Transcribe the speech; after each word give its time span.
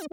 Oi, 0.00 0.08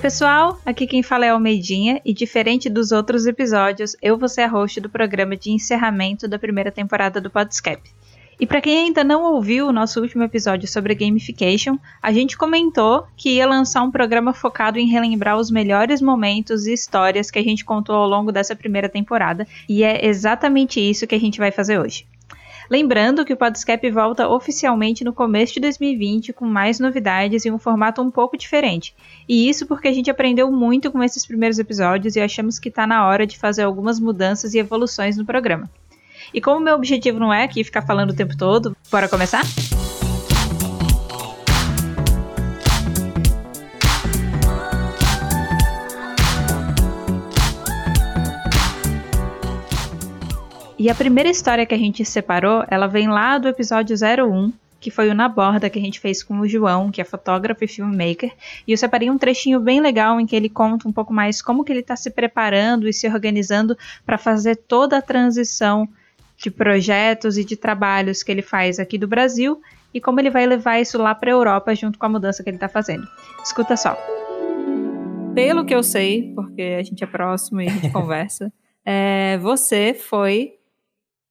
pessoal! 0.00 0.60
Aqui 0.66 0.84
quem 0.84 1.00
fala 1.00 1.26
é 1.26 1.28
Almeidinha 1.28 2.00
e, 2.04 2.12
diferente 2.12 2.68
dos 2.68 2.90
outros 2.90 3.24
episódios, 3.24 3.94
eu 4.02 4.18
vou 4.18 4.28
ser 4.28 4.42
a 4.42 4.48
host 4.48 4.80
do 4.80 4.90
programa 4.90 5.36
de 5.36 5.52
encerramento 5.52 6.26
da 6.26 6.40
primeira 6.40 6.72
temporada 6.72 7.20
do 7.20 7.30
Podscap. 7.30 7.80
E 8.38 8.46
para 8.46 8.60
quem 8.60 8.86
ainda 8.86 9.02
não 9.02 9.32
ouviu 9.32 9.66
o 9.66 9.72
nosso 9.72 9.98
último 10.00 10.22
episódio 10.22 10.68
sobre 10.68 10.94
gamification, 10.94 11.78
a 12.02 12.12
gente 12.12 12.36
comentou 12.36 13.06
que 13.16 13.30
ia 13.30 13.46
lançar 13.46 13.82
um 13.82 13.90
programa 13.90 14.34
focado 14.34 14.78
em 14.78 14.86
relembrar 14.86 15.38
os 15.38 15.50
melhores 15.50 16.02
momentos 16.02 16.66
e 16.66 16.72
histórias 16.74 17.30
que 17.30 17.38
a 17.38 17.42
gente 17.42 17.64
contou 17.64 17.96
ao 17.96 18.06
longo 18.06 18.30
dessa 18.30 18.54
primeira 18.54 18.90
temporada, 18.90 19.46
e 19.66 19.82
é 19.82 20.04
exatamente 20.06 20.78
isso 20.78 21.06
que 21.06 21.14
a 21.14 21.20
gente 21.20 21.38
vai 21.38 21.50
fazer 21.50 21.78
hoje. 21.78 22.06
Lembrando 22.68 23.24
que 23.24 23.32
o 23.32 23.36
Podscap 23.36 23.88
volta 23.90 24.28
oficialmente 24.28 25.04
no 25.04 25.12
começo 25.12 25.54
de 25.54 25.60
2020 25.60 26.32
com 26.32 26.44
mais 26.44 26.80
novidades 26.80 27.44
e 27.44 27.50
um 27.50 27.58
formato 27.58 28.02
um 28.02 28.10
pouco 28.10 28.36
diferente. 28.36 28.92
E 29.28 29.48
isso 29.48 29.66
porque 29.66 29.86
a 29.86 29.92
gente 29.92 30.10
aprendeu 30.10 30.50
muito 30.50 30.90
com 30.90 31.02
esses 31.02 31.24
primeiros 31.24 31.60
episódios 31.60 32.16
e 32.16 32.20
achamos 32.20 32.58
que 32.58 32.68
está 32.68 32.86
na 32.86 33.06
hora 33.06 33.24
de 33.24 33.38
fazer 33.38 33.62
algumas 33.62 34.00
mudanças 34.00 34.52
e 34.52 34.58
evoluções 34.58 35.16
no 35.16 35.24
programa. 35.24 35.70
E 36.32 36.40
como 36.40 36.60
meu 36.60 36.74
objetivo 36.74 37.18
não 37.18 37.32
é 37.32 37.44
aqui 37.44 37.62
ficar 37.64 37.82
falando 37.82 38.10
o 38.10 38.16
tempo 38.16 38.36
todo, 38.36 38.76
bora 38.90 39.08
começar? 39.08 39.44
E 50.78 50.90
a 50.90 50.94
primeira 50.94 51.30
história 51.30 51.64
que 51.64 51.74
a 51.74 51.78
gente 51.78 52.04
separou, 52.04 52.62
ela 52.68 52.86
vem 52.86 53.08
lá 53.08 53.38
do 53.38 53.48
episódio 53.48 53.96
01, 53.96 54.52
que 54.78 54.90
foi 54.90 55.08
o 55.08 55.14
Na 55.14 55.28
Borda 55.28 55.70
que 55.70 55.78
a 55.78 55.82
gente 55.82 55.98
fez 55.98 56.22
com 56.22 56.38
o 56.38 56.46
João, 56.46 56.90
que 56.90 57.00
é 57.00 57.04
fotógrafo 57.04 57.64
e 57.64 57.66
filmmaker. 57.66 58.32
E 58.66 58.72
eu 58.72 58.76
separei 58.76 59.10
um 59.10 59.16
trechinho 59.16 59.58
bem 59.58 59.80
legal 59.80 60.20
em 60.20 60.26
que 60.26 60.36
ele 60.36 60.50
conta 60.50 60.86
um 60.86 60.92
pouco 60.92 61.14
mais 61.14 61.40
como 61.40 61.64
que 61.64 61.72
ele 61.72 61.80
está 61.80 61.96
se 61.96 62.10
preparando 62.10 62.86
e 62.86 62.92
se 62.92 63.08
organizando 63.08 63.76
para 64.04 64.18
fazer 64.18 64.54
toda 64.54 64.98
a 64.98 65.02
transição 65.02 65.88
de 66.36 66.50
projetos 66.50 67.38
e 67.38 67.44
de 67.44 67.56
trabalhos 67.56 68.22
que 68.22 68.30
ele 68.30 68.42
faz 68.42 68.78
aqui 68.78 68.98
do 68.98 69.08
Brasil 69.08 69.60
e 69.92 70.00
como 70.00 70.20
ele 70.20 70.30
vai 70.30 70.46
levar 70.46 70.78
isso 70.78 70.98
lá 70.98 71.14
para 71.14 71.30
a 71.30 71.32
Europa 71.32 71.74
junto 71.74 71.98
com 71.98 72.06
a 72.06 72.08
mudança 72.08 72.42
que 72.42 72.50
ele 72.50 72.56
está 72.56 72.68
fazendo. 72.68 73.06
Escuta 73.42 73.76
só. 73.76 73.96
Pelo 75.34 75.64
que 75.64 75.74
eu 75.74 75.82
sei, 75.82 76.32
porque 76.34 76.76
a 76.78 76.82
gente 76.82 77.02
é 77.02 77.06
próximo 77.06 77.60
e 77.60 77.68
a 77.68 77.70
gente 77.70 77.88
conversa, 77.92 78.52
é, 78.84 79.38
você 79.38 79.94
foi 79.94 80.52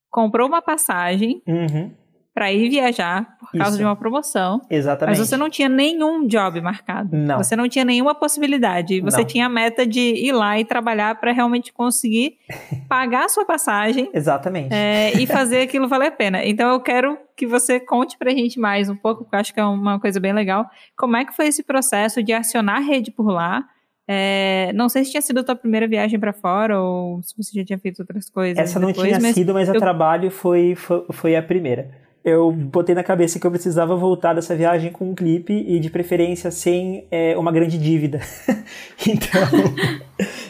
comprou 0.09 0.47
uma 0.47 0.61
passagem 0.61 1.41
Uhum, 1.45 1.91
para 2.35 2.51
ir 2.51 2.69
viajar 2.69 3.37
por 3.39 3.49
causa 3.53 3.69
Isso. 3.69 3.77
de 3.77 3.83
uma 3.85 3.95
promoção, 3.95 4.59
exatamente. 4.69 5.17
mas 5.17 5.25
você 5.29 5.37
não 5.37 5.49
tinha 5.49 5.69
nenhum 5.69 6.27
job 6.27 6.59
marcado. 6.59 7.15
Não. 7.15 7.37
Você 7.37 7.55
não 7.55 7.69
tinha 7.69 7.85
nenhuma 7.85 8.13
possibilidade. 8.13 8.99
Você 8.99 9.19
Não. 9.19 9.25
tinha 9.25 9.45
a 9.45 9.49
meta 9.49 9.87
de 9.87 10.01
ir 10.01 10.33
lá 10.33 10.59
e 10.59 10.65
trabalhar 10.65 11.17
para 11.17 11.31
realmente 11.31 11.71
conseguir 11.71 12.35
pagar 12.89 13.23
a 13.25 13.29
sua 13.29 13.45
passagem 13.45 14.09
Exatamente. 14.13 14.73
é, 14.73 15.13
e 15.17 15.25
fazer 15.25 15.61
aquilo 15.61 15.87
valer 15.87 16.07
a 16.07 16.11
pena. 16.11 16.43
Então 16.45 16.69
eu 16.73 16.79
quero 16.81 17.17
que 17.37 17.47
você 17.47 17.79
conte 17.79 18.17
pra 18.17 18.31
gente 18.31 18.59
mais 18.59 18.89
um 18.89 18.95
pouco, 18.97 19.23
porque 19.23 19.35
eu 19.37 19.39
acho 19.39 19.53
que 19.53 19.59
é 19.61 19.63
uma 19.65 19.97
coisa 19.97 20.19
bem 20.19 20.33
legal. 20.33 20.69
Como 20.97 21.15
é 21.15 21.23
que 21.23 21.33
foi 21.33 21.47
esse 21.47 21.63
processo 21.63 22.21
de 22.21 22.33
acionar 22.33 22.77
a 22.77 22.81
rede 22.81 23.11
por 23.11 23.29
lá? 23.31 23.63
É, 24.07 24.71
não 24.75 24.89
sei 24.89 25.05
se 25.05 25.11
tinha 25.11 25.21
sido 25.21 25.39
a 25.39 25.43
tua 25.43 25.55
primeira 25.55 25.87
viagem 25.87 26.19
pra 26.19 26.33
fora 26.33 26.79
ou 26.81 27.23
se 27.23 27.33
você 27.35 27.57
já 27.59 27.65
tinha 27.65 27.79
feito 27.79 27.99
outras 28.01 28.29
coisas. 28.29 28.57
Essa 28.61 28.77
não 28.79 28.89
depois, 28.89 29.07
tinha 29.17 29.33
sido, 29.33 29.53
mas 29.53 29.69
a 29.69 29.73
eu- 29.73 29.79
trabalho 29.79 30.29
foi, 30.29 30.75
foi, 30.75 31.05
foi 31.11 31.35
a 31.37 31.41
primeira. 31.41 32.03
Eu 32.25 32.51
botei 32.51 32.95
na 32.95 33.03
cabeça 33.03 33.39
que 33.39 33.45
eu 33.45 33.51
precisava 33.51 33.95
voltar 33.95 34.33
dessa 34.33 34.55
viagem 34.55 34.91
com 34.91 35.11
um 35.11 35.13
clipe 35.13 35.53
e 35.53 35.79
de 35.79 35.91
preferência 35.91 36.49
sem 36.49 37.05
é, 37.11 37.37
uma 37.37 37.51
grande 37.51 37.77
dívida. 37.77 38.19
então, 39.07 39.41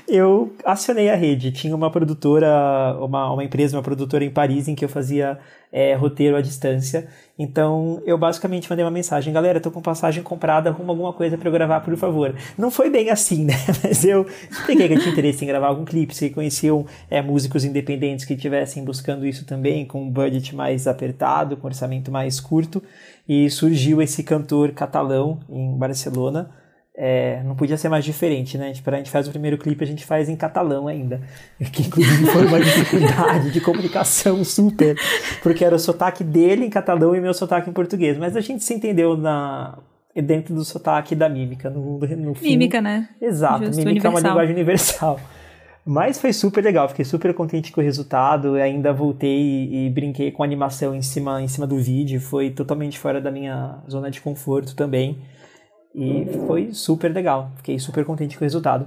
eu 0.07 0.53
acionei 0.63 1.09
a 1.09 1.15
rede. 1.15 1.51
Tinha 1.51 1.75
uma 1.75 1.89
produtora, 1.89 2.97
uma, 2.99 3.31
uma 3.33 3.43
empresa, 3.43 3.75
uma 3.75 3.83
produtora 3.83 4.23
em 4.23 4.29
Paris 4.29 4.67
em 4.67 4.75
que 4.75 4.85
eu 4.85 4.89
fazia 4.89 5.39
é, 5.71 5.93
roteiro 5.93 6.37
à 6.37 6.41
distância. 6.41 7.07
Então, 7.37 8.01
eu 8.05 8.17
basicamente 8.17 8.69
mandei 8.69 8.85
uma 8.85 8.91
mensagem: 8.91 9.33
galera, 9.33 9.59
tô 9.59 9.69
com 9.69 9.81
passagem 9.81 10.23
comprada, 10.23 10.69
arruma 10.69 10.93
alguma 10.93 11.11
coisa 11.11 11.37
pra 11.37 11.49
eu 11.49 11.51
gravar, 11.51 11.81
por 11.81 11.95
favor. 11.97 12.33
Não 12.57 12.71
foi 12.71 12.89
bem 12.89 13.09
assim, 13.09 13.43
né? 13.43 13.55
Mas 13.83 14.05
eu 14.05 14.25
expliquei 14.49 14.87
que 14.87 14.93
eu 14.93 14.99
tinha 14.99 15.11
interesse 15.11 15.43
em 15.43 15.47
gravar 15.47 15.67
algum 15.67 15.83
clipe, 15.83 16.15
se 16.15 16.29
conheciam 16.29 16.85
é, 17.09 17.21
músicos 17.21 17.65
independentes 17.65 18.23
que 18.23 18.33
estivessem 18.33 18.85
buscando 18.85 19.25
isso 19.25 19.45
também, 19.45 19.85
com 19.85 20.03
um 20.03 20.09
budget 20.09 20.55
mais 20.55 20.87
apertado, 20.87 21.57
com 21.57 21.67
um 21.67 21.69
orçamento 21.69 22.11
mais 22.11 22.39
curto. 22.39 22.81
E 23.27 23.49
surgiu 23.49 24.01
esse 24.01 24.23
cantor 24.23 24.71
catalão 24.71 25.39
em 25.49 25.75
Barcelona. 25.77 26.51
É, 26.97 27.41
não 27.43 27.55
podia 27.55 27.77
ser 27.77 27.89
mais 27.89 28.05
diferente, 28.05 28.57
né? 28.57 28.71
Tipo, 28.71 28.89
a 28.89 28.95
gente 28.95 29.11
faz 29.11 29.27
o 29.27 29.31
primeiro 29.31 29.57
clipe, 29.57 29.83
a 29.83 29.87
gente 29.87 30.05
faz 30.05 30.29
em 30.29 30.35
catalão 30.35 30.87
ainda. 30.87 31.19
Que 31.71 31.81
inclusive 31.81 32.25
foi 32.27 32.45
uma 32.45 32.59
dificuldade 32.59 33.51
de 33.51 33.59
comunicação 33.59 34.43
super, 34.45 34.95
porque 35.43 35.65
era 35.65 35.75
o 35.75 35.79
sotaque 35.79 36.23
dele 36.23 36.65
em 36.65 36.69
catalão 36.69 37.13
e 37.15 37.19
meu 37.19 37.33
sotaque 37.33 37.69
em 37.69 37.73
português. 37.73 38.17
Mas 38.17 38.35
a 38.35 38.41
gente 38.41 38.63
se 38.63 38.73
entendeu 38.73 39.17
na 39.17 39.77
dentro 40.21 40.55
do 40.55 40.63
sotaque 40.63 41.13
da 41.15 41.27
mímica. 41.27 41.69
No, 41.69 41.99
no 41.99 42.33
fim. 42.33 42.51
Mímica, 42.51 42.81
né? 42.81 43.09
Exato, 43.21 43.65
Justo, 43.65 43.83
mímica 43.83 44.07
é 44.07 44.09
uma 44.09 44.19
universal. 44.19 44.31
linguagem 44.31 44.55
universal. 44.55 45.19
Mas 45.85 46.19
foi 46.19 46.33
super 46.33 46.63
legal, 46.63 46.89
fiquei 46.89 47.05
super 47.05 47.33
contente 47.33 47.71
com 47.71 47.79
o 47.79 47.83
resultado. 47.83 48.55
Ainda 48.55 48.91
voltei 48.91 49.39
e, 49.39 49.85
e 49.85 49.89
brinquei 49.89 50.31
com 50.31 50.43
animação 50.43 50.95
em 50.95 51.01
cima, 51.01 51.41
em 51.41 51.47
cima 51.47 51.67
do 51.67 51.77
vídeo. 51.77 52.19
Foi 52.19 52.49
totalmente 52.49 52.97
fora 52.97 53.21
da 53.21 53.29
minha 53.29 53.77
zona 53.89 54.09
de 54.09 54.19
conforto 54.19 54.75
também. 54.75 55.19
E 55.95 56.25
foi 56.45 56.73
super 56.73 57.13
legal. 57.13 57.51
Fiquei 57.55 57.79
super 57.79 58.03
contente 58.03 58.37
com 58.37 58.43
o 58.43 58.45
resultado. 58.45 58.85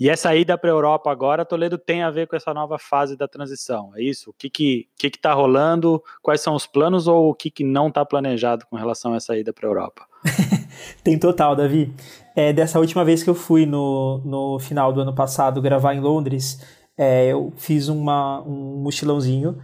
E 0.00 0.08
essa 0.08 0.34
ida 0.34 0.56
para 0.56 0.70
a 0.70 0.72
Europa 0.72 1.10
agora, 1.10 1.44
Toledo, 1.44 1.76
tem 1.76 2.02
a 2.02 2.10
ver 2.10 2.28
com 2.28 2.36
essa 2.36 2.54
nova 2.54 2.78
fase 2.78 3.16
da 3.16 3.26
transição, 3.26 3.90
é 3.96 4.00
isso? 4.00 4.30
O 4.30 4.32
que 4.32 4.48
que, 4.48 4.88
que, 4.96 5.10
que 5.10 5.18
tá 5.18 5.34
rolando? 5.34 6.00
Quais 6.22 6.40
são 6.40 6.54
os 6.54 6.68
planos 6.68 7.08
ou 7.08 7.30
o 7.30 7.34
que, 7.34 7.50
que 7.50 7.64
não 7.64 7.88
está 7.88 8.04
planejado 8.04 8.64
com 8.70 8.76
relação 8.76 9.12
a 9.12 9.16
essa 9.16 9.36
ida 9.36 9.52
para 9.52 9.66
a 9.66 9.70
Europa? 9.70 10.06
Tem 11.02 11.18
total, 11.18 11.56
Davi. 11.56 11.92
É, 12.36 12.52
dessa 12.52 12.78
última 12.78 13.04
vez 13.04 13.24
que 13.24 13.28
eu 13.28 13.34
fui 13.34 13.66
no, 13.66 14.22
no 14.24 14.60
final 14.60 14.92
do 14.92 15.00
ano 15.00 15.12
passado 15.12 15.60
gravar 15.60 15.94
em 15.94 16.00
Londres, 16.00 16.64
é, 16.96 17.26
eu 17.26 17.52
fiz 17.56 17.88
uma, 17.88 18.40
um 18.42 18.80
mochilãozinho 18.80 19.58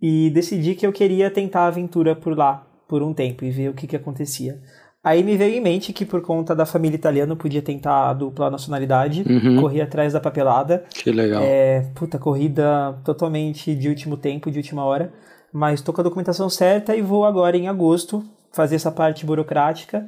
e 0.00 0.30
decidi 0.30 0.76
que 0.76 0.86
eu 0.86 0.92
queria 0.92 1.32
tentar 1.32 1.62
a 1.62 1.66
aventura 1.66 2.14
por 2.14 2.38
lá 2.38 2.64
por 2.86 3.02
um 3.02 3.12
tempo 3.12 3.44
e 3.44 3.50
ver 3.50 3.70
o 3.70 3.74
que, 3.74 3.86
que 3.86 3.96
acontecia. 3.96 4.60
Aí 5.02 5.22
me 5.24 5.34
veio 5.36 5.54
em 5.54 5.60
mente 5.60 5.92
que 5.94 6.04
por 6.04 6.20
conta 6.20 6.54
da 6.54 6.66
família 6.66 6.94
italiana 6.96 7.32
eu 7.32 7.36
podia 7.36 7.62
tentar 7.62 8.10
a 8.10 8.12
dupla 8.12 8.50
nacionalidade, 8.50 9.24
Uhum. 9.26 9.60
corri 9.60 9.80
atrás 9.80 10.12
da 10.12 10.20
papelada. 10.20 10.84
Que 10.90 11.10
legal. 11.10 11.42
É, 11.42 11.86
puta, 11.94 12.18
corrida 12.18 12.98
totalmente 13.04 13.74
de 13.74 13.88
último 13.88 14.16
tempo, 14.18 14.50
de 14.50 14.58
última 14.58 14.84
hora. 14.84 15.10
Mas 15.52 15.80
tô 15.80 15.92
com 15.92 16.00
a 16.02 16.04
documentação 16.04 16.50
certa 16.50 16.94
e 16.94 17.00
vou 17.02 17.24
agora 17.24 17.56
em 17.56 17.66
agosto 17.66 18.22
fazer 18.52 18.76
essa 18.76 18.92
parte 18.92 19.24
burocrática 19.24 20.06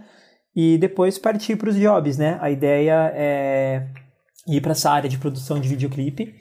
e 0.55 0.77
depois 0.77 1.19
partir 1.19 1.57
para 1.57 1.71
os 1.71 1.77
jobs, 1.77 2.19
né? 2.19 2.37
A 2.41 2.51
ideia 2.51 3.11
é 3.15 3.87
ir 4.47 4.61
para 4.61 4.73
essa 4.73 4.91
área 4.91 5.09
de 5.09 5.17
produção 5.17 5.59
de 5.59 5.69
videoclipe, 5.69 6.35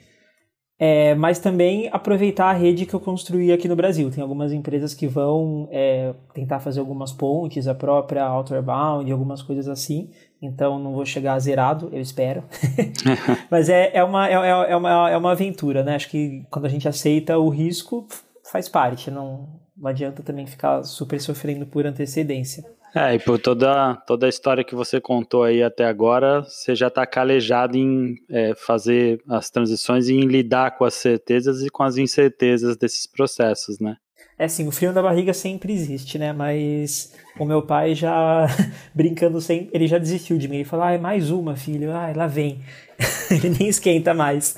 é, 0.84 1.14
mas 1.14 1.38
também 1.38 1.88
aproveitar 1.92 2.46
a 2.46 2.52
rede 2.52 2.84
que 2.86 2.92
eu 2.92 2.98
construí 2.98 3.52
aqui 3.52 3.68
no 3.68 3.76
Brasil. 3.76 4.10
Tem 4.10 4.20
algumas 4.20 4.52
empresas 4.52 4.92
que 4.92 5.06
vão 5.06 5.68
é, 5.70 6.12
tentar 6.34 6.58
fazer 6.58 6.80
algumas 6.80 7.12
pontes, 7.12 7.68
a 7.68 7.74
própria 7.74 8.24
Outward 8.24 8.66
Bound, 8.66 9.12
algumas 9.12 9.42
coisas 9.42 9.68
assim. 9.68 10.10
Então 10.42 10.80
não 10.80 10.92
vou 10.92 11.06
chegar 11.06 11.38
zerado, 11.38 11.88
eu 11.92 12.00
espero. 12.00 12.42
Mas 13.48 13.68
é, 13.68 13.92
é, 13.94 14.02
uma, 14.02 14.28
é, 14.28 14.32
é, 14.32 14.76
uma, 14.76 15.10
é 15.10 15.16
uma 15.16 15.30
aventura, 15.30 15.84
né? 15.84 15.94
Acho 15.94 16.10
que 16.10 16.44
quando 16.50 16.64
a 16.64 16.68
gente 16.68 16.88
aceita 16.88 17.38
o 17.38 17.48
risco, 17.48 18.04
faz 18.50 18.68
parte. 18.68 19.08
Não, 19.08 19.50
não 19.76 19.88
adianta 19.88 20.20
também 20.20 20.46
ficar 20.46 20.82
super 20.82 21.20
sofrendo 21.20 21.64
por 21.64 21.86
antecedência. 21.86 22.64
É, 22.94 23.14
e 23.14 23.18
por 23.18 23.38
toda, 23.38 23.96
toda 24.06 24.26
a 24.26 24.28
história 24.28 24.62
que 24.62 24.74
você 24.74 25.00
contou 25.00 25.44
aí 25.44 25.62
até 25.62 25.84
agora, 25.84 26.42
você 26.42 26.74
já 26.74 26.88
está 26.88 27.06
calejado 27.06 27.76
em 27.76 28.16
é, 28.28 28.54
fazer 28.54 29.22
as 29.28 29.50
transições 29.50 30.08
e 30.08 30.14
em 30.14 30.26
lidar 30.26 30.76
com 30.76 30.84
as 30.84 30.94
certezas 30.94 31.62
e 31.62 31.70
com 31.70 31.82
as 31.82 31.96
incertezas 31.96 32.76
desses 32.76 33.06
processos, 33.06 33.78
né? 33.78 33.96
É 34.38 34.44
assim, 34.44 34.66
o 34.66 34.72
frio 34.72 34.92
na 34.92 35.02
barriga 35.02 35.32
sempre 35.32 35.72
existe, 35.72 36.18
né? 36.18 36.32
Mas 36.32 37.14
o 37.38 37.44
meu 37.44 37.62
pai 37.62 37.94
já, 37.94 38.46
brincando 38.94 39.40
sempre, 39.40 39.70
ele 39.72 39.86
já 39.86 39.98
desistiu 39.98 40.36
de 40.36 40.48
mim. 40.48 40.56
Ele 40.56 40.64
falou, 40.64 40.84
ah, 40.84 40.92
é 40.92 40.98
mais 40.98 41.30
uma, 41.30 41.56
filho. 41.56 41.92
Ah, 41.92 42.12
lá 42.14 42.26
vem. 42.26 42.60
ele 43.30 43.50
nem 43.50 43.68
esquenta 43.68 44.12
mais. 44.12 44.56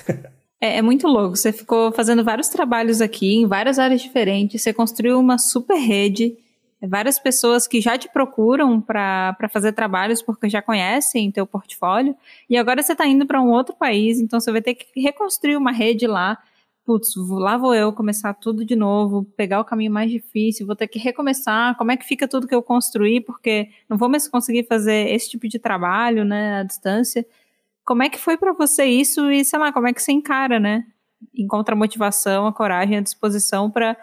É, 0.60 0.78
é 0.78 0.82
muito 0.82 1.06
louco. 1.06 1.36
Você 1.36 1.52
ficou 1.52 1.92
fazendo 1.92 2.24
vários 2.24 2.48
trabalhos 2.48 3.00
aqui, 3.00 3.36
em 3.36 3.46
várias 3.46 3.78
áreas 3.78 4.00
diferentes. 4.00 4.62
Você 4.62 4.72
construiu 4.72 5.20
uma 5.20 5.38
super 5.38 5.76
rede. 5.76 6.36
Várias 6.88 7.18
pessoas 7.18 7.66
que 7.66 7.80
já 7.80 7.96
te 7.96 8.08
procuram 8.08 8.80
para 8.80 9.48
fazer 9.50 9.72
trabalhos 9.72 10.22
porque 10.22 10.48
já 10.48 10.60
conhecem 10.60 11.30
teu 11.30 11.46
portfólio, 11.46 12.16
e 12.48 12.56
agora 12.56 12.82
você 12.82 12.92
está 12.92 13.06
indo 13.06 13.26
para 13.26 13.40
um 13.40 13.50
outro 13.50 13.74
país, 13.74 14.20
então 14.20 14.40
você 14.40 14.50
vai 14.52 14.62
ter 14.62 14.74
que 14.74 15.00
reconstruir 15.00 15.56
uma 15.56 15.72
rede 15.72 16.06
lá. 16.06 16.38
Putz, 16.84 17.14
lá 17.16 17.56
vou 17.56 17.74
eu 17.74 17.92
começar 17.94 18.34
tudo 18.34 18.62
de 18.62 18.76
novo, 18.76 19.24
pegar 19.38 19.58
o 19.58 19.64
caminho 19.64 19.90
mais 19.90 20.10
difícil, 20.10 20.66
vou 20.66 20.76
ter 20.76 20.86
que 20.86 20.98
recomeçar. 20.98 21.74
Como 21.78 21.90
é 21.90 21.96
que 21.96 22.04
fica 22.04 22.28
tudo 22.28 22.46
que 22.46 22.54
eu 22.54 22.62
construí? 22.62 23.22
Porque 23.22 23.70
não 23.88 23.96
vou 23.96 24.06
mais 24.06 24.28
conseguir 24.28 24.64
fazer 24.64 25.08
esse 25.10 25.30
tipo 25.30 25.48
de 25.48 25.58
trabalho, 25.58 26.26
né, 26.26 26.58
à 26.58 26.62
distância. 26.62 27.26
Como 27.86 28.02
é 28.02 28.10
que 28.10 28.18
foi 28.18 28.36
para 28.36 28.52
você 28.52 28.84
isso 28.84 29.30
e, 29.30 29.44
sei 29.46 29.58
lá, 29.58 29.72
como 29.72 29.88
é 29.88 29.94
que 29.94 30.02
você 30.02 30.12
encara, 30.12 30.60
né? 30.60 30.84
Encontra 31.34 31.74
a 31.74 31.78
motivação, 31.78 32.46
a 32.46 32.52
coragem, 32.52 32.98
a 32.98 33.00
disposição 33.00 33.70
para, 33.70 33.96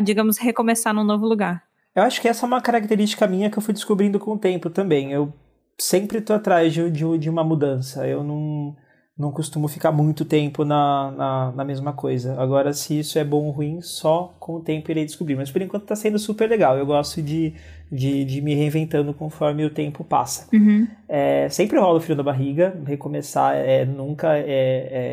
digamos, 0.00 0.36
recomeçar 0.36 0.92
num 0.92 1.04
novo 1.04 1.26
lugar. 1.28 1.62
Eu 1.94 2.02
acho 2.02 2.20
que 2.20 2.28
essa 2.28 2.44
é 2.44 2.48
uma 2.48 2.60
característica 2.60 3.26
minha 3.26 3.48
que 3.48 3.56
eu 3.56 3.62
fui 3.62 3.72
descobrindo 3.72 4.18
com 4.18 4.32
o 4.32 4.38
tempo 4.38 4.68
também. 4.68 5.12
Eu 5.12 5.32
sempre 5.78 6.20
tô 6.20 6.32
atrás 6.32 6.72
de, 6.72 6.90
de, 6.90 7.18
de 7.18 7.30
uma 7.30 7.44
mudança. 7.44 8.06
Eu 8.06 8.24
não, 8.24 8.74
não 9.16 9.30
costumo 9.30 9.68
ficar 9.68 9.92
muito 9.92 10.24
tempo 10.24 10.64
na, 10.64 11.12
na, 11.12 11.52
na, 11.52 11.64
mesma 11.64 11.92
coisa. 11.92 12.40
Agora, 12.40 12.72
se 12.72 12.98
isso 12.98 13.16
é 13.16 13.24
bom 13.24 13.44
ou 13.44 13.52
ruim, 13.52 13.80
só 13.80 14.34
com 14.40 14.56
o 14.56 14.60
tempo 14.60 14.90
irei 14.90 15.04
descobrir. 15.04 15.36
Mas 15.36 15.52
por 15.52 15.62
enquanto 15.62 15.84
tá 15.86 15.94
sendo 15.94 16.18
super 16.18 16.50
legal. 16.50 16.76
Eu 16.76 16.84
gosto 16.84 17.22
de, 17.22 17.54
de, 17.92 18.24
de 18.24 18.40
me 18.40 18.56
reinventando 18.56 19.14
conforme 19.14 19.64
o 19.64 19.70
tempo 19.70 20.02
passa. 20.02 20.48
Uhum. 20.52 20.88
É, 21.08 21.48
sempre 21.48 21.78
rola 21.78 21.98
o 21.98 22.00
frio 22.00 22.16
na 22.16 22.24
barriga. 22.24 22.76
Recomeçar 22.84 23.54
é, 23.54 23.84
nunca 23.84 24.36
é, 24.36 24.42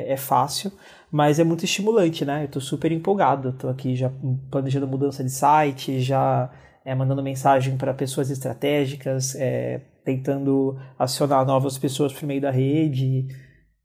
é, 0.07 0.13
é 0.13 0.17
fácil 0.17 0.71
mas 1.11 1.39
é 1.39 1.43
muito 1.43 1.65
estimulante, 1.65 2.23
né? 2.23 2.45
Eu 2.45 2.47
tô 2.47 2.61
super 2.61 2.89
empolgado, 2.89 3.51
tô 3.51 3.67
aqui 3.67 3.97
já 3.97 4.09
planejando 4.49 4.87
mudança 4.87 5.21
de 5.21 5.29
site, 5.29 5.99
já 5.99 6.49
é, 6.85 6.95
mandando 6.95 7.21
mensagem 7.21 7.77
para 7.77 7.93
pessoas 7.93 8.29
estratégicas, 8.29 9.35
é, 9.35 9.81
tentando 10.03 10.77
acionar 10.97 11.45
novas 11.45 11.77
pessoas 11.77 12.11
por 12.11 12.25
meio 12.25 12.41
da 12.41 12.51
rede. 12.51 13.27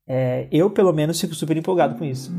É, 0.08 0.46
eu, 0.50 0.70
pelo 0.70 0.92
menos, 0.92 1.20
fico 1.20 1.34
super 1.34 1.56
empolgado 1.56 1.96
com 1.96 2.04
isso. 2.04 2.32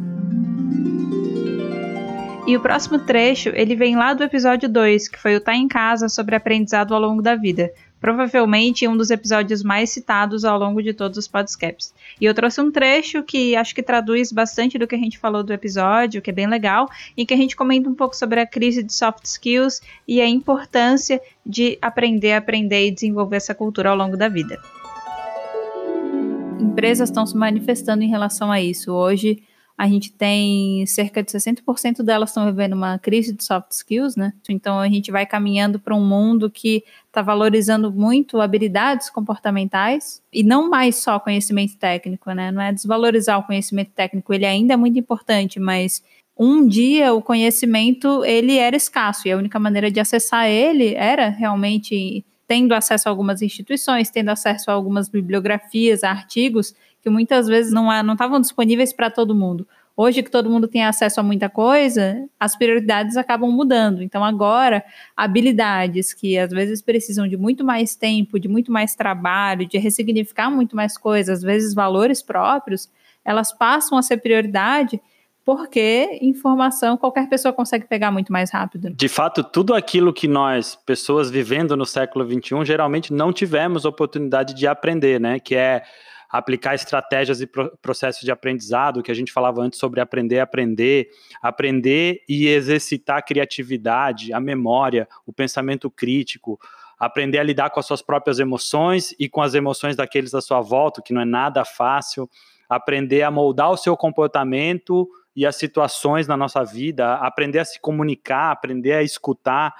E 2.48 2.56
o 2.56 2.62
próximo 2.62 3.00
trecho, 3.00 3.50
ele 3.50 3.76
vem 3.76 3.98
lá 3.98 4.14
do 4.14 4.24
episódio 4.24 4.70
2, 4.70 5.10
que 5.10 5.20
foi 5.20 5.36
o 5.36 5.42
Tá 5.42 5.54
em 5.54 5.68
Casa 5.68 6.08
sobre 6.08 6.34
aprendizado 6.34 6.96
ao 6.96 7.02
longo 7.02 7.22
da 7.22 7.36
vida 7.36 7.70
provavelmente 8.00 8.88
um 8.88 8.96
dos 8.96 9.10
episódios 9.10 9.64
mais 9.64 9.90
citados 9.90 10.46
ao 10.46 10.58
longo 10.58 10.82
de 10.82 10.94
todos 10.94 11.18
os 11.18 11.28
podcasts. 11.28 11.94
E 12.20 12.26
eu 12.26 12.34
trouxe 12.34 12.62
um 12.62 12.72
trecho 12.72 13.24
que 13.24 13.56
acho 13.56 13.74
que 13.74 13.84
traduz 13.84 14.32
bastante 14.32 14.78
do 14.78 14.88
que 14.88 14.96
a 14.96 15.00
gente 15.00 15.18
falou 15.18 15.44
do 15.44 15.54
episódio, 15.54 16.22
que 16.22 16.30
é 16.30 16.34
bem 16.34 16.48
legal, 16.48 16.88
em 17.18 17.26
que 17.26 17.34
a 17.34 17.38
gente 17.38 17.56
comenta 17.56 17.90
um 17.90 17.96
pouco 17.96 18.16
sobre 18.16 18.40
a 18.40 18.46
crise 18.46 18.84
de 18.84 18.94
soft 18.94 19.26
skills 19.26 19.82
e 20.08 20.22
a 20.22 20.28
importância 20.28 21.22
de 21.46 21.78
aprender, 21.82 22.34
aprender 22.34 22.88
e 22.88 22.92
desenvolver 22.92 23.38
essa 23.38 23.56
cultura 23.56 23.90
ao 23.90 23.98
longo 23.98 24.16
da 24.16 24.28
vida. 24.28 24.60
Empresas 26.60 27.10
estão 27.10 27.26
se 27.26 27.36
manifestando 27.36 28.04
em 28.04 28.10
relação 28.10 28.52
a 28.52 28.62
isso. 28.62 28.92
Hoje, 28.92 29.44
a 29.78 29.88
gente 29.88 30.12
tem 30.12 30.84
cerca 30.88 31.22
de 31.22 31.32
60% 31.32 32.02
delas 32.02 32.32
estão 32.32 32.48
vivendo 32.48 32.74
uma 32.74 32.98
crise 32.98 33.32
de 33.32 33.44
soft 33.44 33.72
skills, 33.72 34.16
né? 34.16 34.34
Então 34.50 34.80
a 34.80 34.90
gente 34.90 35.12
vai 35.12 35.24
caminhando 35.24 35.80
para 35.80 35.96
um 35.96 36.04
mundo 36.04 36.50
que 36.50 36.84
está 37.06 37.22
valorizando 37.22 37.92
muito 37.92 38.42
habilidades 38.42 39.10
comportamentais 39.12 40.20
e 40.34 40.44
não 40.44 40.68
mais 40.68 40.96
só 40.96 41.20
conhecimento 41.20 41.78
técnico, 41.78 42.32
né? 42.32 42.52
Não 42.52 42.62
é 42.62 42.74
desvalorizar 42.74 43.38
o 43.38 43.44
conhecimento 43.44 43.92
técnico, 43.92 44.34
ele 44.34 44.48
ainda 44.48 44.74
é 44.74 44.78
muito 44.78 44.98
importante, 44.98 45.60
mas 45.60 46.04
um 46.36 46.68
dia 46.68 47.14
o 47.14 47.22
conhecimento 47.22 48.26
ele 48.26 48.58
era 48.58 48.76
escasso 48.76 49.28
e 49.28 49.32
a 49.32 49.38
única 49.38 49.60
maneira 49.60 49.92
de 49.92 50.00
acessar 50.00 50.48
ele 50.48 50.96
era 50.96 51.30
realmente 51.30 52.26
tendo 52.48 52.74
acesso 52.74 53.08
a 53.08 53.12
algumas 53.12 53.42
instituições, 53.42 54.10
tendo 54.10 54.30
acesso 54.30 54.72
a 54.72 54.74
algumas 54.74 55.10
bibliografias, 55.10 56.04
a 56.04 56.10
artigos 56.10 56.74
que 57.08 57.10
muitas 57.10 57.48
vezes 57.48 57.72
não 57.72 57.90
estavam 58.12 58.42
disponíveis 58.42 58.92
para 58.92 59.10
todo 59.10 59.34
mundo. 59.34 59.66
Hoje 59.96 60.22
que 60.22 60.30
todo 60.30 60.50
mundo 60.50 60.68
tem 60.68 60.84
acesso 60.84 61.22
a 61.22 61.24
muita 61.24 61.50
coisa, 61.50 62.28
as 62.38 62.54
prioridades 62.58 63.16
acabam 63.16 63.50
mudando. 63.50 64.04
Então 64.04 64.26
agora, 64.26 64.84
habilidades 65.16 66.14
que 66.14 66.38
às 66.38 66.52
vezes 66.52 66.82
precisam 66.82 67.26
de 67.26 67.38
muito 67.38 67.64
mais 67.64 67.96
tempo, 67.96 68.38
de 68.38 68.50
muito 68.50 68.74
mais 68.74 68.94
trabalho, 68.94 69.66
de 69.66 69.78
ressignificar 69.78 70.52
muito 70.52 70.76
mais 70.76 70.98
coisas, 70.98 71.38
às 71.38 71.44
vezes 71.44 71.74
valores 71.74 72.22
próprios, 72.22 72.90
elas 73.24 73.54
passam 73.54 73.98
a 73.98 74.02
ser 74.02 74.18
prioridade 74.18 75.00
porque 75.46 76.20
informação 76.22 76.98
qualquer 76.98 77.30
pessoa 77.30 77.54
consegue 77.54 77.88
pegar 77.88 78.12
muito 78.12 78.34
mais 78.34 78.52
rápido. 78.52 78.90
De 78.90 79.08
fato, 79.08 79.46
tudo 79.46 79.74
aquilo 79.74 80.12
que 80.12 80.28
nós, 80.28 80.78
pessoas 80.86 81.32
vivendo 81.32 81.78
no 81.78 81.86
século 81.86 82.30
XXI, 82.30 82.66
geralmente 82.66 83.14
não 83.14 83.32
tivemos 83.32 83.86
oportunidade 83.86 84.54
de 84.54 84.68
aprender, 84.68 85.22
né? 85.22 85.40
Que 85.40 85.56
é 85.56 85.84
aplicar 86.30 86.76
estratégias 86.76 87.42
e 87.42 87.48
processos 87.82 88.22
de 88.22 88.32
aprendizado, 88.32 89.02
que 89.02 89.12
a 89.12 89.16
gente 89.16 89.32
falava 89.32 89.62
antes 89.62 89.80
sobre 89.80 90.02
aprender 90.02 90.40
aprender, 90.40 91.10
aprender 91.42 92.22
e 92.28 92.48
exercitar 92.48 93.18
a 93.18 93.22
criatividade, 93.22 94.34
a 94.34 94.40
memória, 94.40 95.08
o 95.26 95.34
pensamento 95.34 95.90
crítico, 95.90 96.60
aprender 97.00 97.38
a 97.38 97.44
lidar 97.44 97.70
com 97.70 97.80
as 97.80 97.86
suas 97.86 98.02
próprias 98.02 98.40
emoções 98.40 99.16
e 99.20 99.30
com 99.30 99.42
as 99.42 99.54
emoções 99.54 99.96
daqueles 99.96 100.34
à 100.34 100.42
sua 100.42 100.62
volta, 100.62 101.02
que 101.02 101.14
não 101.14 101.22
é 101.22 101.26
nada 101.26 101.64
fácil, 101.64 102.30
aprender 102.68 103.22
a 103.24 103.32
moldar 103.32 103.72
o 103.72 103.78
seu 103.78 103.96
comportamento 103.96 105.08
e 105.36 105.46
as 105.46 105.56
situações 105.56 106.28
na 106.28 106.36
nossa 106.36 106.64
vida, 106.64 107.16
aprender 107.16 107.60
a 107.60 107.66
se 107.66 107.80
comunicar, 107.80 108.52
aprender 108.52 108.94
a 108.94 109.04
escutar, 109.04 109.74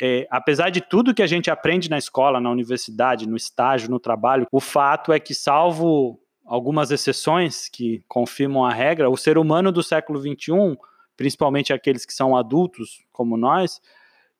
é, 0.00 0.26
apesar 0.30 0.70
de 0.70 0.80
tudo 0.80 1.14
que 1.14 1.22
a 1.22 1.26
gente 1.26 1.50
aprende 1.50 1.88
na 1.90 1.98
escola, 1.98 2.40
na 2.40 2.50
universidade, 2.50 3.28
no 3.28 3.36
estágio, 3.36 3.90
no 3.90 4.00
trabalho, 4.00 4.46
o 4.50 4.60
fato 4.60 5.12
é 5.12 5.20
que, 5.20 5.34
salvo 5.34 6.20
algumas 6.44 6.90
exceções 6.90 7.68
que 7.68 8.02
confirmam 8.06 8.64
a 8.64 8.72
regra, 8.72 9.10
o 9.10 9.16
ser 9.16 9.36
humano 9.36 9.72
do 9.72 9.82
século 9.82 10.20
XXI, 10.20 10.78
principalmente 11.16 11.72
aqueles 11.72 12.06
que 12.06 12.12
são 12.12 12.36
adultos, 12.36 13.04
como 13.12 13.36
nós, 13.36 13.80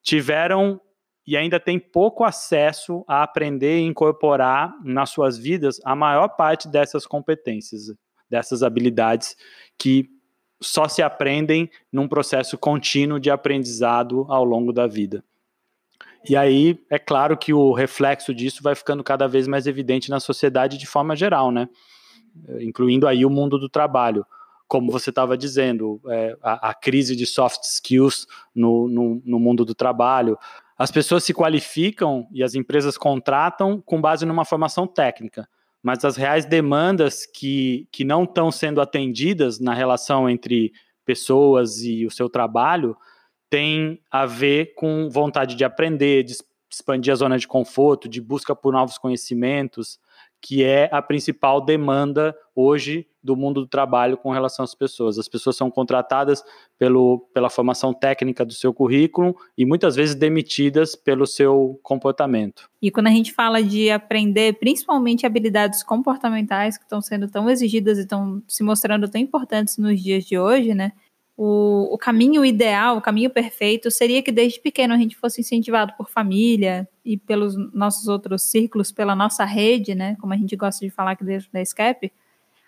tiveram 0.01 0.79
e 1.25 1.35
ainda 1.35 1.59
têm 1.59 1.77
pouco 1.77 2.23
acesso 2.23 3.03
a 3.07 3.21
aprender 3.21 3.79
e 3.79 3.85
incorporar 3.85 4.73
nas 4.83 5.09
suas 5.09 5.37
vidas 5.37 5.81
a 5.83 5.93
maior 5.93 6.29
parte 6.29 6.69
dessas 6.69 7.05
competências, 7.05 7.93
dessas 8.29 8.63
habilidades 8.63 9.35
que 9.77 10.09
só 10.61 10.87
se 10.87 11.01
aprendem 11.03 11.69
num 11.91 12.07
processo 12.07 12.57
contínuo 12.57 13.19
de 13.19 13.29
aprendizado 13.29 14.25
ao 14.29 14.45
longo 14.45 14.71
da 14.71 14.87
vida. 14.87 15.23
E 16.29 16.35
aí, 16.35 16.77
é 16.89 16.99
claro 16.99 17.37
que 17.37 17.53
o 17.53 17.71
reflexo 17.71 18.33
disso 18.33 18.61
vai 18.61 18.75
ficando 18.75 19.03
cada 19.03 19.27
vez 19.27 19.47
mais 19.47 19.65
evidente 19.65 20.09
na 20.09 20.19
sociedade 20.19 20.77
de 20.77 20.85
forma 20.85 21.15
geral, 21.15 21.51
né? 21.51 21.69
Incluindo 22.59 23.07
aí 23.07 23.25
o 23.25 23.29
mundo 23.29 23.57
do 23.57 23.69
trabalho. 23.69 24.25
Como 24.67 24.91
você 24.91 25.09
estava 25.09 25.37
dizendo, 25.37 26.01
é, 26.07 26.37
a, 26.43 26.69
a, 26.69 26.73
crise 26.73 27.15
de 27.15 27.25
soft 27.25 27.63
skills 27.63 28.27
no, 28.53 28.89
no, 28.89 29.21
no 29.23 29.39
mundo 29.39 29.63
do 29.63 29.73
trabalho. 29.73 30.37
As 30.77 30.91
pessoas 30.91 31.23
se 31.23 31.33
qualificam 31.33 32.27
e 32.33 32.43
as 32.43 32.53
empresas 32.53 32.97
contratam 32.97 33.81
com 33.81 34.01
base 34.01 34.25
numa 34.25 34.43
formação 34.43 34.85
técnica, 34.85 35.47
mas 35.81 36.03
as 36.03 36.17
reais 36.17 36.45
demandas 36.45 37.25
que, 37.25 37.87
que 37.91 38.03
não 38.03 38.25
estão 38.25 38.51
sendo 38.51 38.81
atendidas 38.81 39.59
na 39.59 39.73
relação 39.73 40.29
entre 40.29 40.73
pessoas 41.05 41.81
e 41.81 42.05
o 42.05 42.11
seu 42.11 42.29
trabalho 42.29 42.97
tem 43.49 43.99
a 44.11 44.25
ver 44.25 44.73
com 44.75 45.09
vontade 45.09 45.55
de 45.55 45.63
aprender, 45.63 46.23
de 46.23 46.35
expandir 46.71 47.13
a 47.13 47.15
zona 47.15 47.37
de 47.37 47.47
conforto, 47.47 48.09
de 48.09 48.21
busca 48.21 48.55
por 48.55 48.73
novos 48.73 48.97
conhecimentos, 48.97 49.99
que 50.41 50.63
é 50.63 50.89
a 50.91 51.01
principal 51.01 51.61
demanda 51.61 52.35
hoje 52.55 53.07
do 53.23 53.35
mundo 53.35 53.61
do 53.61 53.67
trabalho 53.67 54.17
com 54.17 54.31
relação 54.31 54.63
às 54.63 54.73
pessoas. 54.73 55.17
As 55.17 55.27
pessoas 55.27 55.57
são 55.57 55.69
contratadas 55.69 56.43
pelo, 56.77 57.27
pela 57.33 57.49
formação 57.49 57.93
técnica 57.93 58.45
do 58.45 58.53
seu 58.53 58.73
currículo 58.73 59.35
e 59.57 59.65
muitas 59.65 59.95
vezes 59.95 60.15
demitidas 60.15 60.95
pelo 60.95 61.25
seu 61.25 61.79
comportamento. 61.83 62.69
E 62.81 62.91
quando 62.91 63.07
a 63.07 63.11
gente 63.11 63.33
fala 63.33 63.61
de 63.61 63.89
aprender, 63.89 64.53
principalmente 64.59 65.25
habilidades 65.25 65.83
comportamentais 65.83 66.77
que 66.77 66.83
estão 66.83 67.01
sendo 67.01 67.27
tão 67.29 67.49
exigidas 67.49 67.97
e 67.97 68.01
estão 68.01 68.41
se 68.47 68.63
mostrando 68.63 69.09
tão 69.09 69.19
importantes 69.19 69.77
nos 69.77 70.01
dias 70.01 70.23
de 70.23 70.37
hoje, 70.37 70.73
né? 70.73 70.93
O, 71.37 71.93
o 71.93 71.97
caminho 71.99 72.43
ideal, 72.43 72.97
o 72.97 73.01
caminho 73.01 73.29
perfeito 73.29 73.91
seria 73.91 74.23
que 74.23 74.31
desde 74.31 74.59
pequeno 74.59 74.95
a 74.95 74.97
gente 74.97 75.15
fosse 75.15 75.39
incentivado 75.39 75.93
por 75.95 76.09
família 76.09 76.89
e 77.05 77.15
pelos 77.15 77.55
nossos 77.71 78.07
outros 78.07 78.41
círculos, 78.41 78.91
pela 78.91 79.15
nossa 79.15 79.45
rede, 79.45 79.93
né, 79.93 80.17
como 80.19 80.33
a 80.33 80.37
gente 80.37 80.55
gosta 80.55 80.83
de 80.83 80.89
falar 80.89 81.11
aqui 81.11 81.23
dentro 81.23 81.47
da 81.53 81.63
SCAP, 81.63 82.11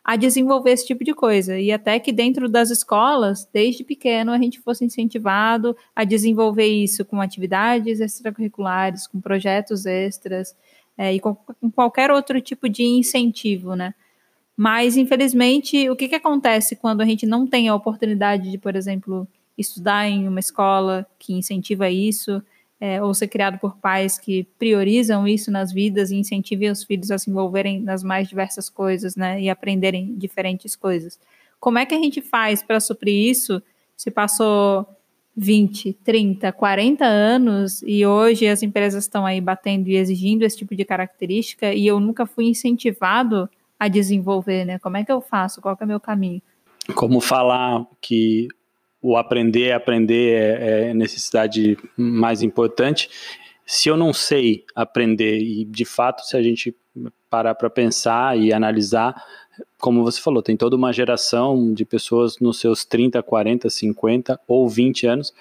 a 0.03 0.15
desenvolver 0.15 0.71
esse 0.71 0.85
tipo 0.85 1.03
de 1.03 1.15
coisa. 1.15 1.59
E 1.59 1.71
até 1.71 1.99
que 1.99 2.11
dentro 2.11 2.47
das 2.47 2.69
escolas, 2.69 3.49
desde 3.51 3.83
pequeno, 3.83 4.31
a 4.31 4.37
gente 4.37 4.59
fosse 4.59 4.85
incentivado 4.85 5.75
a 5.95 6.03
desenvolver 6.03 6.67
isso 6.67 7.03
com 7.03 7.19
atividades 7.19 7.99
extracurriculares, 7.99 9.07
com 9.07 9.19
projetos 9.19 9.87
extras 9.87 10.55
é, 10.95 11.13
e 11.13 11.19
com, 11.19 11.33
com 11.33 11.71
qualquer 11.71 12.11
outro 12.11 12.39
tipo 12.39 12.69
de 12.69 12.83
incentivo, 12.83 13.75
né? 13.75 13.95
Mas, 14.61 14.97
infelizmente, 14.97 15.89
o 15.89 15.95
que, 15.95 16.09
que 16.09 16.15
acontece 16.15 16.75
quando 16.75 16.99
a 16.99 17.05
gente 17.05 17.25
não 17.25 17.47
tem 17.47 17.69
a 17.69 17.75
oportunidade 17.75 18.51
de, 18.51 18.57
por 18.57 18.75
exemplo, 18.75 19.25
estudar 19.57 20.09
em 20.09 20.27
uma 20.27 20.41
escola 20.41 21.07
que 21.17 21.31
incentiva 21.31 21.89
isso 21.89 22.43
é, 22.77 23.01
ou 23.01 23.13
ser 23.13 23.29
criado 23.29 23.57
por 23.57 23.77
pais 23.77 24.17
que 24.17 24.43
priorizam 24.59 25.25
isso 25.25 25.49
nas 25.49 25.71
vidas 25.71 26.11
e 26.11 26.17
incentivem 26.17 26.69
os 26.69 26.83
filhos 26.83 27.09
a 27.09 27.17
se 27.17 27.29
envolverem 27.29 27.79
nas 27.79 28.03
mais 28.03 28.27
diversas 28.27 28.67
coisas, 28.67 29.15
né, 29.15 29.39
e 29.39 29.49
aprenderem 29.49 30.13
diferentes 30.17 30.75
coisas. 30.75 31.17
Como 31.57 31.79
é 31.79 31.85
que 31.85 31.95
a 31.95 31.99
gente 31.99 32.21
faz 32.21 32.61
para 32.61 32.81
suprir 32.81 33.29
isso? 33.29 33.63
Se 33.95 34.11
passou 34.11 34.85
20, 35.37 35.93
30, 36.03 36.51
40 36.51 37.05
anos 37.05 37.81
e 37.83 38.05
hoje 38.05 38.45
as 38.45 38.61
empresas 38.61 39.05
estão 39.05 39.25
aí 39.25 39.39
batendo 39.39 39.87
e 39.87 39.95
exigindo 39.95 40.43
esse 40.43 40.57
tipo 40.57 40.75
de 40.75 40.83
característica 40.83 41.73
e 41.73 41.87
eu 41.87 41.97
nunca 42.01 42.25
fui 42.25 42.43
incentivado 42.43 43.49
a 43.79 43.87
desenvolver, 43.87 44.65
né? 44.65 44.77
Como 44.79 44.97
é 44.97 45.05
que 45.05 45.11
eu 45.11 45.21
faço? 45.21 45.61
Qual 45.61 45.77
é 45.79 45.83
o 45.83 45.87
meu 45.87 45.99
caminho? 45.99 46.41
Como 46.93 47.21
falar 47.21 47.85
que 48.01 48.47
o 49.01 49.15
aprender 49.15 49.67
é 49.67 49.73
aprender 49.73 50.33
é, 50.33 50.89
é 50.89 50.93
necessidade 50.93 51.77
mais 51.95 52.41
importante. 52.41 53.09
Se 53.65 53.87
eu 53.87 53.95
não 53.95 54.11
sei 54.11 54.65
aprender 54.75 55.39
e 55.39 55.63
de 55.63 55.85
fato 55.85 56.23
se 56.23 56.35
a 56.35 56.41
gente 56.41 56.75
parar 57.29 57.55
para 57.55 57.69
pensar 57.69 58.37
e 58.37 58.51
analisar, 58.51 59.23
como 59.79 60.03
você 60.03 60.19
falou, 60.19 60.41
tem 60.41 60.57
toda 60.57 60.75
uma 60.75 60.91
geração 60.91 61.73
de 61.73 61.85
pessoas 61.85 62.39
nos 62.39 62.59
seus 62.59 62.83
30, 62.83 63.21
40, 63.21 63.69
50 63.69 64.39
ou 64.47 64.67
20 64.67 65.07
anos 65.07 65.33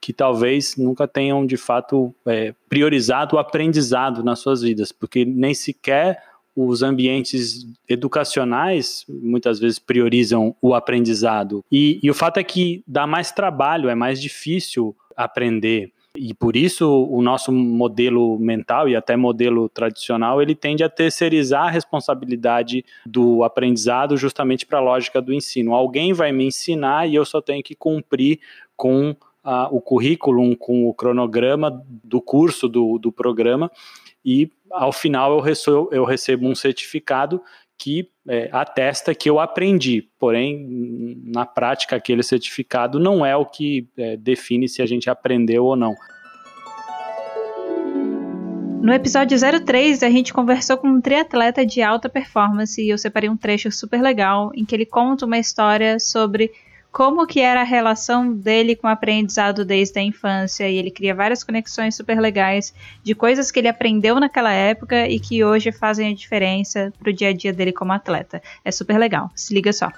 que 0.00 0.12
talvez 0.12 0.76
nunca 0.76 1.08
tenham 1.08 1.44
de 1.44 1.56
fato 1.56 2.14
é, 2.26 2.54
priorizado 2.68 3.36
o 3.36 3.38
aprendizado 3.38 4.22
nas 4.22 4.38
suas 4.38 4.62
vidas, 4.62 4.92
porque 4.92 5.24
nem 5.24 5.54
sequer 5.54 6.22
os 6.66 6.82
ambientes 6.82 7.64
educacionais 7.88 9.04
muitas 9.08 9.60
vezes 9.60 9.78
priorizam 9.78 10.56
o 10.60 10.74
aprendizado. 10.74 11.64
E, 11.70 12.00
e 12.02 12.10
o 12.10 12.14
fato 12.14 12.38
é 12.38 12.42
que 12.44 12.82
dá 12.84 13.06
mais 13.06 13.30
trabalho, 13.30 13.88
é 13.88 13.94
mais 13.94 14.20
difícil 14.20 14.96
aprender. 15.16 15.92
E 16.16 16.34
por 16.34 16.56
isso 16.56 16.90
o 17.08 17.22
nosso 17.22 17.52
modelo 17.52 18.36
mental 18.40 18.88
e 18.88 18.96
até 18.96 19.16
modelo 19.16 19.68
tradicional, 19.68 20.42
ele 20.42 20.54
tende 20.54 20.82
a 20.82 20.88
terceirizar 20.88 21.66
a 21.66 21.70
responsabilidade 21.70 22.84
do 23.06 23.44
aprendizado 23.44 24.16
justamente 24.16 24.66
para 24.66 24.78
a 24.78 24.82
lógica 24.82 25.22
do 25.22 25.32
ensino. 25.32 25.74
Alguém 25.74 26.12
vai 26.12 26.32
me 26.32 26.44
ensinar 26.44 27.08
e 27.08 27.14
eu 27.14 27.24
só 27.24 27.40
tenho 27.40 27.62
que 27.62 27.76
cumprir 27.76 28.40
com 28.76 29.10
uh, 29.44 29.68
o 29.70 29.80
currículo, 29.80 30.56
com 30.56 30.88
o 30.88 30.94
cronograma 30.94 31.84
do 32.02 32.20
curso, 32.20 32.68
do, 32.68 32.98
do 32.98 33.12
programa, 33.12 33.70
e 34.28 34.50
ao 34.70 34.92
final 34.92 35.32
eu 35.32 35.40
recebo, 35.40 35.88
eu 35.90 36.04
recebo 36.04 36.46
um 36.46 36.54
certificado 36.54 37.42
que 37.78 38.10
é, 38.28 38.50
atesta 38.52 39.14
que 39.14 39.30
eu 39.30 39.40
aprendi, 39.40 40.06
porém, 40.18 41.16
na 41.24 41.46
prática, 41.46 41.96
aquele 41.96 42.22
certificado 42.22 43.00
não 43.00 43.24
é 43.24 43.34
o 43.34 43.46
que 43.46 43.88
é, 43.96 44.18
define 44.18 44.68
se 44.68 44.82
a 44.82 44.86
gente 44.86 45.08
aprendeu 45.08 45.64
ou 45.64 45.74
não. 45.74 45.94
No 48.82 48.92
episódio 48.92 49.38
03, 49.38 50.02
a 50.02 50.10
gente 50.10 50.32
conversou 50.34 50.76
com 50.76 50.88
um 50.88 51.00
triatleta 51.00 51.64
de 51.64 51.80
alta 51.80 52.08
performance 52.08 52.82
e 52.82 52.90
eu 52.90 52.98
separei 52.98 53.30
um 53.30 53.36
trecho 53.36 53.72
super 53.72 54.02
legal 54.02 54.52
em 54.54 54.64
que 54.64 54.74
ele 54.74 54.84
conta 54.84 55.24
uma 55.24 55.38
história 55.38 55.98
sobre 55.98 56.52
como 56.90 57.26
que 57.26 57.40
era 57.40 57.60
a 57.60 57.64
relação 57.64 58.32
dele 58.32 58.74
com 58.74 58.86
o 58.86 58.90
aprendizado 58.90 59.64
desde 59.64 59.98
a 59.98 60.02
infância 60.02 60.68
e 60.68 60.76
ele 60.76 60.90
cria 60.90 61.14
várias 61.14 61.44
conexões 61.44 61.94
super 61.94 62.18
legais 62.18 62.74
de 63.02 63.14
coisas 63.14 63.50
que 63.50 63.58
ele 63.58 63.68
aprendeu 63.68 64.18
naquela 64.18 64.52
época 64.52 65.06
e 65.06 65.20
que 65.20 65.44
hoje 65.44 65.70
fazem 65.70 66.10
a 66.10 66.14
diferença 66.14 66.92
pro 66.98 67.12
dia 67.12 67.28
a 67.28 67.32
dia 67.32 67.52
dele 67.52 67.72
como 67.72 67.92
atleta. 67.92 68.42
É 68.64 68.70
super 68.70 68.98
legal. 68.98 69.30
Se 69.34 69.54
liga 69.54 69.72
só. 69.72 69.90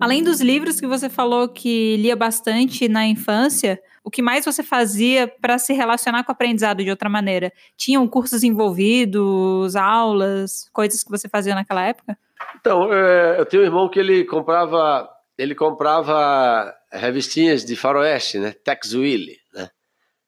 Além 0.00 0.22
dos 0.22 0.40
livros 0.40 0.78
que 0.78 0.86
você 0.86 1.08
falou 1.08 1.48
que 1.48 1.96
lia 1.96 2.14
bastante 2.14 2.88
na 2.88 3.04
infância, 3.04 3.80
o 4.04 4.10
que 4.10 4.22
mais 4.22 4.44
você 4.44 4.62
fazia 4.62 5.26
para 5.26 5.58
se 5.58 5.72
relacionar 5.72 6.22
com 6.22 6.30
o 6.30 6.34
aprendizado 6.34 6.84
de 6.84 6.90
outra 6.90 7.08
maneira? 7.08 7.52
Tinham 7.76 8.06
cursos 8.06 8.44
envolvidos, 8.44 9.74
aulas, 9.74 10.68
coisas 10.72 11.02
que 11.02 11.10
você 11.10 11.28
fazia 11.28 11.54
naquela 11.54 11.84
época? 11.84 12.16
Então, 12.60 12.92
é, 12.92 13.40
eu 13.40 13.46
tenho 13.46 13.62
um 13.62 13.66
irmão 13.66 13.88
que 13.88 13.98
ele 13.98 14.24
comprava, 14.24 15.08
ele 15.36 15.54
comprava 15.54 16.74
revistinhas 16.90 17.64
de 17.64 17.76
faroeste, 17.76 18.38
né? 18.38 18.52
Tex 18.64 18.94
Willy, 18.94 19.36
né? 19.54 19.70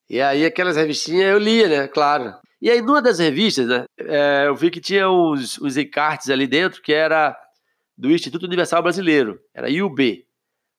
E 0.09 0.21
aí 0.21 0.45
aquelas 0.45 0.77
revistinhas 0.77 1.33
eu 1.33 1.39
lia, 1.39 1.69
né? 1.69 1.89
Claro. 1.89 2.35
E 2.61 2.71
aí 2.71 2.83
numa 2.83 3.01
das 3.01 3.19
revistas, 3.19 3.67
né? 3.67 3.85
É, 3.99 4.45
eu 4.47 4.55
vi 4.55 4.71
que 4.71 4.81
tinha 4.81 5.11
uns, 5.11 5.61
uns 5.61 5.77
encartes 5.77 6.31
ali 6.31 6.47
dentro 6.47 6.83
que 6.83 6.93
era 6.93 7.37
do 7.97 8.11
Instituto 8.11 8.47
Universal 8.47 8.83
Brasileiro, 8.83 9.41
era 9.55 9.71
IUB. 9.71 10.25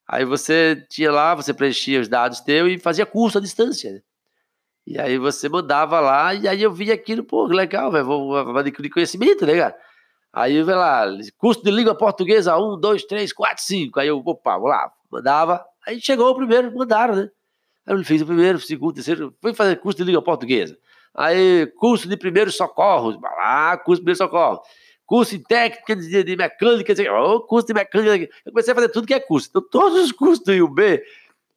Aí 0.08 0.26
você 0.26 0.86
tinha 0.90 1.12
lá, 1.12 1.34
você 1.34 1.54
preenchia 1.54 2.02
os 2.02 2.08
dados 2.08 2.42
teu 2.42 2.68
e 2.68 2.78
fazia 2.78 3.06
curso 3.06 3.38
à 3.38 3.42
distância, 3.42 3.92
né? 3.92 4.02
E 4.86 5.00
aí 5.00 5.18
você 5.18 5.48
mandava 5.48 6.00
lá, 6.00 6.34
e 6.34 6.48
aí 6.48 6.62
eu 6.62 6.74
via 6.74 6.94
aquilo, 6.94 7.24
pô, 7.24 7.46
legal, 7.46 7.92
velho, 7.92 8.04
vou, 8.04 8.44
vou 8.44 8.58
adquirir 8.58 8.90
conhecimento, 8.90 9.46
né, 9.46 9.56
cara? 9.56 9.76
Aí, 10.34 10.64
vai 10.64 10.76
lá, 10.76 11.06
curso 11.38 11.62
de 11.62 11.72
língua 11.72 11.94
portuguesa, 11.94 12.58
um, 12.58 12.80
dois, 12.80 13.04
três, 13.04 13.34
quatro, 13.34 13.64
cinco. 13.64 14.00
Aí 14.00 14.08
eu, 14.08 14.22
opa, 14.26 14.58
vou 14.58 14.70
lá, 14.70 14.92
mandava. 15.12 15.64
Aí 15.86 16.00
chegou 16.00 16.30
o 16.30 16.36
primeiro, 16.36 16.74
mandaram, 16.74 17.16
né? 17.16 17.30
Aí 17.86 17.96
eu 17.96 18.04
fiz 18.04 18.22
o 18.22 18.26
primeiro, 18.26 18.58
o 18.58 18.62
segundo, 18.62 18.92
o 18.92 18.94
terceiro, 18.94 19.36
fui 19.42 19.54
fazer 19.54 19.76
curso 19.78 19.98
de 19.98 20.04
língua 20.06 20.22
portuguesa. 20.22 20.78
Aí, 21.14 21.68
curso 21.78 22.08
de 22.08 22.16
primeiros 22.16 22.56
socorros, 22.56 23.20
vai 23.20 23.32
lá, 23.36 23.78
curso 23.78 24.00
de 24.00 24.06
primeiros 24.06 24.20
socorros. 24.20 24.60
Curso 25.06 25.36
em 25.36 25.44
técnica 25.44 25.96
de, 25.96 26.24
de 26.24 26.38
mecânica, 26.38 26.94
oh, 27.14 27.42
curso 27.42 27.68
de 27.68 27.74
mecânica. 27.74 28.34
Eu 28.46 28.54
comecei 28.54 28.72
a 28.72 28.76
fazer 28.76 28.90
tudo 28.90 29.08
que 29.08 29.14
é 29.14 29.20
curso. 29.20 29.50
Então, 29.50 29.62
todos 29.70 30.00
os 30.00 30.12
cursos 30.14 30.46
do 30.46 30.54
IUB, 30.54 31.02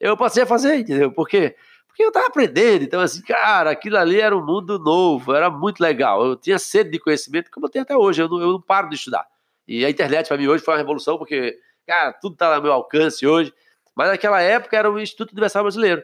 eu 0.01 0.17
passei 0.17 0.43
a 0.43 0.47
fazer, 0.47 0.79
entendeu? 0.81 1.13
Porque 1.13 1.55
porque 1.95 2.03
eu 2.03 2.09
estava 2.09 2.27
aprendendo, 2.27 2.83
então 2.83 3.01
assim, 3.01 3.23
cara, 3.23 3.71
aquilo 3.71 3.97
ali 3.97 4.21
era 4.21 4.37
um 4.37 4.45
mundo 4.45 4.81
novo, 4.81 5.33
era 5.33 5.49
muito 5.49 5.81
legal. 5.81 6.27
Eu 6.27 6.35
tinha 6.35 6.59
sede 6.59 6.91
de 6.91 6.99
conhecimento, 6.99 7.53
como 7.53 7.67
eu 7.67 7.71
tenho 7.71 7.85
até 7.85 7.97
hoje, 7.97 8.21
eu 8.21 8.29
não, 8.29 8.41
eu 8.41 8.53
não 8.55 8.61
paro 8.61 8.89
de 8.89 8.97
estudar. 8.97 9.25
E 9.67 9.85
a 9.85 9.91
internet 9.91 10.27
para 10.27 10.37
mim 10.37 10.49
hoje 10.49 10.65
foi 10.65 10.75
uma 10.75 10.79
revolução, 10.79 11.17
porque, 11.17 11.57
cara, 11.87 12.13
tudo 12.13 12.33
está 12.33 12.57
ao 12.57 12.61
meu 12.61 12.73
alcance 12.73 13.25
hoje. 13.25 13.55
Mas 13.95 14.09
naquela 14.09 14.43
época 14.43 14.77
era 14.77 14.91
o 14.91 14.99
Instituto 14.99 15.31
Universal 15.31 15.63
Brasileiro. 15.63 16.03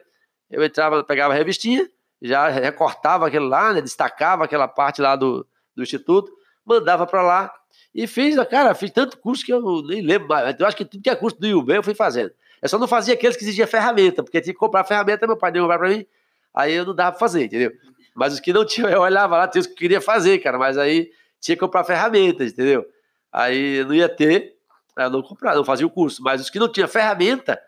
Eu 0.49 0.63
entrava, 0.63 1.03
pegava 1.03 1.35
a 1.35 1.37
revistinha, 1.37 1.91
já 2.23 2.49
recortava 2.49 3.27
aquilo 3.27 3.49
lá, 3.49 3.73
né, 3.73 3.83
destacava 3.83 4.45
aquela 4.45 4.69
parte 4.69 5.03
lá 5.03 5.17
do, 5.17 5.45
do 5.75 5.83
Instituto, 5.83 6.31
mandava 6.65 7.05
para 7.05 7.21
lá 7.21 7.53
e 7.93 8.07
fiz, 8.07 8.37
cara, 8.49 8.77
fiz 8.77 8.93
tanto 8.93 9.19
curso 9.19 9.45
que 9.45 9.53
eu 9.53 9.83
nem 9.83 10.03
lembro 10.03 10.29
mais. 10.29 10.55
Eu 10.57 10.67
acho 10.69 10.77
que 10.77 10.85
tudo 10.85 11.03
que 11.03 11.11
é 11.11 11.17
curso 11.17 11.37
do 11.41 11.49
IUB 11.49 11.73
eu 11.73 11.83
fui 11.83 11.95
fazendo. 11.95 12.31
Eu 12.63 12.69
só 12.69 12.79
não 12.79 12.89
fazia 12.89 13.15
aqueles 13.15 13.37
que 13.37 13.45
exigiam 13.45 13.67
ferramenta, 13.67 14.23
porque 14.23 14.41
tinha 14.41 14.53
que 14.53 14.59
comprar 14.59 14.85
ferramenta, 14.85 15.27
meu 15.27 15.37
pai 15.37 15.51
deu 15.51 15.63
comprar 15.63 15.79
pra 15.79 15.89
mim, 15.89 16.07
aí 16.55 16.75
eu 16.75 16.85
não 16.85 16.95
dava 16.95 17.13
pra 17.13 17.21
fazer, 17.21 17.45
entendeu? 17.45 17.73
Mas 18.15 18.35
os 18.35 18.41
que 18.41 18.53
não 18.53 18.65
tinham, 18.65 18.91
eu 18.91 19.01
olhava 19.01 19.37
lá, 19.37 19.49
tinha 19.49 19.61
os 19.61 19.67
que 19.67 19.75
queria 19.75 20.01
fazer, 20.01 20.39
cara, 20.39 20.59
mas 20.59 20.77
aí 20.77 21.11
tinha 21.41 21.57
que 21.57 21.61
comprar 21.61 21.85
ferramentas, 21.85 22.53
entendeu? 22.53 22.85
Aí 23.33 23.77
eu 23.77 23.87
não 23.87 23.95
ia 23.95 24.09
ter, 24.09 24.57
eu 24.97 25.11
não 25.11 25.23
comprava, 25.23 25.57
não 25.57 25.65
fazia 25.65 25.87
o 25.87 25.91
curso. 25.91 26.23
Mas 26.23 26.41
os 26.41 26.51
que 26.51 26.59
não 26.59 26.71
tinham 26.71 26.89
ferramenta, 26.89 27.59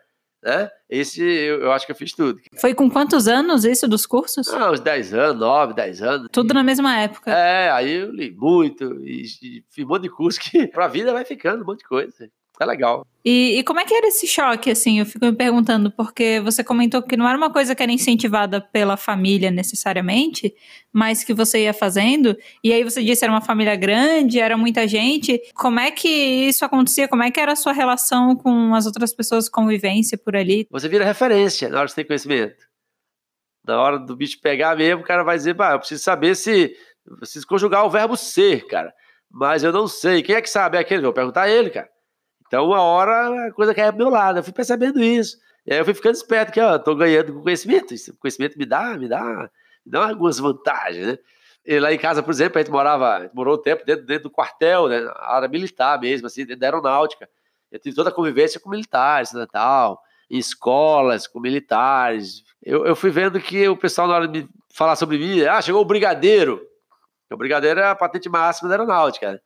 né? 0.43 0.69
Esse 0.89 1.23
eu, 1.23 1.61
eu, 1.61 1.71
acho 1.71 1.85
que 1.85 1.91
eu 1.91 1.95
fiz 1.95 2.11
tudo. 2.11 2.39
Foi 2.59 2.73
com 2.75 2.89
quantos 2.89 3.27
anos 3.27 3.63
isso 3.63 3.87
dos 3.87 4.05
cursos? 4.05 4.47
Ah, 4.49 4.71
uns 4.71 4.81
10 4.81 5.13
anos, 5.13 5.39
9, 5.39 5.73
10 5.73 6.01
anos. 6.01 6.27
Tudo 6.31 6.51
e... 6.51 6.53
na 6.53 6.63
mesma 6.63 6.99
época. 6.99 7.31
É, 7.31 7.71
aí 7.71 7.93
eu 7.93 8.11
li 8.11 8.29
muito 8.31 9.01
e, 9.01 9.23
e 9.41 9.63
fiz 9.69 9.85
um 9.85 9.87
monte 9.87 10.03
de 10.03 10.09
curso 10.09 10.39
que 10.39 10.67
pra 10.67 10.87
vida 10.87 11.13
vai 11.13 11.23
ficando 11.23 11.63
um 11.63 11.65
monte 11.65 11.79
de 11.79 11.85
coisa. 11.85 12.29
É 12.63 12.65
legal. 12.65 13.05
E, 13.25 13.59
e, 13.59 13.63
como 13.63 13.79
é 13.79 13.85
que 13.85 13.93
era 13.93 14.07
esse 14.07 14.27
choque, 14.27 14.69
assim? 14.69 14.99
Eu 14.99 15.05
fico 15.05 15.25
me 15.25 15.31
perguntando, 15.31 15.89
porque 15.89 16.41
você 16.41 16.61
comentou 16.61 17.01
que 17.01 17.15
não 17.15 17.27
era 17.27 17.37
uma 17.37 17.49
coisa 17.49 17.73
que 17.73 17.81
era 17.81 17.91
incentivada 17.91 18.59
pela 18.59 18.97
família 18.97 19.49
necessariamente, 19.49 20.53
mas 20.91 21.23
que 21.23 21.33
você 21.33 21.63
ia 21.63 21.73
fazendo, 21.73 22.35
e 22.61 22.73
aí 22.73 22.83
você 22.83 23.01
disse 23.01 23.23
era 23.23 23.31
uma 23.31 23.39
família 23.39 23.77
grande, 23.77 24.39
era 24.39 24.57
muita 24.57 24.85
gente. 24.87 25.41
Como 25.55 25.79
é 25.79 25.89
que 25.89 26.09
isso 26.09 26.65
acontecia? 26.65 27.07
Como 27.07 27.23
é 27.23 27.31
que 27.31 27.39
era 27.39 27.53
a 27.53 27.55
sua 27.55 27.71
relação 27.71 28.35
com 28.35 28.75
as 28.75 28.85
outras 28.85 29.13
pessoas, 29.13 29.47
convivência 29.47 30.17
por 30.17 30.35
ali? 30.35 30.67
Você 30.69 30.89
vira 30.89 31.05
referência 31.05 31.69
na 31.69 31.77
hora 31.77 31.85
que 31.85 31.91
você 31.91 31.95
tem 31.95 32.05
conhecimento. 32.05 32.65
Na 33.65 33.81
hora 33.81 33.97
do 33.97 34.17
bicho 34.17 34.41
pegar 34.41 34.75
mesmo, 34.75 35.01
o 35.01 35.05
cara 35.05 35.23
vai 35.23 35.37
dizer, 35.37 35.53
bah, 35.53 35.71
eu 35.71 35.79
preciso 35.79 36.03
saber 36.03 36.35
se. 36.35 36.75
Eu 37.05 37.17
preciso 37.17 37.47
conjugar 37.47 37.85
o 37.85 37.89
verbo 37.89 38.17
ser, 38.17 38.67
cara. 38.67 38.93
Mas 39.31 39.63
eu 39.63 39.71
não 39.71 39.87
sei. 39.87 40.21
Quem 40.21 40.35
é 40.35 40.41
que 40.41 40.49
sabe? 40.49 40.77
É 40.77 40.81
aquele? 40.81 41.01
Vou 41.01 41.13
perguntar 41.13 41.43
a 41.43 41.49
ele, 41.49 41.69
cara. 41.69 41.89
Então, 42.53 42.67
uma 42.67 42.83
hora 42.83 43.47
a 43.47 43.51
coisa 43.51 43.73
cai 43.73 43.91
pro 43.91 43.97
meu 43.97 44.09
lado. 44.09 44.37
Eu 44.37 44.43
fui 44.43 44.53
percebendo 44.53 45.03
isso. 45.03 45.39
E 45.65 45.73
aí 45.73 45.79
eu 45.79 45.85
fui 45.85 45.95
ficando 45.95 46.13
esperto 46.13 46.51
que, 46.51 46.61
ó, 46.61 46.77
tô 46.77 46.93
ganhando 46.93 47.41
conhecimento. 47.41 47.95
Esse 47.95 48.13
conhecimento 48.13 48.59
me 48.59 48.63
dá, 48.63 48.95
me 48.95 49.07
dá, 49.07 49.49
me 49.83 49.91
dá 49.91 50.09
algumas 50.09 50.37
vantagens, 50.37 51.07
né? 51.07 51.17
E 51.65 51.79
lá 51.79 51.91
em 51.91 51.97
casa, 51.97 52.21
por 52.21 52.29
exemplo, 52.29 52.59
a 52.59 52.61
gente 52.61 52.71
morava, 52.71 53.15
a 53.15 53.21
gente 53.21 53.33
morou 53.33 53.55
um 53.55 53.57
tempo 53.59 53.83
dentro, 53.83 54.05
dentro 54.05 54.25
do 54.25 54.29
quartel, 54.29 54.87
né? 54.87 54.99
A 55.15 55.35
área 55.35 55.47
militar 55.47 55.99
mesmo, 55.99 56.27
assim, 56.27 56.41
dentro 56.45 56.59
da 56.59 56.67
aeronáutica. 56.67 57.27
Eu 57.71 57.79
tive 57.79 57.95
toda 57.95 58.11
a 58.11 58.13
convivência 58.13 58.59
com 58.59 58.69
militares, 58.69 59.33
né, 59.33 59.47
tal, 59.51 59.99
em 60.29 60.37
escolas, 60.37 61.25
com 61.25 61.39
militares. 61.39 62.43
Eu, 62.61 62.85
eu 62.85 62.95
fui 62.95 63.09
vendo 63.09 63.39
que 63.39 63.67
o 63.67 63.75
pessoal, 63.75 64.07
na 64.07 64.13
hora 64.13 64.27
de 64.27 64.47
falar 64.71 64.95
sobre 64.95 65.17
mim, 65.17 65.41
ah, 65.41 65.59
chegou 65.59 65.81
o 65.81 65.85
brigadeiro. 65.85 66.61
O 67.31 67.35
brigadeiro 67.35 67.79
é 67.79 67.87
a 67.87 67.95
patente 67.95 68.29
máxima 68.29 68.69
da 68.69 68.75
aeronáutica, 68.75 69.31
né? 69.31 69.39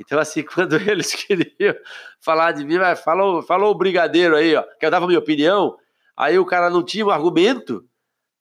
Então, 0.00 0.18
assim, 0.18 0.42
quando 0.46 0.76
eles 0.76 1.14
queriam 1.14 1.74
falar 2.20 2.52
de 2.52 2.64
mim, 2.64 2.76
falou, 3.02 3.42
falou 3.42 3.70
o 3.70 3.78
brigadeiro 3.78 4.36
aí, 4.36 4.54
ó, 4.54 4.62
que 4.78 4.86
eu 4.86 4.90
dava 4.90 5.06
minha 5.06 5.18
opinião, 5.18 5.76
Aí 6.16 6.38
o 6.38 6.46
cara 6.46 6.70
não 6.70 6.82
tinha 6.82 7.04
um 7.04 7.10
argumento 7.10 7.84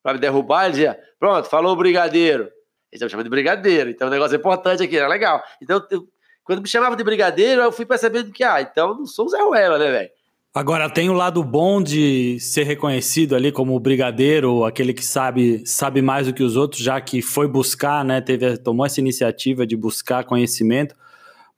para 0.01 0.13
me 0.13 0.19
derrubar, 0.19 0.65
ele 0.65 0.73
dizia, 0.73 0.99
pronto, 1.19 1.49
falou 1.49 1.75
brigadeiro. 1.75 2.49
Eles 2.91 3.01
me 3.01 3.09
chamam 3.09 3.23
de 3.23 3.29
brigadeiro, 3.29 3.89
então 3.89 4.07
o 4.07 4.11
um 4.11 4.13
negócio 4.13 4.35
importante 4.35 4.83
aqui, 4.83 4.97
era 4.97 5.07
legal. 5.07 5.41
Então, 5.61 5.83
eu, 5.89 6.07
quando 6.43 6.61
me 6.61 6.67
chamavam 6.67 6.95
de 6.95 7.03
brigadeiro, 7.03 7.61
eu 7.61 7.71
fui 7.71 7.85
percebendo 7.85 8.31
que, 8.31 8.43
ah, 8.43 8.61
então 8.61 8.95
não 8.95 9.05
sou 9.05 9.25
o 9.25 9.29
Zé 9.29 9.41
Ruela, 9.41 9.79
né, 9.79 9.91
velho? 9.91 10.09
Agora, 10.53 10.87
tem 10.87 11.09
o 11.09 11.13
lado 11.13 11.43
bom 11.43 11.81
de 11.81 12.39
ser 12.39 12.61
reconhecido 12.63 13.35
ali 13.35 13.51
como 13.51 13.79
brigadeiro, 13.79 14.63
aquele 14.63 14.93
que 14.93 15.03
sabe, 15.03 15.65
sabe 15.65 15.99
mais 15.99 16.27
do 16.27 16.33
que 16.33 16.43
os 16.43 16.55
outros, 16.55 16.83
já 16.83 17.01
que 17.01 17.23
foi 17.23 17.47
buscar, 17.47 18.05
né, 18.05 18.21
teve, 18.21 18.55
tomou 18.57 18.85
essa 18.85 18.99
iniciativa 18.99 19.65
de 19.65 19.75
buscar 19.75 20.23
conhecimento. 20.25 20.93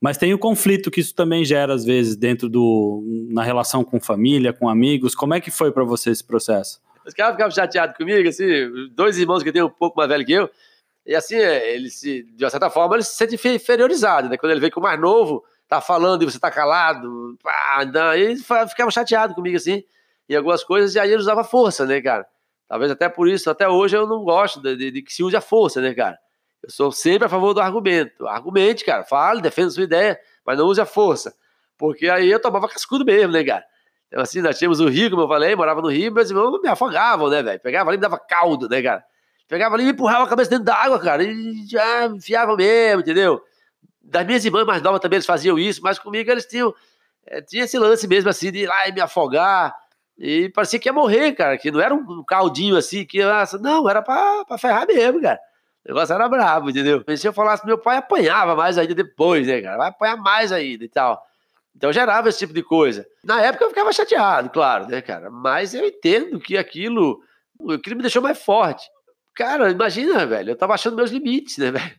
Mas 0.01 0.17
tem 0.17 0.33
o 0.33 0.39
conflito 0.39 0.91
que 0.91 0.99
isso 0.99 1.15
também 1.15 1.43
gera, 1.45 1.73
às 1.73 1.85
vezes, 1.85 2.15
dentro 2.15 2.49
do. 2.49 3.03
na 3.29 3.43
relação 3.43 3.83
com 3.83 3.99
família, 3.99 4.53
com 4.53 4.69
amigos. 4.69 5.15
Como 5.15 5.33
é 5.33 5.41
que 5.41 5.49
foi 5.49 5.71
para 5.71 5.83
você 5.83 6.11
esse 6.11 6.23
processo? 6.23 6.81
Os 7.05 7.13
caras 7.13 7.33
ficavam 7.33 7.51
chateados 7.51 7.95
comigo, 7.95 8.27
assim, 8.27 8.45
dois 8.91 9.17
irmãos 9.17 9.43
que 9.43 9.51
têm 9.51 9.61
um 9.61 9.69
pouco 9.69 9.97
mais 9.97 10.09
velho 10.09 10.25
que 10.25 10.33
eu, 10.33 10.49
e 11.05 11.15
assim, 11.15 11.35
ele 11.35 11.89
se, 11.89 12.23
de 12.23 12.43
uma 12.43 12.49
certa 12.49 12.69
forma, 12.69 12.95
ele 12.95 13.03
se 13.03 13.13
sente 13.13 13.35
inferiorizado, 13.47 14.27
né? 14.27 14.37
Quando 14.37 14.51
ele 14.51 14.59
vê 14.59 14.71
que 14.71 14.79
o 14.79 14.81
mais 14.81 14.99
novo 14.99 15.43
tá 15.67 15.79
falando 15.79 16.23
e 16.23 16.25
você 16.25 16.39
tá 16.39 16.49
calado, 16.49 17.37
pá, 17.43 17.85
não, 17.85 18.13
ele 18.13 18.37
ficava 18.37 18.89
chateado 18.89 19.35
comigo 19.35 19.55
assim, 19.55 19.83
em 20.27 20.35
algumas 20.35 20.63
coisas, 20.63 20.95
e 20.95 20.99
aí 20.99 21.09
ele 21.11 21.21
usava 21.21 21.43
força, 21.43 21.85
né, 21.85 22.01
cara? 22.01 22.25
Talvez 22.67 22.91
até 22.91 23.07
por 23.07 23.27
isso, 23.27 23.49
até 23.51 23.69
hoje 23.69 23.95
eu 23.95 24.07
não 24.07 24.23
gosto 24.23 24.59
de, 24.59 24.75
de, 24.75 24.91
de 24.91 25.01
que 25.03 25.13
se 25.13 25.23
use 25.23 25.35
a 25.35 25.41
força, 25.41 25.79
né, 25.79 25.93
cara? 25.93 26.17
Eu 26.65 26.71
sou 26.71 26.91
sempre 26.91 27.27
a 27.27 27.29
favor 27.29 27.53
do 27.53 27.61
argumento. 27.61 28.27
Argumente, 28.27 28.83
cara, 28.83 29.03
fale, 29.03 29.39
defenda 29.39 29.69
sua 29.69 29.83
ideia, 29.83 30.19
mas 30.43 30.57
não 30.57 30.65
use 30.65 30.81
a 30.81 30.85
força. 30.85 31.35
Porque 31.77 32.09
aí 32.09 32.29
eu 32.29 32.41
tomava 32.41 32.67
cascudo 32.67 33.05
mesmo, 33.05 33.31
né, 33.31 33.43
cara? 33.43 33.63
Então, 34.07 34.21
assim, 34.21 34.41
nós 34.41 34.57
tínhamos 34.57 34.79
o 34.79 34.87
Rio, 34.87 35.11
como 35.11 35.23
eu 35.23 35.27
falei, 35.27 35.55
morava 35.55 35.81
no 35.81 35.89
Rio, 35.89 36.11
meus 36.11 36.29
irmãos 36.29 36.59
me 36.61 36.67
afogavam, 36.67 37.29
né, 37.29 37.43
velho? 37.43 37.59
Pegava 37.59 37.89
ali 37.91 37.97
e 37.97 37.99
me 37.99 38.01
dava 38.01 38.17
caldo, 38.17 38.67
né, 38.67 38.81
cara? 38.81 39.03
Pegava 39.47 39.75
ali 39.75 39.83
e 39.83 39.85
me 39.87 39.91
empurrava 39.93 40.23
a 40.23 40.27
cabeça 40.27 40.49
dentro 40.49 40.65
d'água, 40.65 40.99
cara, 40.99 41.23
e 41.23 41.67
já 41.67 42.07
enfiava 42.07 42.55
mesmo, 42.55 43.01
entendeu? 43.01 43.41
Das 44.01 44.25
minhas 44.25 44.43
irmãs 44.43 44.65
mais 44.65 44.81
novas 44.81 44.99
também 44.99 45.17
eles 45.17 45.25
faziam 45.25 45.59
isso, 45.59 45.81
mas 45.83 45.99
comigo 45.99 46.31
eles 46.31 46.47
tinham, 46.47 46.73
é, 47.27 47.41
tinha 47.41 47.65
esse 47.65 47.77
lance 47.77 48.07
mesmo 48.07 48.29
assim 48.29 48.51
de 48.51 48.59
ir 48.59 48.67
lá 48.67 48.87
e 48.87 48.91
me 48.91 49.01
afogar. 49.01 49.75
E 50.17 50.49
parecia 50.49 50.79
que 50.79 50.89
ia 50.89 50.93
morrer, 50.93 51.33
cara, 51.33 51.57
que 51.57 51.69
não 51.69 51.79
era 51.79 51.93
um 51.93 52.23
caldinho 52.23 52.75
assim, 52.75 53.05
que 53.05 53.19
não, 53.59 53.87
era 53.87 54.01
pra, 54.01 54.45
pra 54.45 54.57
ferrar 54.57 54.87
mesmo, 54.87 55.21
cara. 55.21 55.39
O 55.85 55.89
negócio 55.89 56.15
era 56.15 56.27
brabo, 56.27 56.71
entendeu? 56.71 57.03
E 57.07 57.15
se 57.15 57.27
eu 57.27 57.33
falasse, 57.33 57.65
meu 57.65 57.77
pai 57.77 57.97
apanhava 57.97 58.55
mais 58.55 58.77
ainda 58.77 58.95
depois, 58.95 59.45
né, 59.45 59.61
cara? 59.61 59.77
Vai 59.77 59.89
apanhar 59.89 60.17
mais 60.17 60.51
ainda 60.51 60.83
e 60.83 60.89
tal. 60.89 61.23
Então 61.75 61.93
gerava 61.93 62.29
esse 62.29 62.39
tipo 62.39 62.53
de 62.53 62.63
coisa. 62.63 63.05
Na 63.23 63.41
época 63.41 63.65
eu 63.65 63.69
ficava 63.69 63.93
chateado, 63.93 64.49
claro, 64.49 64.87
né, 64.87 65.01
cara? 65.01 65.29
Mas 65.29 65.75
eu 65.75 65.85
entendo 65.85 66.39
que 66.39 66.57
aquilo, 66.57 67.19
aquilo 67.71 67.97
me 67.97 68.01
deixou 68.01 68.21
mais 68.21 68.41
forte. 68.41 68.87
Cara, 69.35 69.69
imagina, 69.69 70.25
velho, 70.25 70.51
eu 70.51 70.55
tava 70.55 70.73
achando 70.73 70.95
meus 70.95 71.11
limites, 71.11 71.57
né, 71.57 71.69
velho? 71.71 71.95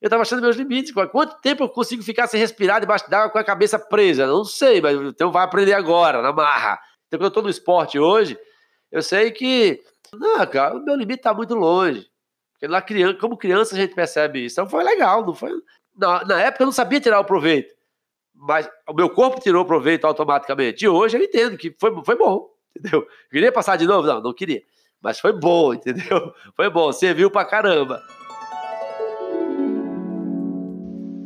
Eu 0.00 0.08
tava 0.08 0.22
achando 0.22 0.40
meus 0.40 0.56
limites. 0.56 0.92
Quanto 1.10 1.40
tempo 1.40 1.64
eu 1.64 1.68
consigo 1.68 2.02
ficar 2.02 2.28
sem 2.28 2.40
respirar 2.40 2.80
debaixo 2.80 3.10
d'água 3.10 3.30
com 3.30 3.38
a 3.38 3.44
cabeça 3.44 3.78
presa? 3.78 4.26
Não 4.26 4.44
sei, 4.44 4.80
mas 4.80 4.96
então 4.96 5.32
vai 5.32 5.44
aprender 5.44 5.74
agora, 5.74 6.22
na 6.22 6.32
marra. 6.32 6.78
Então, 7.08 7.18
quando 7.18 7.24
eu 7.24 7.30
tô 7.32 7.42
no 7.42 7.50
esporte 7.50 7.98
hoje, 7.98 8.38
eu 8.92 9.02
sei 9.02 9.32
que. 9.32 9.82
Não, 10.14 10.46
cara, 10.46 10.76
o 10.76 10.84
meu 10.84 10.94
limite 10.94 11.22
tá 11.22 11.34
muito 11.34 11.54
longe. 11.54 12.06
Porque 12.58 12.66
lá, 12.66 12.82
criança, 12.82 13.18
como 13.20 13.36
criança 13.36 13.76
a 13.76 13.78
gente 13.78 13.94
percebe 13.94 14.44
isso. 14.44 14.54
Então 14.54 14.68
foi 14.68 14.82
legal, 14.82 15.24
não 15.24 15.32
foi. 15.32 15.52
Na, 15.96 16.24
na 16.24 16.40
época 16.40 16.64
eu 16.64 16.66
não 16.66 16.72
sabia 16.72 17.00
tirar 17.00 17.20
o 17.20 17.24
proveito. 17.24 17.72
Mas 18.34 18.68
o 18.88 18.92
meu 18.92 19.08
corpo 19.08 19.40
tirou 19.40 19.64
proveito 19.64 20.04
automaticamente. 20.04 20.84
E 20.84 20.88
hoje 20.88 21.16
eu 21.16 21.22
entendo 21.22 21.56
que 21.56 21.74
foi, 21.78 21.92
foi 22.04 22.16
bom, 22.16 22.50
entendeu? 22.76 23.06
Queria 23.30 23.52
passar 23.52 23.76
de 23.76 23.86
novo? 23.86 24.08
Não, 24.08 24.20
não 24.20 24.34
queria. 24.34 24.60
Mas 25.00 25.20
foi 25.20 25.32
bom, 25.32 25.72
entendeu? 25.74 26.34
Foi 26.56 26.68
bom, 26.68 26.90
serviu 26.90 27.30
pra 27.30 27.44
caramba. 27.44 28.02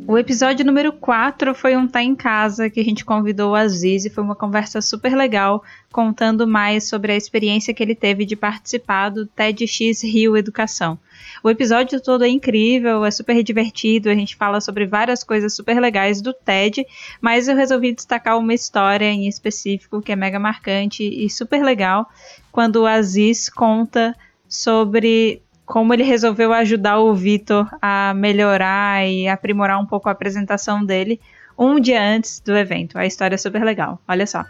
O 0.05 0.17
episódio 0.17 0.65
número 0.65 0.91
4 0.93 1.55
foi 1.55 1.75
um 1.77 1.87
Tá 1.87 2.03
em 2.03 2.13
Casa, 2.13 2.69
que 2.69 2.79
a 2.79 2.83
gente 2.83 3.05
convidou 3.05 3.53
o 3.53 3.55
Aziz 3.55 4.05
e 4.05 4.09
foi 4.09 4.23
uma 4.23 4.35
conversa 4.35 4.81
super 4.81 5.15
legal, 5.15 5.63
contando 5.91 6.45
mais 6.45 6.87
sobre 6.87 7.13
a 7.13 7.15
experiência 7.15 7.73
que 7.73 7.81
ele 7.81 7.95
teve 7.95 8.25
de 8.25 8.35
participar 8.35 9.09
do 9.09 9.25
TEDx 9.25 10.03
Rio 10.03 10.37
Educação. 10.37 10.99
O 11.43 11.49
episódio 11.49 11.99
todo 11.99 12.23
é 12.23 12.29
incrível, 12.29 13.03
é 13.03 13.11
super 13.11 13.43
divertido, 13.43 14.09
a 14.09 14.15
gente 14.15 14.33
fala 14.33 14.61
sobre 14.61 14.85
várias 14.85 15.25
coisas 15.25 15.53
super 15.53 15.77
legais 15.77 16.21
do 16.21 16.33
TED, 16.33 16.87
mas 17.19 17.49
eu 17.49 17.55
resolvi 17.55 17.93
destacar 17.93 18.37
uma 18.37 18.53
história 18.53 19.11
em 19.11 19.27
específico 19.27 20.01
que 20.01 20.13
é 20.13 20.15
mega 20.15 20.39
marcante 20.39 21.03
e 21.03 21.29
super 21.29 21.61
legal, 21.61 22.09
quando 22.49 22.77
o 22.77 22.85
Aziz 22.85 23.49
conta 23.49 24.15
sobre 24.47 25.41
como 25.65 25.93
ele 25.93 26.03
resolveu 26.03 26.53
ajudar 26.53 26.99
o 26.99 27.13
Vitor 27.13 27.67
a 27.81 28.13
melhorar 28.13 29.05
e 29.05 29.27
aprimorar 29.27 29.81
um 29.81 29.85
pouco 29.85 30.07
a 30.07 30.13
apresentação 30.13 30.85
dele 30.85 31.19
um 31.59 31.77
dia 31.77 32.01
antes 32.01 32.39
do 32.39 32.55
evento. 32.55 32.97
A 32.97 33.05
história 33.05 33.35
é 33.35 33.37
super 33.37 33.63
legal. 33.65 33.99
Olha 34.07 34.25
só. 34.25 34.45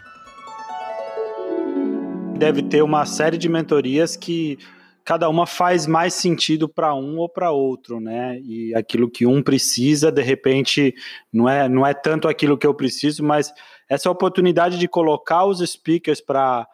Deve 2.38 2.62
ter 2.62 2.82
uma 2.82 3.04
série 3.04 3.36
de 3.36 3.48
mentorias 3.48 4.16
que 4.16 4.58
cada 5.04 5.28
uma 5.28 5.46
faz 5.46 5.86
mais 5.86 6.14
sentido 6.14 6.66
para 6.68 6.94
um 6.94 7.18
ou 7.18 7.28
para 7.28 7.50
outro, 7.50 8.00
né? 8.00 8.40
E 8.40 8.74
aquilo 8.74 9.10
que 9.10 9.26
um 9.26 9.42
precisa, 9.42 10.10
de 10.10 10.22
repente, 10.22 10.94
não 11.30 11.48
é, 11.48 11.68
não 11.68 11.86
é 11.86 11.92
tanto 11.92 12.26
aquilo 12.26 12.56
que 12.56 12.66
eu 12.66 12.74
preciso, 12.74 13.22
mas 13.22 13.52
essa 13.88 14.10
oportunidade 14.10 14.78
de 14.78 14.88
colocar 14.88 15.44
os 15.44 15.58
speakers 15.60 16.20
para 16.20 16.66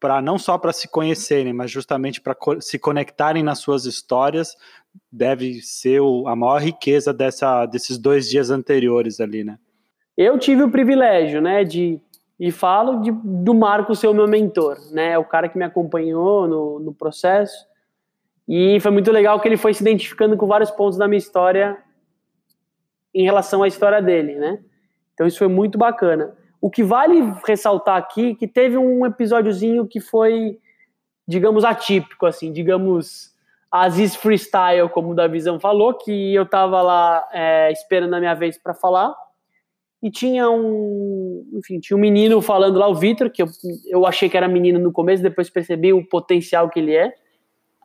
para 0.00 0.22
não 0.22 0.38
só 0.38 0.56
para 0.56 0.72
se 0.72 0.86
conhecerem, 0.86 1.52
mas 1.52 1.72
justamente 1.72 2.20
para 2.20 2.32
co 2.32 2.60
se 2.60 2.78
conectarem 2.78 3.42
nas 3.42 3.58
suas 3.58 3.84
histórias, 3.84 4.54
deve 5.10 5.60
ser 5.60 6.00
o, 6.00 6.28
a 6.28 6.36
maior 6.36 6.60
riqueza 6.60 7.12
dessa, 7.12 7.66
desses 7.66 7.98
dois 7.98 8.30
dias 8.30 8.48
anteriores 8.48 9.18
ali, 9.18 9.42
né? 9.42 9.58
Eu 10.16 10.38
tive 10.38 10.62
o 10.62 10.70
privilégio, 10.70 11.40
né, 11.40 11.64
de 11.64 12.00
e 12.38 12.52
falo 12.52 13.00
de, 13.00 13.10
do 13.10 13.52
Marco 13.52 13.96
ser 13.96 14.06
o 14.06 14.14
meu 14.14 14.28
mentor, 14.28 14.76
né, 14.92 15.18
o 15.18 15.24
cara 15.24 15.48
que 15.48 15.58
me 15.58 15.64
acompanhou 15.64 16.46
no, 16.46 16.78
no 16.78 16.94
processo 16.94 17.67
e 18.48 18.80
foi 18.80 18.90
muito 18.90 19.12
legal 19.12 19.38
que 19.38 19.46
ele 19.46 19.58
foi 19.58 19.74
se 19.74 19.82
identificando 19.82 20.36
com 20.36 20.46
vários 20.46 20.70
pontos 20.70 20.96
da 20.96 21.06
minha 21.06 21.18
história 21.18 21.76
em 23.14 23.22
relação 23.22 23.62
à 23.62 23.68
história 23.68 24.00
dele, 24.00 24.36
né? 24.36 24.58
Então 25.12 25.26
isso 25.26 25.38
foi 25.38 25.48
muito 25.48 25.76
bacana. 25.76 26.34
O 26.60 26.70
que 26.70 26.82
vale 26.82 27.20
ressaltar 27.46 27.96
aqui 27.96 28.34
que 28.34 28.48
teve 28.48 28.78
um 28.78 29.04
episódiozinho 29.04 29.86
que 29.86 30.00
foi, 30.00 30.58
digamos, 31.26 31.64
atípico, 31.64 32.24
assim, 32.24 32.50
digamos, 32.50 33.34
Aziz 33.70 34.16
Freestyle, 34.16 34.88
como 34.88 35.10
o 35.10 35.14
Davizão 35.14 35.60
falou, 35.60 35.94
que 35.94 36.34
eu 36.34 36.46
tava 36.46 36.80
lá 36.80 37.28
é, 37.32 37.70
esperando 37.70 38.14
a 38.14 38.18
minha 38.20 38.34
vez 38.34 38.56
para 38.56 38.72
falar, 38.72 39.14
e 40.02 40.10
tinha 40.10 40.48
um, 40.48 41.44
enfim, 41.54 41.80
tinha 41.80 41.96
um 41.96 42.00
menino 42.00 42.40
falando 42.40 42.78
lá, 42.78 42.88
o 42.88 42.94
Vitor, 42.94 43.30
que 43.30 43.42
eu, 43.42 43.48
eu 43.88 44.06
achei 44.06 44.28
que 44.28 44.36
era 44.36 44.48
menino 44.48 44.78
no 44.78 44.92
começo, 44.92 45.22
depois 45.22 45.50
percebi 45.50 45.92
o 45.92 46.06
potencial 46.06 46.70
que 46.70 46.78
ele 46.78 46.94
é. 46.94 47.12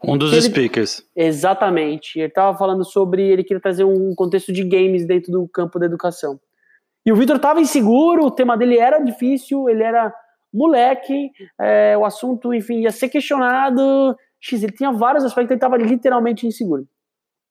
Um 0.06 0.18
dos 0.18 0.34
ele, 0.34 0.42
speakers. 0.42 1.04
Exatamente. 1.16 2.20
Ele 2.20 2.28
estava 2.28 2.58
falando 2.58 2.84
sobre. 2.84 3.24
Ele 3.24 3.44
queria 3.44 3.62
trazer 3.62 3.86
um 3.86 4.14
contexto 4.16 4.52
de 4.52 4.64
games 4.64 5.06
dentro 5.06 5.32
do 5.32 5.48
campo 5.48 5.80
da 5.80 5.86
educação. 5.86 6.40
E 7.06 7.12
o 7.12 7.16
Vitor 7.16 7.38
estava 7.38 7.62
inseguro, 7.62 8.26
o 8.26 8.32
tema 8.32 8.58
dele 8.58 8.78
era 8.78 9.00
difícil, 9.00 9.68
ele 9.68 9.84
era 9.84 10.14
moleque, 10.54 11.32
é, 11.60 11.98
o 11.98 12.06
assunto, 12.06 12.54
enfim, 12.54 12.82
ia 12.82 12.92
ser 12.92 13.10
questionado. 13.10 14.16
X, 14.40 14.62
ele 14.62 14.72
tinha 14.72 14.92
vários 14.92 15.24
aspectos, 15.24 15.52
ele 15.52 15.58
estava 15.58 15.78
literalmente 15.78 16.46
inseguro. 16.46 16.88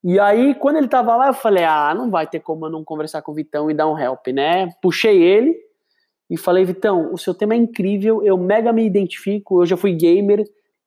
E 0.04 0.18
aí, 0.18 0.54
quando 0.54 0.76
ele 0.76 0.86
estava 0.86 1.16
lá, 1.16 1.28
eu 1.28 1.34
falei: 1.34 1.64
ah, 1.64 1.94
não 1.94 2.10
vai 2.10 2.26
ter 2.26 2.40
como 2.40 2.66
eu 2.66 2.70
não 2.70 2.84
conversar 2.84 3.22
com 3.22 3.32
o 3.32 3.34
Vitão 3.34 3.70
e 3.70 3.74
dar 3.74 3.88
um 3.88 3.98
help, 3.98 4.26
né? 4.28 4.68
Puxei 4.80 5.22
ele 5.22 5.56
e 6.28 6.36
falei: 6.36 6.64
Vitão, 6.64 7.12
o 7.12 7.18
seu 7.18 7.34
tema 7.34 7.54
é 7.54 7.56
incrível, 7.56 8.22
eu 8.22 8.36
mega 8.36 8.72
me 8.72 8.84
identifico, 8.84 9.62
eu 9.62 9.66
já 9.66 9.76
fui 9.76 9.92
gamer 9.92 10.44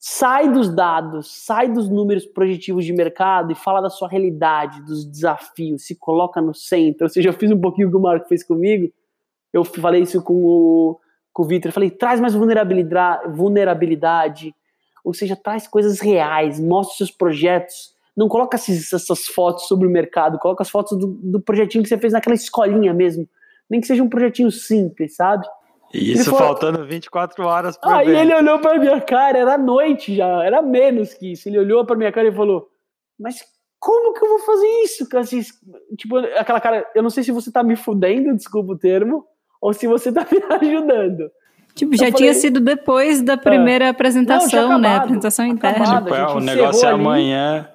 sai 0.07 0.51
dos 0.51 0.69
dados, 0.69 1.43
sai 1.45 1.67
dos 1.67 1.89
números 1.89 2.27
projetivos 2.27 2.85
de 2.85 2.93
mercado 2.93 3.51
e 3.51 3.55
fala 3.55 3.81
da 3.81 3.89
sua 3.89 4.07
realidade, 4.07 4.83
dos 4.83 5.03
desafios, 5.03 5.87
se 5.87 5.95
coloca 5.95 6.39
no 6.39 6.53
centro. 6.53 7.05
Ou 7.05 7.09
seja, 7.09 7.29
eu 7.29 7.33
fiz 7.33 7.49
um 7.49 7.59
pouquinho 7.59 7.87
o 7.87 7.91
que 7.91 7.97
o 7.97 7.99
Marco 7.99 8.27
fez 8.27 8.43
comigo. 8.43 8.93
Eu 9.51 9.63
falei 9.63 10.03
isso 10.03 10.21
com 10.21 10.35
o, 10.45 10.99
com 11.33 11.41
o 11.41 11.47
Victor. 11.47 11.69
Eu 11.69 11.73
falei, 11.73 11.89
traz 11.89 12.21
mais 12.21 12.35
vulnerabilidade, 12.35 13.35
vulnerabilidade, 13.35 14.53
ou 15.03 15.11
seja, 15.11 15.35
traz 15.35 15.67
coisas 15.67 15.99
reais, 15.99 16.59
mostra 16.59 16.97
seus 16.97 17.09
projetos. 17.09 17.95
Não 18.15 18.27
coloca 18.27 18.57
esses, 18.57 18.93
essas 18.93 19.25
fotos 19.25 19.67
sobre 19.67 19.87
o 19.87 19.91
mercado, 19.91 20.37
coloca 20.37 20.61
as 20.61 20.69
fotos 20.69 20.99
do, 20.99 21.07
do 21.07 21.41
projetinho 21.41 21.83
que 21.83 21.89
você 21.89 21.97
fez 21.97 22.13
naquela 22.13 22.35
escolinha 22.35 22.93
mesmo. 22.93 23.27
Nem 23.67 23.81
que 23.81 23.87
seja 23.87 24.03
um 24.03 24.09
projetinho 24.09 24.51
simples, 24.51 25.15
sabe? 25.15 25.47
Isso 25.93 26.31
falou, 26.31 26.47
faltando 26.47 26.85
24 26.85 27.45
horas 27.45 27.77
para 27.77 27.97
Aí 27.97 28.09
ele 28.09 28.33
olhou 28.33 28.59
para 28.59 28.79
minha 28.79 28.99
cara, 29.01 29.37
era 29.37 29.57
noite 29.57 30.15
já, 30.15 30.43
era 30.43 30.61
menos 30.61 31.13
que 31.13 31.31
isso. 31.31 31.47
Ele 31.47 31.59
olhou 31.59 31.85
para 31.85 31.95
minha 31.95 32.11
cara 32.11 32.27
e 32.27 32.35
falou: 32.35 32.67
Mas 33.19 33.37
como 33.79 34.13
que 34.13 34.25
eu 34.25 34.29
vou 34.29 34.39
fazer 34.39 34.67
isso? 34.83 35.07
Tipo, 35.97 36.17
aquela 36.17 36.59
cara, 36.59 36.85
eu 36.95 37.03
não 37.03 37.09
sei 37.09 37.23
se 37.23 37.31
você 37.31 37.51
tá 37.51 37.63
me 37.63 37.75
fudendo, 37.75 38.35
desculpa 38.35 38.73
o 38.73 38.77
termo, 38.77 39.25
ou 39.61 39.73
se 39.73 39.87
você 39.87 40.11
tá 40.11 40.25
me 40.31 40.41
ajudando. 40.55 41.29
Tipo, 41.75 41.95
já 41.97 42.09
tinha 42.09 42.33
sido 42.33 42.61
depois 42.61 43.21
da 43.21 43.37
primeira 43.37 43.89
apresentação, 43.89 44.69
não, 44.69 44.79
né? 44.79 44.87
Acabado, 44.87 45.03
apresentação 45.03 45.45
interna. 45.45 45.83
Acabado, 45.83 46.27
tipo, 46.27 46.37
o 46.37 46.39
negócio 46.39 46.87
é 46.87 46.91
amanhã. 46.91 47.69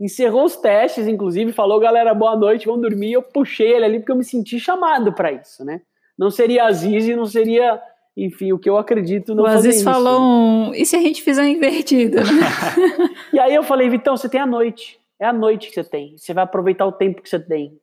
Encerrou 0.00 0.44
os 0.44 0.56
testes, 0.56 1.06
inclusive, 1.06 1.52
falou, 1.52 1.78
galera, 1.78 2.12
boa 2.12 2.36
noite, 2.36 2.66
vamos 2.66 2.82
dormir. 2.82 3.12
Eu 3.12 3.22
puxei 3.22 3.72
ele 3.72 3.84
ali 3.84 3.98
porque 4.00 4.10
eu 4.10 4.16
me 4.16 4.24
senti 4.24 4.58
chamado 4.58 5.12
para 5.12 5.30
isso, 5.30 5.64
né? 5.64 5.80
Não 6.18 6.30
seria 6.30 6.64
Aziz 6.64 7.06
e 7.06 7.16
não 7.16 7.26
seria, 7.26 7.80
enfim, 8.16 8.52
o 8.52 8.58
que 8.58 8.68
eu 8.68 8.76
acredito 8.76 9.34
no 9.34 9.42
O 9.42 9.46
Aziz 9.46 9.82
falou 9.82 10.20
um, 10.20 10.74
e 10.74 10.84
se 10.86 10.96
a 10.96 11.00
gente 11.00 11.22
fizer 11.22 11.46
invertido? 11.46 12.16
Né? 12.16 12.22
e 13.32 13.38
aí 13.38 13.54
eu 13.54 13.62
falei, 13.62 13.88
Vitão, 13.88 14.16
você 14.16 14.28
tem 14.28 14.40
a 14.40 14.46
noite. 14.46 14.98
É 15.20 15.26
a 15.26 15.32
noite 15.32 15.68
que 15.68 15.74
você 15.74 15.84
tem. 15.84 16.16
Você 16.16 16.32
vai 16.32 16.44
aproveitar 16.44 16.86
o 16.86 16.92
tempo 16.92 17.22
que 17.22 17.28
você 17.28 17.40
tem. 17.40 17.78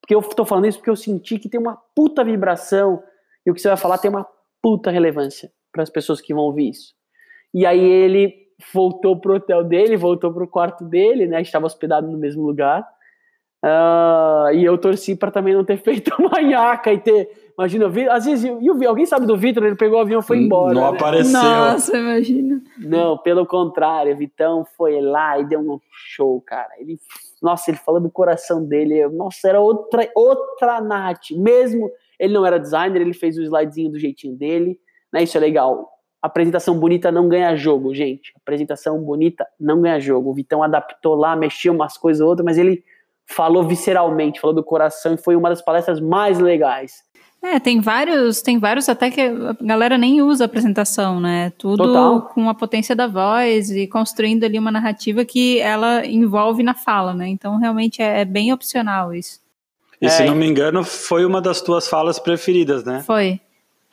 Porque 0.00 0.14
eu 0.14 0.22
tô 0.22 0.44
falando 0.44 0.66
isso 0.66 0.78
porque 0.78 0.90
eu 0.90 0.96
senti 0.96 1.38
que 1.38 1.48
tem 1.48 1.60
uma 1.60 1.76
puta 1.94 2.24
vibração 2.24 3.02
e 3.44 3.50
o 3.50 3.54
que 3.54 3.60
você 3.60 3.68
vai 3.68 3.76
falar 3.76 3.98
tem 3.98 4.10
uma 4.10 4.26
puta 4.62 4.90
relevância 4.90 5.50
para 5.72 5.82
as 5.82 5.90
pessoas 5.90 6.20
que 6.20 6.34
vão 6.34 6.44
ouvir 6.44 6.70
isso. 6.70 6.94
E 7.52 7.66
aí 7.66 7.80
ele 7.80 8.34
voltou 8.72 9.18
pro 9.18 9.36
hotel 9.36 9.64
dele, 9.64 9.96
voltou 9.96 10.32
pro 10.32 10.48
quarto 10.48 10.84
dele, 10.84 11.26
né? 11.26 11.40
Estava 11.40 11.66
hospedado 11.66 12.08
no 12.08 12.18
mesmo 12.18 12.42
lugar. 12.42 12.86
Uh, 13.64 14.54
e 14.54 14.64
eu 14.64 14.78
torci 14.78 15.14
para 15.14 15.30
também 15.30 15.54
não 15.54 15.64
ter 15.64 15.76
feito 15.82 16.14
uma 16.18 16.40
nhaca 16.40 16.92
e 16.92 16.98
ter. 16.98 17.39
Imagina, 17.60 17.86
às 18.10 18.24
vezes, 18.24 18.44
e 18.44 18.70
o, 18.70 18.88
alguém 18.88 19.04
sabe 19.04 19.26
do 19.26 19.36
Vitor, 19.36 19.62
ele 19.64 19.76
pegou 19.76 19.98
o 19.98 20.00
avião 20.00 20.20
e 20.20 20.22
foi 20.22 20.38
embora. 20.38 20.72
Não 20.72 20.90
né? 20.92 20.96
apareceu. 20.96 21.42
Nossa, 21.42 21.94
imagina. 21.94 22.62
Não, 22.78 23.18
pelo 23.18 23.44
contrário, 23.44 24.16
Vitão 24.16 24.64
foi 24.64 24.98
lá 25.02 25.38
e 25.38 25.44
deu 25.44 25.60
um 25.60 25.78
show, 25.92 26.40
cara. 26.40 26.70
Ele, 26.78 26.98
nossa, 27.42 27.70
ele 27.70 27.76
falou 27.76 28.00
do 28.00 28.10
coração 28.10 28.64
dele. 28.64 29.06
Nossa, 29.08 29.46
era 29.46 29.60
outra, 29.60 30.10
outra 30.14 30.80
Nath. 30.80 31.32
Mesmo 31.32 31.90
ele 32.18 32.32
não 32.32 32.46
era 32.46 32.58
designer, 32.58 33.02
ele 33.02 33.12
fez 33.12 33.36
o 33.36 33.42
slidezinho 33.42 33.90
do 33.90 33.98
jeitinho 33.98 34.34
dele, 34.34 34.80
né? 35.12 35.22
Isso 35.22 35.36
é 35.36 35.40
legal. 35.40 35.86
Apresentação 36.22 36.78
bonita 36.78 37.12
não 37.12 37.28
ganha 37.28 37.54
jogo, 37.56 37.94
gente. 37.94 38.32
Apresentação 38.36 39.02
bonita 39.02 39.46
não 39.60 39.82
ganha 39.82 40.00
jogo. 40.00 40.30
O 40.30 40.34
Vitão 40.34 40.62
adaptou 40.62 41.14
lá, 41.14 41.36
mexeu 41.36 41.74
umas 41.74 41.98
coisas 41.98 42.22
ou 42.22 42.28
outras, 42.28 42.44
mas 42.44 42.56
ele 42.56 42.82
falou 43.26 43.62
visceralmente, 43.62 44.40
falou 44.40 44.54
do 44.54 44.64
coração 44.64 45.14
e 45.14 45.18
foi 45.18 45.36
uma 45.36 45.50
das 45.50 45.62
palestras 45.62 46.00
mais 46.00 46.38
legais. 46.38 47.09
É, 47.42 47.58
tem 47.58 47.80
vários, 47.80 48.42
tem 48.42 48.58
vários 48.58 48.88
até 48.88 49.10
que 49.10 49.20
a 49.20 49.56
galera 49.62 49.96
nem 49.96 50.20
usa 50.20 50.44
apresentação, 50.44 51.18
né? 51.18 51.50
Tudo 51.56 51.84
Total. 51.84 52.22
com 52.22 52.50
a 52.50 52.54
potência 52.54 52.94
da 52.94 53.06
voz 53.06 53.70
e 53.70 53.86
construindo 53.86 54.44
ali 54.44 54.58
uma 54.58 54.70
narrativa 54.70 55.24
que 55.24 55.58
ela 55.58 56.04
envolve 56.04 56.62
na 56.62 56.74
fala, 56.74 57.14
né? 57.14 57.28
Então 57.28 57.56
realmente 57.56 58.02
é, 58.02 58.20
é 58.20 58.24
bem 58.26 58.52
opcional 58.52 59.14
isso. 59.14 59.40
E 60.00 60.06
é, 60.06 60.10
se 60.10 60.24
não 60.24 60.34
me 60.34 60.46
engano, 60.46 60.84
foi 60.84 61.24
uma 61.24 61.40
das 61.40 61.62
tuas 61.62 61.88
falas 61.88 62.18
preferidas, 62.18 62.84
né? 62.84 63.02
Foi, 63.06 63.40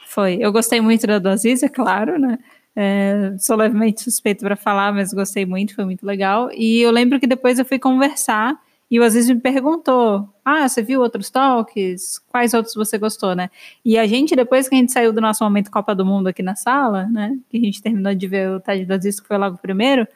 foi. 0.05 0.37
Eu 0.41 0.51
gostei 0.51 0.81
muito 0.81 1.07
da 1.07 1.17
do 1.17 1.29
Aziz, 1.29 1.63
é 1.63 1.69
claro, 1.69 2.19
né? 2.19 2.37
É, 2.75 3.33
sou 3.39 3.55
levemente 3.55 4.03
suspeito 4.03 4.43
para 4.43 4.55
falar, 4.57 4.93
mas 4.93 5.13
gostei 5.13 5.45
muito, 5.45 5.73
foi 5.73 5.85
muito 5.85 6.05
legal. 6.05 6.49
E 6.53 6.81
eu 6.81 6.91
lembro 6.91 7.19
que 7.19 7.25
depois 7.25 7.57
eu 7.57 7.65
fui 7.65 7.79
conversar 7.79 8.55
e 8.89 8.99
o 8.99 9.03
Aziz 9.03 9.27
me 9.29 9.39
perguntou: 9.39 10.29
Ah, 10.43 10.67
você 10.67 10.81
viu 10.81 11.01
outros 11.01 11.29
talks? 11.29 12.19
Quais 12.27 12.53
outros 12.53 12.75
você 12.75 12.97
gostou, 12.97 13.35
né? 13.35 13.49
E 13.83 13.97
a 13.97 14.05
gente, 14.07 14.35
depois 14.35 14.69
que 14.69 14.75
a 14.75 14.77
gente 14.77 14.91
saiu 14.91 15.11
do 15.13 15.21
nosso 15.21 15.43
momento 15.43 15.71
Copa 15.71 15.93
do 15.93 16.05
Mundo 16.05 16.27
aqui 16.27 16.41
na 16.43 16.55
sala, 16.55 17.05
né? 17.07 17.37
Que 17.49 17.57
a 17.57 17.61
gente 17.61 17.81
terminou 17.81 18.13
de 18.15 18.27
ver 18.27 18.49
o 18.49 18.59
TED 18.59 18.85
do 18.85 18.93
Aziz, 18.93 19.19
que 19.19 19.27
foi 19.27 19.37
logo 19.37 19.57
primeiro 19.57 20.07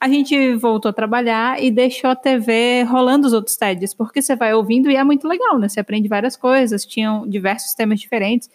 a 0.00 0.08
gente 0.08 0.54
voltou 0.54 0.90
a 0.90 0.92
trabalhar 0.92 1.62
e 1.62 1.70
deixou 1.70 2.10
a 2.10 2.14
TV 2.14 2.82
rolando 2.84 3.26
os 3.26 3.32
outros 3.32 3.56
TEDs, 3.56 3.92
porque 3.94 4.22
você 4.22 4.36
vai 4.36 4.54
ouvindo 4.54 4.88
e 4.88 4.96
é 4.96 5.02
muito 5.02 5.26
legal, 5.26 5.58
né? 5.58 5.68
Você 5.68 5.80
aprende 5.80 6.06
várias 6.08 6.36
coisas, 6.36 6.86
tinham 6.86 7.28
diversos 7.28 7.74
temas 7.74 7.98
diferentes. 7.98 8.48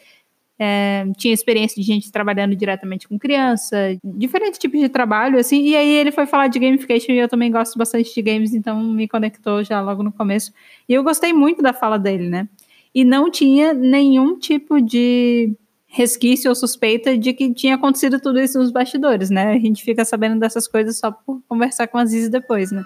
É, 0.60 1.06
tinha 1.18 1.34
experiência 1.34 1.82
de 1.82 1.86
gente 1.86 2.12
trabalhando 2.12 2.56
diretamente 2.56 3.08
com 3.08 3.18
criança, 3.18 3.98
diferentes 4.04 4.60
tipos 4.60 4.80
de 4.80 4.88
trabalho, 4.88 5.40
assim, 5.40 5.62
e 5.64 5.76
aí 5.76 5.90
ele 5.90 6.12
foi 6.12 6.26
falar 6.28 6.48
de 6.48 6.60
gamification 6.60 7.12
e 7.12 7.20
eu 7.20 7.28
também 7.28 7.52
gosto 7.52 7.78
bastante 7.78 8.14
de 8.14 8.22
games, 8.22 8.54
então 8.54 8.82
me 8.82 9.08
conectou 9.08 9.64
já 9.64 9.82
logo 9.82 10.04
no 10.04 10.12
começo. 10.12 10.54
E 10.88 10.94
eu 10.94 11.04
gostei 11.04 11.34
muito 11.34 11.62
da 11.62 11.74
fala 11.74 11.98
dele, 11.98 12.30
né? 12.30 12.48
E 12.94 13.04
não 13.04 13.32
tinha 13.32 13.74
nenhum 13.74 14.38
tipo 14.38 14.80
de 14.80 15.56
resquício 15.88 16.50
ou 16.50 16.56
suspeita 16.56 17.18
de 17.18 17.34
que 17.34 17.54
tinha 17.54 17.76
acontecido 17.76 18.20
tudo 18.20 18.40
isso 18.40 18.58
nos 18.58 18.72
bastidores, 18.72 19.30
né? 19.30 19.54
A 19.54 19.60
gente 19.60 19.84
fica 19.84 20.04
sabendo 20.04 20.40
dessas 20.40 20.68
coisas 20.68 20.98
só 20.98 21.12
por 21.12 21.42
conversar 21.48 21.88
com 21.88 21.98
a 21.98 22.06
Ziz 22.06 22.30
depois, 22.30 22.72
né? 22.72 22.84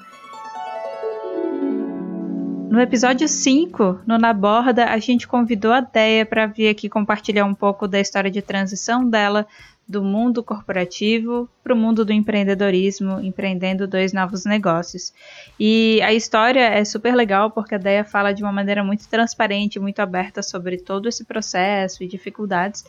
No 2.69 2.81
episódio 2.81 3.29
5, 3.29 4.01
no 4.05 4.17
Na 4.17 4.33
Borda, 4.33 4.87
a 4.87 4.99
gente 4.99 5.25
convidou 5.25 5.71
a 5.71 5.79
Deia 5.79 6.25
para 6.25 6.45
vir 6.45 6.67
aqui 6.67 6.89
compartilhar 6.89 7.45
um 7.45 7.53
pouco 7.53 7.87
da 7.87 7.97
história 7.97 8.29
de 8.29 8.41
transição 8.41 9.09
dela 9.09 9.47
do 9.87 10.03
mundo 10.03 10.43
corporativo 10.43 11.49
para 11.63 11.73
o 11.73 11.77
mundo 11.77 12.03
do 12.03 12.11
empreendedorismo, 12.11 13.21
empreendendo 13.21 13.87
dois 13.87 14.11
novos 14.11 14.43
negócios. 14.43 15.13
E 15.57 16.01
a 16.01 16.13
história 16.13 16.67
é 16.67 16.83
super 16.83 17.15
legal 17.15 17.49
porque 17.51 17.73
a 17.73 17.77
Deia 17.77 18.03
fala 18.03 18.33
de 18.33 18.43
uma 18.43 18.51
maneira 18.51 18.83
muito 18.83 19.07
transparente, 19.07 19.79
muito 19.79 20.01
aberta 20.01 20.43
sobre 20.43 20.77
todo 20.77 21.07
esse 21.07 21.23
processo 21.23 22.03
e 22.03 22.07
dificuldades. 22.07 22.83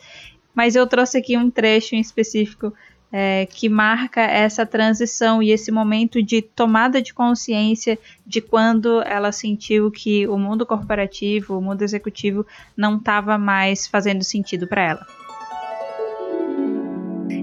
Mas 0.53 0.75
eu 0.75 0.85
trouxe 0.85 1.17
aqui 1.17 1.37
um 1.37 1.49
trecho 1.49 1.95
em 1.95 2.01
específico 2.01 2.73
é, 3.11 3.47
que 3.47 3.67
marca 3.67 4.21
essa 4.21 4.65
transição 4.65 5.41
e 5.41 5.51
esse 5.51 5.71
momento 5.71 6.21
de 6.21 6.41
tomada 6.41 7.01
de 7.01 7.13
consciência 7.13 7.97
de 8.25 8.41
quando 8.41 9.01
ela 9.01 9.31
sentiu 9.31 9.89
que 9.89 10.27
o 10.27 10.37
mundo 10.37 10.65
corporativo, 10.65 11.57
o 11.57 11.61
mundo 11.61 11.81
executivo 11.81 12.45
não 12.77 12.97
estava 12.97 13.37
mais 13.37 13.87
fazendo 13.87 14.23
sentido 14.23 14.67
para 14.67 14.83
ela. 14.83 15.07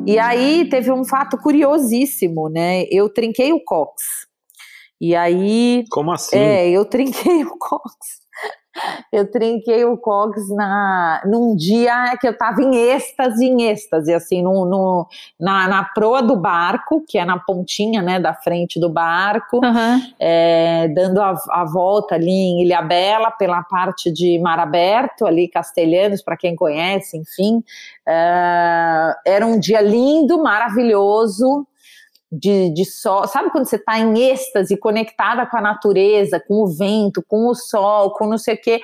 E 0.06 0.20
aí 0.20 0.68
teve 0.68 0.92
um 0.92 1.04
fato 1.04 1.36
curiosíssimo, 1.36 2.48
né? 2.48 2.84
Eu 2.90 3.08
trinquei 3.08 3.52
o 3.52 3.60
cox. 3.64 4.26
E 5.00 5.16
aí. 5.16 5.84
Como 5.90 6.12
assim? 6.12 6.36
É, 6.36 6.70
eu 6.70 6.84
trinquei 6.84 7.44
o 7.44 7.58
cox 7.58 8.25
eu 9.12 9.30
trinquei 9.30 9.84
o 9.84 9.96
Cogs 9.96 10.48
na, 10.54 11.22
num 11.24 11.56
dia 11.56 12.16
que 12.20 12.26
eu 12.26 12.32
estava 12.32 12.62
em 12.62 12.74
êxtase, 12.74 13.44
em 13.44 13.62
êxtase, 13.64 14.12
assim, 14.12 14.42
no, 14.42 14.64
no, 14.64 15.06
na, 15.38 15.68
na 15.68 15.84
proa 15.84 16.22
do 16.22 16.36
barco, 16.36 17.04
que 17.06 17.18
é 17.18 17.24
na 17.24 17.38
pontinha, 17.38 18.02
né, 18.02 18.20
da 18.20 18.34
frente 18.34 18.78
do 18.78 18.88
barco, 18.88 19.60
uhum. 19.64 20.00
é, 20.18 20.88
dando 20.88 21.20
a, 21.20 21.34
a, 21.50 21.64
volta 21.64 22.14
ali 22.14 22.30
em 22.30 22.62
Ilha 22.62 22.82
Bela, 22.82 23.30
pela 23.30 23.62
parte 23.62 24.12
de 24.12 24.38
Mar 24.38 24.58
Aberto, 24.58 25.26
ali, 25.26 25.48
Castelhanos, 25.48 26.22
para 26.22 26.36
quem 26.36 26.54
conhece, 26.54 27.16
enfim. 27.16 27.62
É, 28.06 29.14
era 29.26 29.46
um 29.46 29.58
dia 29.58 29.80
lindo, 29.80 30.42
maravilhoso, 30.42 31.66
de, 32.30 32.72
de 32.72 32.84
sol. 32.84 33.26
Sabe 33.26 33.50
quando 33.50 33.66
você 33.66 33.76
está 33.76 33.98
em 33.98 34.18
êxtase, 34.18 34.76
conectada 34.76 35.46
com 35.46 35.56
a 35.56 35.60
natureza, 35.60 36.40
com 36.40 36.62
o 36.62 36.66
vento, 36.66 37.24
com 37.26 37.48
o 37.48 37.54
sol, 37.54 38.12
com 38.12 38.26
não 38.26 38.38
sei 38.38 38.54
o 38.54 38.60
quê? 38.60 38.80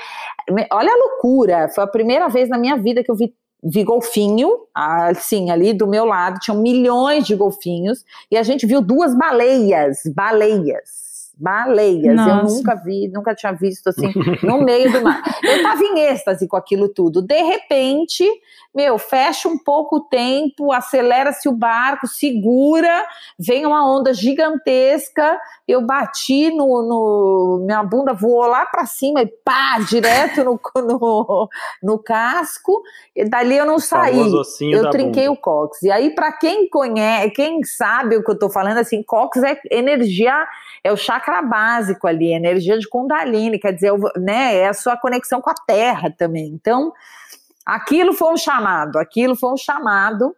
Olha 0.70 0.92
a 0.92 0.96
loucura! 0.96 1.68
Foi 1.68 1.84
a 1.84 1.88
primeira 1.88 2.28
vez 2.28 2.48
na 2.48 2.58
minha 2.58 2.76
vida 2.76 3.02
que 3.02 3.10
eu 3.10 3.16
vi 3.16 3.34
vi 3.64 3.84
golfinho, 3.84 4.66
assim, 4.74 5.52
ali 5.52 5.72
do 5.72 5.86
meu 5.86 6.04
lado, 6.04 6.40
tinham 6.40 6.60
milhões 6.60 7.24
de 7.24 7.36
golfinhos, 7.36 8.04
e 8.28 8.36
a 8.36 8.42
gente 8.42 8.66
viu 8.66 8.82
duas 8.82 9.16
baleias, 9.16 10.00
baleias 10.16 11.01
baleias. 11.38 12.14
Nossa. 12.14 12.30
Eu 12.30 12.44
nunca 12.44 12.74
vi, 12.74 13.08
nunca 13.08 13.34
tinha 13.34 13.52
visto 13.52 13.88
assim, 13.88 14.12
no 14.42 14.62
meio 14.62 14.92
do 14.92 15.02
mar. 15.02 15.22
Eu 15.42 15.62
tava 15.62 15.82
em 15.82 16.00
êxtase 16.00 16.46
com 16.46 16.56
aquilo 16.56 16.88
tudo. 16.88 17.22
De 17.22 17.42
repente, 17.42 18.24
meu, 18.74 18.98
fecha 18.98 19.48
um 19.48 19.58
pouco 19.58 19.96
o 19.96 20.00
tempo, 20.00 20.72
acelera-se 20.72 21.48
o 21.48 21.52
barco, 21.52 22.06
segura, 22.06 23.06
vem 23.38 23.66
uma 23.66 23.86
onda 23.86 24.12
gigantesca. 24.12 25.38
Eu 25.66 25.82
bati 25.82 26.50
no. 26.50 26.82
no 26.82 27.64
minha 27.64 27.82
bunda 27.82 28.12
voou 28.12 28.46
lá 28.46 28.66
para 28.66 28.86
cima 28.86 29.22
e 29.22 29.26
pá, 29.26 29.78
direto 29.88 30.44
no, 30.44 30.60
no, 30.76 31.48
no 31.82 31.98
casco. 31.98 32.82
E 33.14 33.24
dali 33.28 33.56
eu 33.56 33.66
não 33.66 33.78
saí. 33.78 34.18
Eu 34.70 34.90
trinquei 34.90 35.28
bunda. 35.28 35.38
o 35.38 35.42
cox. 35.42 35.82
E 35.82 35.90
aí, 35.90 36.14
para 36.14 36.32
quem 36.32 36.68
conhece, 36.68 37.30
quem 37.30 37.62
sabe 37.64 38.16
o 38.16 38.24
que 38.24 38.30
eu 38.30 38.38
tô 38.38 38.50
falando, 38.50 38.78
assim, 38.78 39.02
cox 39.02 39.42
é 39.42 39.60
energia 39.70 40.46
é 40.84 40.90
o 40.90 40.96
chakra 40.96 41.21
básico 41.42 42.06
ali, 42.06 42.32
energia 42.32 42.78
de 42.78 42.88
Kundalini, 42.88 43.58
quer 43.58 43.72
dizer, 43.72 43.92
né, 44.16 44.56
é 44.56 44.68
a 44.68 44.74
sua 44.74 44.96
conexão 44.96 45.40
com 45.40 45.50
a 45.50 45.54
terra 45.54 46.10
também. 46.10 46.48
Então, 46.48 46.92
aquilo 47.64 48.12
foi 48.12 48.32
um 48.32 48.36
chamado, 48.36 48.98
aquilo 48.98 49.36
foi 49.36 49.52
um 49.52 49.56
chamado. 49.56 50.34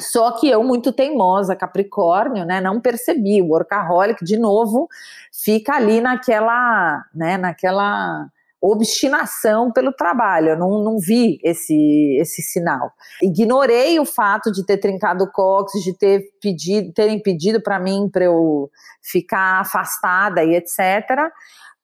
Só 0.00 0.30
que 0.32 0.48
eu, 0.48 0.62
muito 0.62 0.92
teimosa, 0.92 1.56
Capricórnio, 1.56 2.44
né, 2.44 2.60
não 2.60 2.80
percebi. 2.80 3.42
O 3.42 3.48
workaholic, 3.48 4.24
de 4.24 4.36
novo, 4.36 4.88
fica 5.32 5.74
ali 5.74 6.00
naquela, 6.00 7.04
né, 7.14 7.36
naquela 7.36 8.28
obstinação 8.60 9.72
pelo 9.72 9.92
trabalho. 9.92 10.50
Eu 10.50 10.58
não, 10.58 10.82
não 10.82 10.98
vi 10.98 11.38
esse, 11.42 12.16
esse 12.20 12.42
sinal. 12.42 12.90
Ignorei 13.22 13.98
o 14.00 14.04
fato 14.04 14.50
de 14.50 14.64
ter 14.64 14.78
trincado 14.78 15.24
o 15.24 15.30
cox, 15.30 15.72
de 15.82 15.96
ter 15.96 16.24
pedido, 16.40 16.92
terem 16.92 17.22
pedido 17.22 17.62
para 17.62 17.78
mim 17.78 18.08
para 18.12 18.24
eu 18.24 18.70
ficar 19.02 19.60
afastada 19.60 20.42
e 20.42 20.54
etc. 20.54 21.30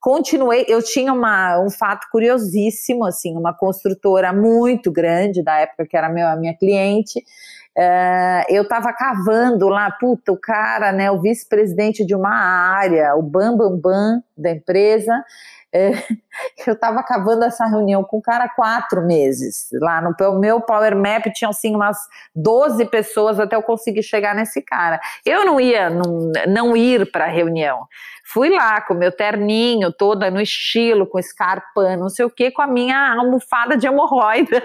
continuei, 0.01 0.67
eu 0.69 0.83
tinha 0.83 1.13
uma, 1.13 1.59
um 1.61 1.71
fato 1.71 2.07
curiosíssimo, 2.11 3.07
assim, 3.07 3.37
uma 3.37 3.57
construtora 3.57 4.33
muito 4.33 4.93
grande 4.93 5.43
da 5.43 5.59
época 5.59 5.87
que 5.89 5.97
era 5.97 6.09
meu, 6.09 6.27
a 6.29 6.37
minha 6.37 6.57
cliente, 6.57 7.23
Uh, 7.77 8.47
eu 8.49 8.63
estava 8.63 8.93
cavando 8.93 9.69
lá, 9.69 9.91
puta, 9.91 10.31
o 10.31 10.39
cara, 10.39 10.93
né, 10.93 11.11
o 11.11 11.21
vice-presidente 11.21 12.07
de 12.07 12.15
uma 12.15 12.33
área, 12.33 13.17
o 13.17 13.23
bam, 13.23 13.57
bam, 13.57 13.77
bam 13.77 14.23
da 14.37 14.53
empresa, 14.53 15.13
uh, 15.75 16.17
eu 16.67 16.75
estava 16.75 17.03
cavando 17.03 17.45
essa 17.45 17.67
reunião 17.67 18.05
com 18.05 18.19
o 18.19 18.23
cara 18.23 18.45
há 18.45 18.49
quatro 18.49 19.03
meses. 19.03 19.69
Lá 19.81 20.01
no 20.01 20.15
meu 20.39 20.61
Power 20.61 20.97
Map 20.97 21.27
tinham 21.35 21.51
assim 21.51 21.75
umas 21.75 21.99
12 22.35 22.85
pessoas 22.87 23.41
até 23.41 23.57
eu 23.57 23.63
conseguir 23.63 24.03
chegar 24.03 24.35
nesse 24.35 24.63
cara. 24.63 25.01
Eu 25.25 25.45
não 25.45 25.61
ia 25.61 25.91
não, 25.91 26.33
não 26.49 26.77
ir 26.77 27.11
para 27.11 27.25
a 27.25 27.29
reunião. 27.29 27.87
Fui 28.25 28.49
lá 28.49 28.81
com 28.81 28.95
meu 28.95 29.13
terninho, 29.13 29.93
toda 29.93 30.31
no 30.31 30.41
estilo, 30.41 31.07
com 31.07 31.19
escarpa, 31.19 31.97
não 31.97 32.09
sei 32.09 32.25
o 32.25 32.31
que, 32.31 32.51
com 32.51 32.63
a 32.63 32.67
minha 32.67 33.15
almofada 33.19 33.77
de 33.77 33.87
hemorroida. 33.87 34.63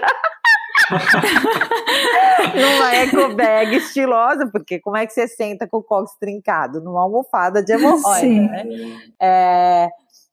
numa 2.54 2.94
eco 2.94 3.34
bag 3.34 3.76
estilosa, 3.76 4.48
porque 4.50 4.80
como 4.80 4.96
é 4.96 5.06
que 5.06 5.12
você 5.12 5.28
senta 5.28 5.66
com 5.66 5.78
o 5.78 5.82
cox 5.82 6.16
trincado? 6.18 6.80
Numa 6.80 7.02
almofada 7.02 7.62
de 7.62 7.72
hemorroida, 7.72 8.40
né? 8.40 8.64
É, 9.20 9.88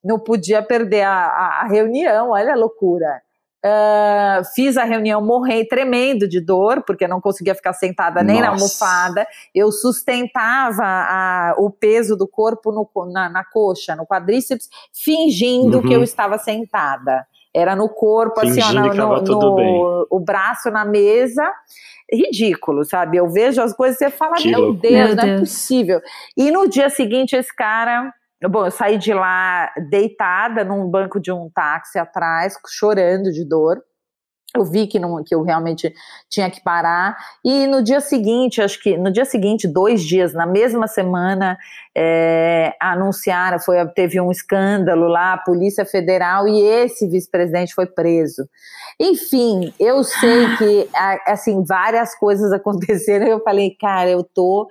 não 0.07 0.17
podia 0.17 0.63
perder 0.63 1.01
a, 1.01 1.11
a, 1.11 1.61
a, 1.63 1.67
reunião, 1.67 2.29
olha 2.29 2.53
a 2.53 2.55
loucura. 2.55 3.21
Uh, 3.65 4.45
fiz 4.55 4.77
a 4.77 4.85
reunião 4.85 5.21
morrer 5.21 5.65
tremendo 5.65 6.27
de 6.27 6.39
dor, 6.39 6.83
porque 6.83 7.07
não 7.07 7.19
conseguia 7.19 7.53
ficar 7.53 7.73
sentada 7.73 8.23
nem 8.23 8.37
Nossa. 8.37 8.45
na 8.45 8.53
almofada. 8.53 9.27
Eu 9.53 9.69
sustentava 9.71 10.83
a, 10.83 11.55
o 11.57 11.69
peso 11.69 12.15
do 12.15 12.25
corpo 12.25 12.71
no, 12.71 12.89
na, 13.11 13.29
na, 13.29 13.43
coxa, 13.43 13.95
no 13.95 14.05
quadríceps, 14.05 14.69
fingindo 14.93 15.79
uhum. 15.79 15.83
que 15.83 15.93
eu 15.93 16.01
estava 16.01 16.37
sentada. 16.37 17.27
Era 17.53 17.75
no 17.75 17.89
corpo, 17.89 18.39
assim, 18.39 18.61
ó, 18.63 18.71
no, 18.71 18.93
no, 18.93 19.21
no 19.21 20.07
o 20.09 20.19
braço 20.19 20.71
na 20.71 20.85
mesa. 20.85 21.51
Ridículo, 22.09 22.85
sabe? 22.85 23.17
Eu 23.17 23.29
vejo 23.29 23.61
as 23.61 23.73
coisas 23.73 23.99
e 23.99 24.05
você 24.05 24.09
fala, 24.09 24.35
que 24.35 24.49
meu 24.49 24.73
Deus, 24.73 24.93
meu 24.93 25.15
não 25.15 25.23
é 25.23 25.25
Deus. 25.25 25.37
é 25.37 25.39
possível. 25.39 26.01
E 26.37 26.49
no 26.51 26.69
dia 26.69 26.89
seguinte, 26.89 27.35
esse 27.35 27.53
cara. 27.53 28.13
Bom, 28.43 28.65
eu 28.65 28.71
saí 28.71 28.97
de 28.97 29.13
lá 29.13 29.71
deitada 29.89 30.63
num 30.63 30.89
banco 30.89 31.19
de 31.19 31.31
um 31.31 31.49
táxi 31.49 31.97
atrás, 31.97 32.55
chorando 32.67 33.31
de 33.31 33.43
dor 33.43 33.81
eu 34.55 34.63
vi 34.63 34.87
que, 34.87 34.99
não, 34.99 35.23
que 35.23 35.35
eu 35.35 35.43
realmente 35.43 35.93
tinha 36.29 36.49
que 36.49 36.61
parar. 36.63 37.15
E 37.43 37.67
no 37.67 37.83
dia 37.83 37.99
seguinte, 37.99 38.61
acho 38.61 38.81
que 38.81 38.97
no 38.97 39.11
dia 39.11 39.25
seguinte, 39.25 39.67
dois 39.67 40.01
dias, 40.01 40.33
na 40.33 40.45
mesma 40.45 40.87
semana, 40.87 41.57
é, 41.95 42.73
anunciaram, 42.81 43.59
foi, 43.59 43.85
teve 43.89 44.19
um 44.19 44.31
escândalo 44.31 45.07
lá, 45.07 45.33
a 45.33 45.37
Polícia 45.37 45.85
Federal, 45.85 46.47
e 46.47 46.61
esse 46.61 47.07
vice-presidente 47.07 47.73
foi 47.73 47.85
preso. 47.85 48.47
Enfim, 48.99 49.73
eu 49.79 50.03
sei 50.03 50.55
que 50.57 50.89
assim, 51.27 51.63
várias 51.63 52.15
coisas 52.15 52.51
aconteceram, 52.53 53.27
e 53.27 53.31
eu 53.31 53.43
falei, 53.43 53.75
cara, 53.79 54.09
eu 54.09 54.23
tô 54.23 54.67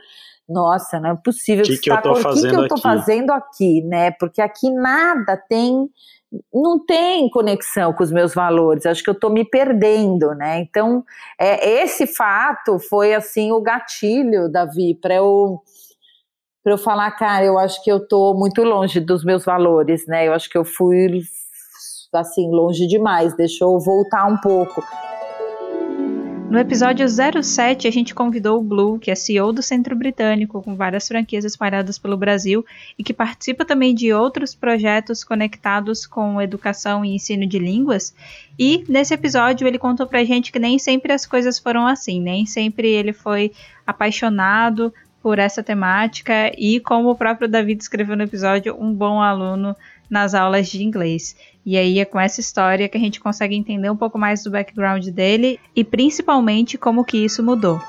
nossa, 0.48 1.00
não 1.00 1.10
é 1.10 1.16
possível 1.16 1.64
que, 1.64 1.76
que, 1.76 1.90
que 1.90 1.90
eu 1.90 2.16
fazendo 2.16 2.42
que, 2.42 2.50
que 2.50 2.56
eu 2.56 2.68
tô 2.68 2.78
fazendo 2.78 3.30
aqui, 3.32 3.82
né? 3.82 4.12
Porque 4.12 4.40
aqui 4.40 4.70
nada 4.70 5.36
tem 5.36 5.88
não 6.52 6.84
tem 6.84 7.30
conexão 7.30 7.92
com 7.92 8.02
os 8.02 8.10
meus 8.10 8.34
valores, 8.34 8.84
acho 8.84 9.02
que 9.02 9.08
eu 9.08 9.14
estou 9.14 9.30
me 9.30 9.44
perdendo, 9.44 10.34
né? 10.34 10.58
Então, 10.58 11.04
é, 11.38 11.82
esse 11.82 12.06
fato 12.06 12.78
foi 12.78 13.14
assim 13.14 13.52
o 13.52 13.60
gatilho, 13.60 14.50
Davi, 14.50 14.94
para 14.94 15.14
eu 15.14 15.60
para 16.62 16.72
eu 16.72 16.78
falar, 16.78 17.12
cara, 17.12 17.44
eu 17.44 17.56
acho 17.56 17.82
que 17.84 17.90
eu 17.90 17.98
estou 17.98 18.36
muito 18.36 18.60
longe 18.64 18.98
dos 18.98 19.24
meus 19.24 19.44
valores, 19.44 20.04
né? 20.08 20.26
Eu 20.26 20.32
acho 20.32 20.50
que 20.50 20.58
eu 20.58 20.64
fui 20.64 21.22
assim 22.12 22.50
longe 22.50 22.88
demais, 22.88 23.36
deixa 23.36 23.62
eu 23.62 23.78
voltar 23.78 24.26
um 24.26 24.36
pouco. 24.38 24.82
No 26.48 26.60
episódio 26.60 27.06
07, 27.08 27.88
a 27.88 27.90
gente 27.90 28.14
convidou 28.14 28.58
o 28.58 28.62
Blue, 28.62 29.00
que 29.00 29.10
é 29.10 29.14
CEO 29.16 29.52
do 29.52 29.62
Centro 29.62 29.96
Britânico, 29.96 30.62
com 30.62 30.76
várias 30.76 31.08
franquias 31.08 31.44
espalhadas 31.44 31.98
pelo 31.98 32.16
Brasil 32.16 32.64
e 32.96 33.02
que 33.02 33.12
participa 33.12 33.64
também 33.64 33.92
de 33.92 34.12
outros 34.12 34.54
projetos 34.54 35.24
conectados 35.24 36.06
com 36.06 36.40
educação 36.40 37.04
e 37.04 37.16
ensino 37.16 37.46
de 37.46 37.58
línguas. 37.58 38.14
E 38.56 38.84
nesse 38.88 39.12
episódio 39.12 39.66
ele 39.66 39.76
contou 39.76 40.06
pra 40.06 40.24
gente 40.24 40.52
que 40.52 40.58
nem 40.58 40.78
sempre 40.78 41.12
as 41.12 41.26
coisas 41.26 41.58
foram 41.58 41.84
assim, 41.84 42.20
nem 42.20 42.46
sempre 42.46 42.88
ele 42.88 43.12
foi 43.12 43.52
apaixonado 43.84 44.94
por 45.20 45.40
essa 45.40 45.60
temática 45.60 46.52
e, 46.56 46.78
como 46.78 47.10
o 47.10 47.16
próprio 47.16 47.48
David 47.48 47.82
escreveu 47.82 48.16
no 48.16 48.22
episódio, 48.22 48.76
um 48.80 48.94
bom 48.94 49.20
aluno 49.20 49.74
nas 50.10 50.34
aulas 50.34 50.68
de 50.68 50.82
inglês. 50.82 51.36
E 51.64 51.76
aí 51.76 51.98
é 51.98 52.04
com 52.04 52.18
essa 52.18 52.40
história 52.40 52.88
que 52.88 52.96
a 52.96 53.00
gente 53.00 53.20
consegue 53.20 53.56
entender 53.56 53.90
um 53.90 53.96
pouco 53.96 54.18
mais 54.18 54.42
do 54.44 54.50
background 54.50 55.06
dele 55.08 55.58
e 55.74 55.82
principalmente 55.82 56.78
como 56.78 57.04
que 57.04 57.18
isso 57.18 57.42
mudou. 57.42 57.80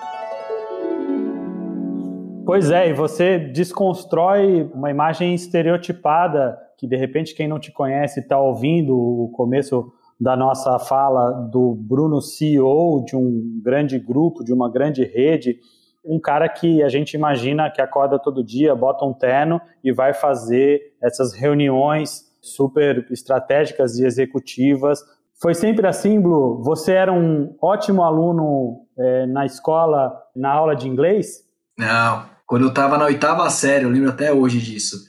Pois 2.45 2.71
é, 2.71 2.89
e 2.89 2.93
você 2.93 3.38
desconstrói 3.38 4.63
uma 4.73 4.89
imagem 4.89 5.36
estereotipada 5.36 6.58
que 6.77 6.88
de 6.88 6.95
repente 6.95 7.36
quem 7.36 7.47
não 7.47 7.60
te 7.60 7.71
conhece 7.71 8.19
está 8.19 8.39
ouvindo 8.39 8.95
o 8.95 9.30
começo 9.34 9.91
da 10.19 10.36
nossa 10.36 10.80
fala 10.80 11.32
do 11.32 11.75
Bruno 11.75 12.21
CEO 12.21 13.03
de 13.06 13.15
um 13.15 13.60
grande 13.63 13.99
grupo, 13.99 14.43
de 14.43 14.53
uma 14.53 14.71
grande 14.71 15.03
rede, 15.03 15.60
um 16.07 16.19
cara 16.19 16.47
que 16.47 16.81
a 16.81 16.89
gente 16.89 17.13
imagina 17.13 17.69
que 17.69 17.81
acorda 17.81 18.17
todo 18.17 18.43
dia, 18.43 18.73
bota 18.73 19.05
um 19.05 19.13
terno 19.13 19.59
e 19.83 19.91
vai 19.91 20.13
fazer 20.13 20.95
essas 21.03 21.33
reuniões 21.33 22.25
super 22.41 23.05
estratégicas 23.11 23.99
e 23.99 24.05
executivas. 24.05 24.99
Foi 25.41 25.53
sempre 25.53 25.85
assim, 25.85 26.19
Blue? 26.19 26.63
Você 26.63 26.93
era 26.93 27.11
um 27.11 27.55
ótimo 27.61 28.03
aluno 28.03 28.85
é, 28.97 29.25
na 29.27 29.45
escola, 29.45 30.17
na 30.35 30.51
aula 30.51 30.75
de 30.75 30.87
inglês? 30.87 31.43
Não. 31.77 32.25
Quando 32.45 32.63
eu 32.63 32.69
estava 32.69 32.97
na 32.97 33.05
oitava 33.05 33.47
série, 33.49 33.83
eu 33.83 33.89
lembro 33.89 34.09
até 34.09 34.31
hoje 34.31 34.59
disso. 34.59 35.05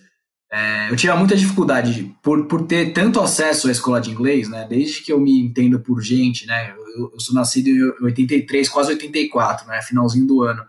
É, 0.51 0.91
eu 0.91 0.97
tinha 0.97 1.15
muita 1.15 1.37
dificuldade 1.37 2.15
por, 2.23 2.47
por 2.47 2.67
ter 2.67 2.93
tanto 2.93 3.21
acesso 3.21 3.69
à 3.69 3.71
escola 3.71 4.01
de 4.01 4.11
inglês, 4.11 4.49
né? 4.49 4.67
Desde 4.69 5.03
que 5.03 5.13
eu 5.13 5.21
me 5.21 5.41
entendo 5.41 5.79
por 5.79 6.01
gente, 6.01 6.47
né? 6.47 6.75
Eu, 6.97 7.13
eu 7.13 7.21
sou 7.21 7.35
nascido 7.35 7.69
em 7.69 8.05
83, 8.05 8.69
quase 8.69 8.93
84, 8.93 9.69
né? 9.69 9.81
Finalzinho 9.83 10.27
do 10.27 10.43
ano. 10.43 10.65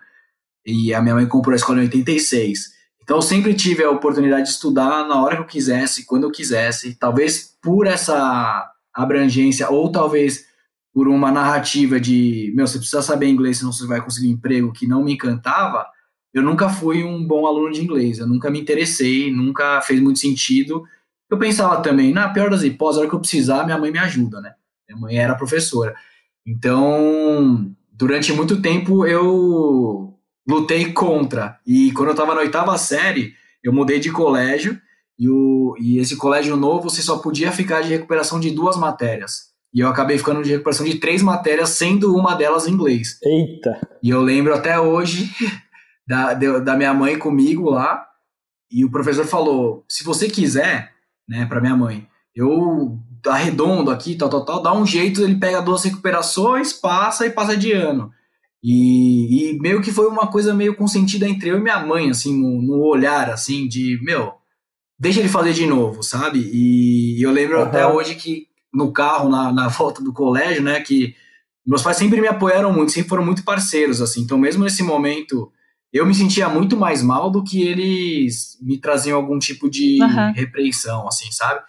E 0.70 0.94
a 0.94 1.02
minha 1.02 1.16
mãe 1.16 1.26
comprou 1.26 1.54
a 1.54 1.56
escola 1.56 1.80
em 1.80 1.84
86. 1.84 2.78
Então 3.02 3.18
eu 3.18 3.22
sempre 3.22 3.56
tive 3.56 3.84
a 3.84 3.90
oportunidade 3.90 4.44
de 4.44 4.50
estudar 4.50 5.08
na 5.08 5.22
hora 5.22 5.36
que 5.36 5.42
eu 5.42 5.48
quisesse, 5.48 6.06
quando 6.06 6.26
eu 6.26 6.32
quisesse. 6.32 6.96
Talvez 6.96 7.58
por 7.62 7.88
essa 7.88 8.72
abrangência, 8.94 9.70
ou 9.70 9.92
talvez 9.92 10.46
por 10.94 11.08
uma 11.08 11.32
narrativa 11.32 12.00
de, 12.00 12.52
meu, 12.56 12.68
você 12.68 12.78
precisa 12.78 13.02
saber 13.02 13.28
inglês, 13.28 13.58
senão 13.58 13.72
você 13.72 13.88
vai 13.88 14.02
conseguir 14.02 14.28
um 14.28 14.34
emprego 14.34 14.72
que 14.72 14.88
não 14.88 15.04
me 15.04 15.14
encantava. 15.14 15.88
Eu 16.32 16.44
nunca 16.44 16.70
fui 16.70 17.04
um 17.04 17.26
bom 17.26 17.48
aluno 17.48 17.72
de 17.72 17.82
inglês, 17.82 18.20
eu 18.20 18.28
nunca 18.28 18.52
me 18.52 18.60
interessei, 18.60 19.32
nunca 19.32 19.82
fez 19.82 20.00
muito 20.00 20.20
sentido. 20.20 20.84
Eu 21.30 21.40
pensava 21.40 21.82
também, 21.82 22.14
na 22.14 22.30
pior 22.30 22.50
das 22.50 22.64
hipóteses, 22.64 22.98
na 22.98 23.02
hora 23.02 23.10
que 23.10 23.16
eu 23.16 23.20
precisar, 23.20 23.66
minha 23.66 23.78
mãe 23.78 23.92
me 23.92 24.00
ajuda, 24.00 24.40
né? 24.42 24.54
Minha 24.88 25.02
mãe 25.02 25.18
era 25.18 25.36
professora. 25.36 25.96
Então, 26.46 27.72
durante 27.92 28.32
muito 28.34 28.62
tempo 28.62 29.06
eu 29.06 30.19
lutei 30.50 30.92
contra. 30.92 31.60
E 31.66 31.92
quando 31.92 32.08
eu 32.08 32.14
estava 32.14 32.34
na 32.34 32.42
oitava 32.42 32.76
série, 32.78 33.34
eu 33.64 33.72
mudei 33.72 34.00
de 34.00 34.12
colégio 34.12 34.80
e, 35.18 35.30
o, 35.30 35.76
e 35.80 36.00
esse 36.00 36.16
colégio 36.18 36.56
novo 36.56 36.90
você 36.90 37.04
só 37.04 37.20
podia 37.20 37.52
ficar 37.52 37.82
de 37.82 37.90
recuperação 37.90 38.40
de 38.40 38.50
duas 38.50 38.76
matérias. 38.76 39.50
E 39.72 39.82
eu 39.82 39.88
acabei 39.88 40.18
ficando 40.18 40.42
de 40.42 40.50
recuperação 40.50 40.86
de 40.86 40.96
três 40.96 41.22
matérias, 41.22 41.70
sendo 41.70 42.16
uma 42.16 42.34
delas 42.34 42.68
em 42.68 42.72
inglês. 42.72 43.20
Eita! 43.24 43.80
E 44.02 44.10
eu 44.10 44.22
lembro 44.22 44.56
até 44.56 44.80
hoje 44.80 45.30
da, 46.08 46.34
da 46.34 46.76
minha 46.76 46.94
mãe 46.94 47.20
comigo 47.20 47.70
lá, 47.70 48.04
e 48.72 48.84
o 48.84 48.90
professor 48.90 49.26
falou: 49.26 49.86
se 49.88 50.04
você 50.04 50.28
quiser, 50.28 50.92
né, 51.28 51.46
para 51.46 51.62
minha 51.62 51.76
mãe, 51.76 52.08
eu 52.36 52.98
arredondo 53.28 53.92
aqui, 53.92 54.16
tal, 54.16 54.30
tal, 54.30 54.46
tal, 54.46 54.64
dá 54.64 54.74
um 54.74 54.86
jeito, 54.86 55.22
ele 55.22 55.36
pega 55.36 55.62
duas 55.62 55.84
recuperações, 55.84 56.74
passa 56.74 57.28
e 57.28 57.30
passa 57.30 57.56
de 57.56 57.72
ano. 57.72 58.12
E, 58.64 59.52
e, 59.52 59.60
meio 59.60 59.82
que 59.82 59.92
foi 59.92 60.08
uma 60.08 60.28
coisa 60.28 60.54
meio 60.54 60.76
consentida 60.76 61.28
entre 61.28 61.50
eu 61.50 61.58
e 61.58 61.62
minha 61.62 61.80
mãe, 61.80 62.10
assim, 62.10 62.38
no, 62.38 62.62
no, 62.62 62.84
olhar, 62.84 63.30
assim, 63.30 63.68
de, 63.68 63.98
meu, 64.04 64.34
deixa 65.00 65.22
ele 65.22 65.30
fazer 65.30 65.54
de 65.54 65.66
novo, 65.66 66.04
sabe? 66.04 66.40
E 66.54 67.26
eu 67.26 67.32
lembro 67.32 67.58
uhum. 67.58 67.64
até 67.64 67.88
hoje 67.88 68.16
que 68.16 68.48
no 68.74 68.92
carro, 68.92 69.30
na, 69.30 69.52
na 69.52 69.68
volta 69.70 70.04
do 70.04 70.12
colégio, 70.12 70.62
né, 70.62 70.82
que 70.82 71.16
meus 71.66 71.82
pais 71.82 71.98
sempre 71.98 72.20
me 72.20 72.28
apoiaram 72.28 72.74
muito, 72.74 72.92
sempre 72.92 73.10
foram 73.10 73.26
muito 73.26 73.44
parceiros, 73.44 74.02
assim, 74.02 74.22
então 74.22 74.38
mesmo 74.38 74.64
nesse 74.64 74.84
momento 74.84 75.52
eu 75.92 76.06
me 76.06 76.14
sentia 76.14 76.48
muito 76.50 76.78
mais 76.78 77.02
mal 77.02 77.32
do 77.32 77.44
que 77.44 77.64
eles 77.64 78.58
me 78.62 78.78
traziam 78.78 79.18
algum 79.18 79.40
tipo 79.40 79.70
de 79.70 79.98
uhum. 80.02 80.34
repreensão, 80.34 81.08
assim, 81.08 81.32
sabe? 81.32 81.62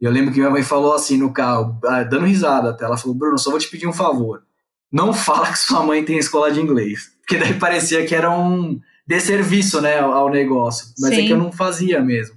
Eu 0.00 0.10
lembro 0.10 0.32
que 0.32 0.38
minha 0.38 0.50
mãe 0.50 0.62
falou 0.62 0.94
assim 0.94 1.16
no 1.16 1.32
carro, 1.32 1.78
ah, 1.84 2.02
dando 2.02 2.26
risada 2.26 2.70
até, 2.70 2.84
ela 2.84 2.96
falou, 2.96 3.16
Bruno, 3.16 3.38
só 3.38 3.50
vou 3.50 3.58
te 3.58 3.68
pedir 3.68 3.86
um 3.86 3.92
favor 3.92 4.42
não 4.90 5.12
fala 5.12 5.52
que 5.52 5.58
sua 5.58 5.82
mãe 5.82 6.04
tem 6.04 6.18
escola 6.18 6.50
de 6.50 6.60
inglês. 6.60 7.12
Porque 7.20 7.36
daí 7.36 7.54
parecia 7.54 8.04
que 8.06 8.14
era 8.14 8.30
um 8.30 8.80
desserviço, 9.06 9.80
né, 9.80 9.98
ao 10.00 10.30
negócio. 10.30 10.88
Mas 10.98 11.14
Sim. 11.14 11.22
é 11.22 11.26
que 11.26 11.32
eu 11.32 11.38
não 11.38 11.52
fazia 11.52 12.00
mesmo. 12.00 12.36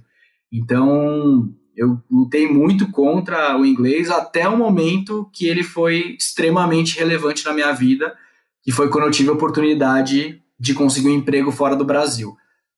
Então, 0.50 1.50
eu 1.76 1.98
lutei 2.10 2.46
muito 2.46 2.90
contra 2.90 3.58
o 3.58 3.64
inglês 3.64 4.10
até 4.10 4.48
o 4.48 4.56
momento 4.56 5.28
que 5.32 5.46
ele 5.46 5.62
foi 5.62 6.16
extremamente 6.18 6.98
relevante 6.98 7.44
na 7.44 7.52
minha 7.52 7.72
vida, 7.72 8.14
que 8.62 8.70
foi 8.70 8.88
quando 8.88 9.04
eu 9.04 9.10
tive 9.10 9.30
a 9.30 9.32
oportunidade 9.32 10.40
de 10.58 10.74
conseguir 10.74 11.08
um 11.08 11.16
emprego 11.16 11.50
fora 11.50 11.74
do 11.74 11.84
Brasil. 11.84 12.36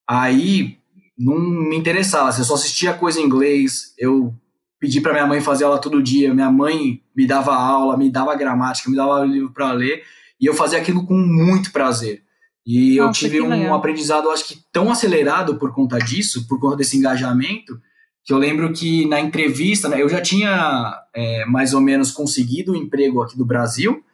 Aí 0.09 0.79
não 1.19 1.39
me 1.39 1.77
interessava, 1.77 2.33
se 2.33 2.41
eu 2.41 2.45
só 2.45 2.55
assistia 2.55 2.95
coisa 2.95 3.21
em 3.21 3.25
inglês, 3.25 3.95
eu 3.99 4.35
pedi 4.85 5.01
para 5.01 5.15
minha 5.15 5.27
mãe 5.27 5.41
fazer 5.41 5.65
aula 5.65 5.79
todo 5.79 6.03
dia, 6.03 6.35
minha 6.35 6.51
mãe 6.51 7.01
me 7.17 7.27
dava 7.27 7.55
aula, 7.55 7.97
me 7.97 8.11
dava 8.11 8.35
gramática, 8.35 8.91
me 8.91 8.97
dava 8.97 9.25
livro 9.25 9.51
para 9.51 9.73
ler, 9.73 10.03
e 10.39 10.45
eu 10.45 10.53
fazia 10.53 10.79
aquilo 10.79 11.07
com 11.07 11.15
muito 11.15 11.73
prazer. 11.73 12.23
E 12.67 12.99
Nossa, 12.99 13.09
eu 13.09 13.13
tive 13.13 13.41
um 13.41 13.49
legal. 13.49 13.75
aprendizado, 13.75 14.29
acho 14.29 14.47
que 14.47 14.59
tão 14.71 14.93
acelerado 14.93 15.57
por 15.57 15.73
conta 15.73 15.99
disso, 15.99 16.47
por 16.47 16.61
conta 16.61 16.77
desse 16.77 16.99
engajamento, 16.99 17.81
que 18.27 18.33
eu 18.33 18.37
lembro 18.37 18.75
que 18.75 19.07
na 19.07 19.19
entrevista, 19.19 19.89
né, 19.89 20.03
eu 20.03 20.09
já 20.09 20.21
tinha 20.21 21.03
é, 21.15 21.47
mais 21.47 21.73
ou 21.73 21.81
menos 21.81 22.11
conseguido 22.11 22.73
o 22.73 22.75
um 22.75 22.79
emprego 22.79 23.23
aqui 23.23 23.39
do 23.39 23.47
Brasil, 23.47 24.05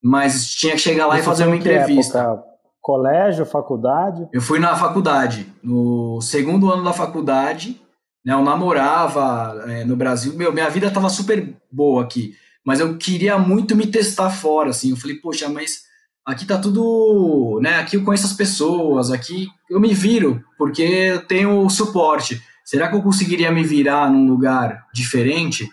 mas 0.00 0.54
tinha 0.54 0.74
que 0.74 0.80
chegar 0.80 1.08
lá 1.08 1.14
Isso 1.14 1.24
e 1.24 1.26
fazer 1.26 1.46
uma 1.46 1.56
entrevista. 1.56 2.20
Época? 2.20 2.44
Colégio, 2.80 3.44
faculdade? 3.44 4.28
Eu 4.32 4.40
fui 4.40 4.60
na 4.60 4.76
faculdade, 4.76 5.52
no 5.60 6.20
segundo 6.20 6.70
ano 6.70 6.84
da 6.84 6.92
faculdade, 6.92 7.80
né, 8.24 8.32
eu 8.32 8.42
namorava 8.42 9.64
é, 9.68 9.84
no 9.84 9.96
Brasil, 9.96 10.34
meu, 10.34 10.52
minha 10.52 10.68
vida 10.70 10.86
estava 10.86 11.08
super 11.08 11.54
boa 11.70 12.02
aqui, 12.02 12.34
mas 12.64 12.80
eu 12.80 12.96
queria 12.96 13.38
muito 13.38 13.76
me 13.76 13.86
testar 13.86 14.30
fora, 14.30 14.70
assim, 14.70 14.90
eu 14.90 14.96
falei, 14.96 15.16
poxa, 15.16 15.48
mas 15.48 15.82
aqui 16.24 16.46
tá 16.46 16.58
tudo, 16.58 17.60
né, 17.62 17.76
aqui 17.76 17.96
eu 17.96 18.04
conheço 18.04 18.26
as 18.26 18.32
pessoas, 18.32 19.10
aqui 19.10 19.48
eu 19.68 19.78
me 19.78 19.92
viro, 19.92 20.42
porque 20.56 20.82
eu 20.82 21.26
tenho 21.26 21.68
suporte, 21.68 22.42
será 22.64 22.88
que 22.88 22.96
eu 22.96 23.02
conseguiria 23.02 23.50
me 23.50 23.62
virar 23.62 24.10
num 24.10 24.26
lugar 24.26 24.86
diferente? 24.92 25.68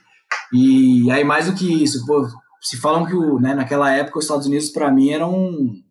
E 0.54 1.10
aí, 1.10 1.24
mais 1.24 1.46
do 1.46 1.54
que 1.54 1.84
isso, 1.84 2.06
pô, 2.06 2.28
se 2.62 2.78
falam 2.78 3.06
que 3.06 3.16
o, 3.16 3.40
né, 3.40 3.56
naquela 3.56 3.92
época 3.92 4.20
os 4.20 4.26
Estados 4.26 4.46
Unidos 4.46 4.70
para 4.70 4.92
mim 4.92 5.10
eram 5.10 5.34
um, 5.34 5.82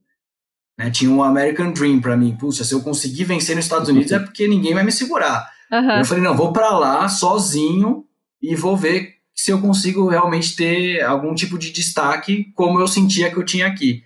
né, 0.79 0.91
tinha 0.91 1.11
um 1.11 1.23
American 1.23 1.73
Dream 1.73 2.01
para 2.01 2.17
mim. 2.17 2.37
Puxa, 2.37 2.63
se 2.63 2.73
eu 2.73 2.81
conseguir 2.81 3.25
vencer 3.25 3.57
nos 3.57 3.65
Estados 3.65 3.89
Unidos 3.89 4.13
é 4.13 4.19
porque 4.21 4.47
ninguém 4.47 4.73
vai 4.73 4.85
me 4.85 4.93
segurar. 4.93 5.51
Uhum. 5.73 5.99
Eu 5.99 6.05
falei, 6.05 6.23
não, 6.23 6.37
vou 6.37 6.53
para 6.53 6.71
lá 6.77 7.09
sozinho 7.09 8.05
e 8.43 8.55
vou 8.55 8.77
ver 8.77 9.15
se 9.35 9.51
eu 9.51 9.61
consigo 9.61 10.09
realmente 10.09 10.57
ter 10.57 11.03
algum 11.03 11.35
tipo 11.35 11.59
de 11.59 11.71
destaque 11.71 12.53
como 12.55 12.81
eu 12.81 12.89
sentia 12.89 13.31
que 13.31 13.37
eu 13.37 13.45
tinha 13.45 13.67
aqui. 13.67 14.03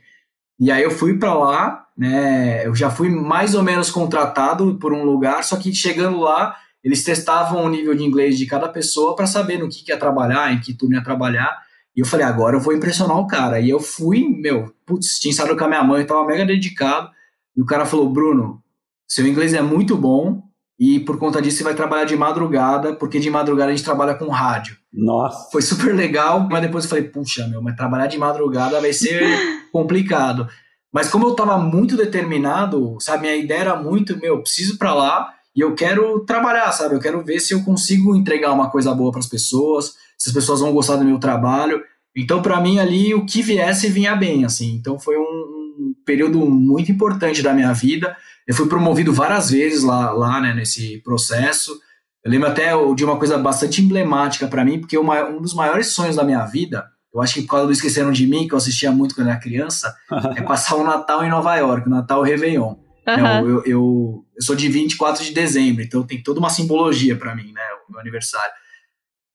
E 0.61 0.71
aí 0.71 0.83
eu 0.83 0.91
fui 0.91 1.19
para 1.19 1.35
lá, 1.35 1.87
né, 1.97 2.67
eu 2.67 2.75
já 2.75 2.91
fui 2.91 3.09
mais 3.09 3.55
ou 3.55 3.63
menos 3.63 3.91
contratado 3.91 4.79
por 4.79 4.93
um 4.93 5.05
lugar, 5.05 5.43
só 5.43 5.57
que 5.57 5.75
chegando 5.75 6.21
lá 6.21 6.57
eles 6.85 7.03
testavam 7.03 7.65
o 7.65 7.69
nível 7.69 7.95
de 7.95 8.05
inglês 8.05 8.37
de 8.37 8.45
cada 8.45 8.69
pessoa 8.69 9.17
para 9.17 9.27
saber 9.27 9.59
no 9.59 9.69
que, 9.69 9.83
que 9.83 9.91
ia 9.91 9.97
trabalhar, 9.97 10.53
em 10.53 10.61
que 10.61 10.75
turno 10.75 10.97
ia 10.97 11.03
trabalhar. 11.03 11.63
E 11.97 12.01
eu 12.01 12.07
falei, 12.07 12.27
agora 12.27 12.57
eu 12.57 12.61
vou 12.61 12.75
impressionar 12.75 13.17
o 13.17 13.27
cara. 13.27 13.59
E 13.59 13.71
eu 13.71 13.81
fui, 13.81 14.29
meu, 14.29 14.71
putz, 14.85 15.19
tinha 15.19 15.31
estado 15.31 15.57
com 15.57 15.65
a 15.65 15.69
minha 15.69 15.83
mãe, 15.83 16.05
tava 16.05 16.27
mega 16.27 16.45
dedicado. 16.45 17.09
E 17.57 17.63
o 17.63 17.65
cara 17.65 17.87
falou, 17.87 18.11
Bruno, 18.11 18.63
seu 19.09 19.27
inglês 19.27 19.55
é 19.55 19.63
muito 19.63 19.97
bom 19.97 20.43
e 20.79 21.01
por 21.01 21.19
conta 21.19 21.41
disso 21.41 21.59
você 21.59 21.65
vai 21.65 21.75
trabalhar 21.75 22.05
de 22.05 22.17
madrugada, 22.17 22.95
porque 22.95 23.21
de 23.21 23.31
madrugada 23.31 23.71
a 23.71 23.75
gente 23.75 23.85
trabalha 23.85 24.15
com 24.15 24.29
rádio. 24.29 24.77
Nossa. 24.93 25.51
Foi 25.51 25.63
super 25.63 25.95
legal, 25.95 26.49
mas 26.51 26.63
depois 26.63 26.85
eu 26.85 26.91
falei, 26.91 27.05
puxa, 27.05 27.47
meu, 27.49 27.63
mas 27.63 27.77
trabalhar 27.77 28.07
de 28.07 28.19
madrugada 28.19 28.81
vai 28.81 28.93
ser 28.93 29.23
complicado. 29.73 30.49
Mas 30.93 31.09
como 31.09 31.27
eu 31.27 31.35
tava 31.35 31.59
muito 31.59 31.97
determinado, 31.97 32.97
sabe, 33.01 33.23
minha 33.23 33.37
ideia 33.37 33.61
era 33.61 33.77
muito, 33.77 34.17
meu, 34.19 34.41
preciso 34.41 34.79
para 34.79 34.95
lá 34.95 35.35
e 35.55 35.61
eu 35.61 35.75
quero 35.75 36.21
trabalhar, 36.21 36.71
sabe? 36.73 36.97
Eu 36.97 37.01
quero 37.01 37.23
ver 37.25 37.39
se 37.39 37.55
eu 37.55 37.63
consigo 37.63 38.17
entregar 38.17 38.53
uma 38.53 38.71
coisa 38.71 38.93
boa 38.93 39.13
para 39.13 39.21
as 39.21 39.27
pessoas, 39.27 39.95
se 40.19 40.29
as 40.29 40.35
pessoas 40.35 40.61
vão 40.61 40.73
gostar 40.73 40.97
do 40.97 41.05
meu 41.05 41.19
trabalho. 41.19 41.81
Então, 42.17 42.43
para 42.43 42.61
mim, 42.61 42.79
ali, 42.79 43.15
o 43.15 43.25
que 43.25 43.41
viesse 43.41 43.89
vinha 43.89 44.17
bem, 44.17 44.45
assim. 44.45 44.75
Então, 44.75 44.99
foi 44.99 45.17
um, 45.17 45.23
um, 45.23 45.95
período 46.05 46.39
muito 46.41 46.91
importante 46.91 47.43
da 47.43 47.53
minha 47.53 47.73
vida. 47.73 48.17
Eu 48.47 48.55
fui 48.55 48.69
promovido 48.69 49.13
várias 49.13 49.51
vezes 49.51 49.83
lá, 49.83 50.11
lá 50.13 50.41
né, 50.41 50.53
nesse 50.55 50.99
processo. 50.99 51.79
Eu 52.25 52.31
lembro 52.31 52.49
até 52.49 52.71
de 52.95 53.05
uma 53.05 53.19
coisa 53.19 53.39
bastante 53.39 53.83
emblemática 53.83 54.47
para 54.47 54.65
mim, 54.65 54.81
porque 54.81 54.97
uma, 54.99 55.25
um 55.25 55.41
dos 55.41 55.55
maiores 55.55 55.89
sonhos 55.89 56.17
da 56.17 56.25
minha 56.25 56.45
vida, 56.47 56.87
eu 57.13 57.21
acho 57.21 57.35
que 57.35 57.43
por 57.43 57.51
causa 57.51 57.67
do 57.67 57.73
Esqueceram 57.73 58.13
de 58.13 58.27
Mim, 58.27 58.49
que 58.49 58.55
eu 58.55 58.59
assistia 58.59 58.91
muito 58.91 59.15
quando 59.15 59.29
era 59.29 59.39
criança, 59.39 59.95
é 60.37 60.43
passar 60.43 60.77
o 60.77 60.85
Natal 60.85 61.25
em 61.25 61.31
Nova 61.31 61.55
York, 61.57 61.87
o 61.87 61.91
Natal 61.91 62.23
Réveillon. 62.23 62.77
Uhum. 63.07 63.27
Eu, 63.27 63.47
eu, 63.47 63.63
eu, 63.67 64.25
sou 64.41 64.57
de 64.57 64.69
24 64.69 65.23
de 65.23 65.33
dezembro, 65.33 65.83
então 65.83 66.03
tem 66.03 66.23
toda 66.23 66.41
uma 66.41 66.49
simbologia 66.49 67.17
para 67.17 67.35
mim, 67.35 67.53
né? 67.53 67.63
O 67.87 67.93
meu 67.93 68.01
aniversário. 68.01 68.53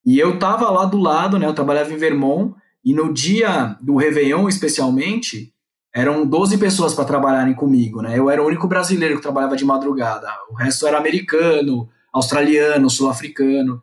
E 0.05 0.17
eu 0.17 0.39
tava 0.39 0.69
lá 0.71 0.85
do 0.85 0.97
lado, 0.97 1.37
né? 1.37 1.45
Eu 1.45 1.53
trabalhava 1.53 1.93
em 1.93 1.97
Vermont, 1.97 2.55
e 2.83 2.93
no 2.93 3.13
dia 3.13 3.77
do 3.81 3.95
Réveillon, 3.95 4.47
especialmente, 4.47 5.53
eram 5.93 6.25
12 6.25 6.57
pessoas 6.57 6.93
para 6.93 7.05
trabalharem 7.05 7.53
comigo, 7.53 8.01
né? 8.01 8.17
Eu 8.17 8.29
era 8.29 8.41
o 8.41 8.45
único 8.45 8.67
brasileiro 8.67 9.15
que 9.15 9.21
trabalhava 9.21 9.55
de 9.55 9.65
madrugada. 9.65 10.27
O 10.51 10.55
resto 10.55 10.85
era 10.85 10.97
americano, 10.97 11.89
australiano, 12.13 12.89
sul-africano. 12.89 13.81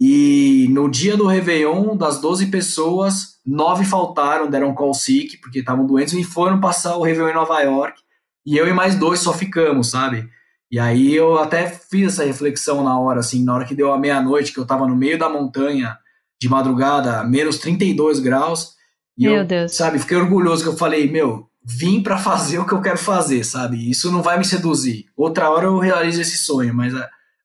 E 0.00 0.68
no 0.70 0.88
dia 0.88 1.16
do 1.16 1.26
Réveillon, 1.26 1.96
das 1.96 2.20
12 2.20 2.46
pessoas, 2.46 3.38
nove 3.44 3.84
faltaram, 3.84 4.48
deram 4.48 4.74
call 4.74 4.94
sick, 4.94 5.38
porque 5.38 5.60
estavam 5.60 5.86
doentes, 5.86 6.14
e 6.14 6.22
foram 6.22 6.60
passar 6.60 6.96
o 6.96 7.02
Réveillon 7.02 7.30
em 7.30 7.34
Nova 7.34 7.60
York 7.60 8.00
e 8.48 8.56
eu 8.56 8.66
e 8.66 8.72
mais 8.72 8.94
dois 8.94 9.20
só 9.20 9.34
ficamos, 9.34 9.90
sabe? 9.90 10.26
E 10.70 10.78
aí 10.78 11.14
eu 11.14 11.36
até 11.36 11.68
fiz 11.68 12.14
essa 12.14 12.24
reflexão 12.24 12.82
na 12.82 12.98
hora, 12.98 13.20
assim, 13.20 13.44
na 13.44 13.54
hora 13.54 13.66
que 13.66 13.74
deu 13.74 13.92
a 13.92 13.98
meia-noite, 13.98 14.54
que 14.54 14.58
eu 14.58 14.64
tava 14.64 14.86
no 14.86 14.96
meio 14.96 15.18
da 15.18 15.28
montanha, 15.28 15.98
de 16.40 16.48
madrugada, 16.48 17.22
menos 17.24 17.58
32 17.58 18.20
graus. 18.20 18.74
E 19.18 19.24
meu 19.24 19.38
eu, 19.38 19.44
Deus. 19.44 19.74
sabe, 19.74 19.98
fiquei 19.98 20.16
orgulhoso 20.16 20.62
que 20.62 20.68
eu 20.68 20.76
falei, 20.76 21.10
meu, 21.10 21.48
vim 21.64 22.02
para 22.02 22.16
fazer 22.16 22.58
o 22.58 22.66
que 22.66 22.72
eu 22.72 22.80
quero 22.80 22.96
fazer, 22.96 23.44
sabe? 23.44 23.90
Isso 23.90 24.10
não 24.12 24.22
vai 24.22 24.38
me 24.38 24.44
seduzir. 24.44 25.06
Outra 25.16 25.50
hora 25.50 25.66
eu 25.66 25.78
realizo 25.78 26.20
esse 26.20 26.38
sonho, 26.38 26.72
mas 26.72 26.94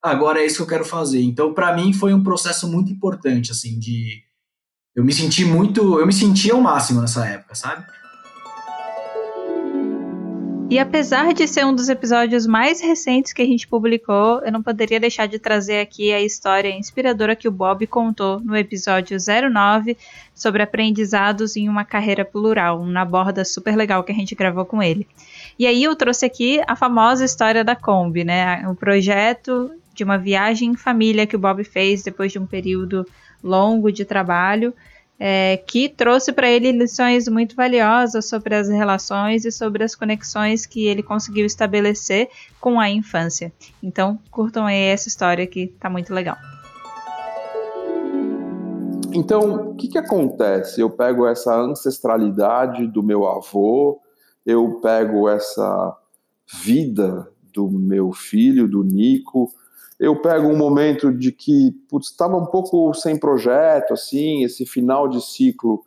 agora 0.01 0.39
é 0.39 0.45
isso 0.45 0.57
que 0.57 0.61
eu 0.61 0.67
quero 0.67 0.85
fazer. 0.85 1.21
Então, 1.21 1.53
para 1.53 1.75
mim 1.75 1.91
foi 1.91 2.13
um 2.13 2.23
processo 2.23 2.71
muito 2.71 2.91
importante, 2.91 3.51
assim, 3.51 3.79
de 3.79 4.21
eu 4.95 5.03
me 5.03 5.11
senti 5.11 5.43
muito, 5.43 5.99
eu 5.99 6.05
me 6.05 6.13
senti 6.13 6.51
ao 6.51 6.61
máximo 6.61 7.01
nessa 7.01 7.25
época, 7.25 7.55
sabe? 7.55 7.83
E 10.69 10.79
apesar 10.79 11.33
de 11.33 11.47
ser 11.47 11.65
um 11.65 11.75
dos 11.75 11.87
episódios 11.87 12.47
mais 12.47 12.81
recentes 12.81 13.31
que 13.31 13.41
a 13.41 13.45
gente 13.45 13.67
publicou, 13.67 14.41
eu 14.43 14.51
não 14.51 14.63
poderia 14.63 14.99
deixar 14.99 15.27
de 15.27 15.37
trazer 15.37 15.79
aqui 15.79 16.11
a 16.11 16.21
história 16.21 16.69
inspiradora 16.69 17.35
que 17.35 17.47
o 17.47 17.51
Bob 17.51 17.85
contou 17.85 18.39
no 18.39 18.55
episódio 18.55 19.17
09 19.17 19.95
sobre 20.33 20.63
aprendizados 20.63 21.55
em 21.55 21.69
uma 21.69 21.85
carreira 21.85 22.25
plural, 22.25 22.81
uma 22.81 23.05
borda 23.05 23.45
super 23.45 23.75
legal 23.75 24.03
que 24.03 24.11
a 24.11 24.15
gente 24.15 24.33
gravou 24.33 24.65
com 24.65 24.81
ele. 24.81 25.07
E 25.59 25.67
aí 25.67 25.83
eu 25.83 25.95
trouxe 25.95 26.25
aqui 26.25 26.59
a 26.65 26.75
famosa 26.75 27.23
história 27.23 27.63
da 27.63 27.75
Kombi, 27.75 28.23
né? 28.23 28.67
O 28.67 28.73
projeto 28.73 29.69
de 29.93 30.03
uma 30.03 30.17
viagem 30.17 30.71
em 30.71 30.75
família 30.75 31.27
que 31.27 31.35
o 31.35 31.39
Bob 31.39 31.63
fez 31.63 32.01
depois 32.01 32.31
de 32.31 32.39
um 32.39 32.47
período 32.47 33.05
longo 33.43 33.91
de 33.91 34.05
trabalho 34.05 34.73
é, 35.25 35.55
que 35.55 35.87
trouxe 35.87 36.33
para 36.33 36.49
ele 36.49 36.73
lições 36.73 37.29
muito 37.29 37.55
valiosas 37.55 38.27
sobre 38.27 38.55
as 38.55 38.67
relações 38.67 39.45
e 39.45 39.53
sobre 39.53 39.81
as 39.81 39.95
conexões 39.95 40.65
que 40.65 40.85
ele 40.85 41.01
conseguiu 41.01 41.45
estabelecer 41.45 42.27
com 42.59 42.77
a 42.77 42.89
infância. 42.89 43.49
Então, 43.81 44.19
curtam 44.29 44.65
aí 44.65 44.77
essa 44.77 45.07
história 45.07 45.47
que 45.47 45.67
tá 45.79 45.89
muito 45.89 46.13
legal. 46.13 46.35
Então, 49.13 49.69
o 49.69 49.75
que, 49.75 49.87
que 49.87 49.97
acontece? 49.97 50.81
Eu 50.81 50.89
pego 50.89 51.25
essa 51.25 51.55
ancestralidade 51.55 52.85
do 52.85 53.01
meu 53.01 53.25
avô, 53.25 54.01
eu 54.45 54.81
pego 54.81 55.29
essa 55.29 55.97
vida 56.61 57.31
do 57.53 57.71
meu 57.71 58.11
filho, 58.11 58.67
do 58.67 58.83
Nico, 58.83 59.49
eu 60.03 60.17
pego 60.17 60.49
um 60.49 60.57
momento 60.57 61.13
de 61.13 61.31
que 61.31 61.73
estava 62.01 62.35
um 62.35 62.45
pouco 62.45 62.93
sem 62.93 63.17
projeto, 63.17 63.93
assim, 63.93 64.43
esse 64.43 64.65
final 64.65 65.07
de 65.07 65.23
ciclo 65.23 65.81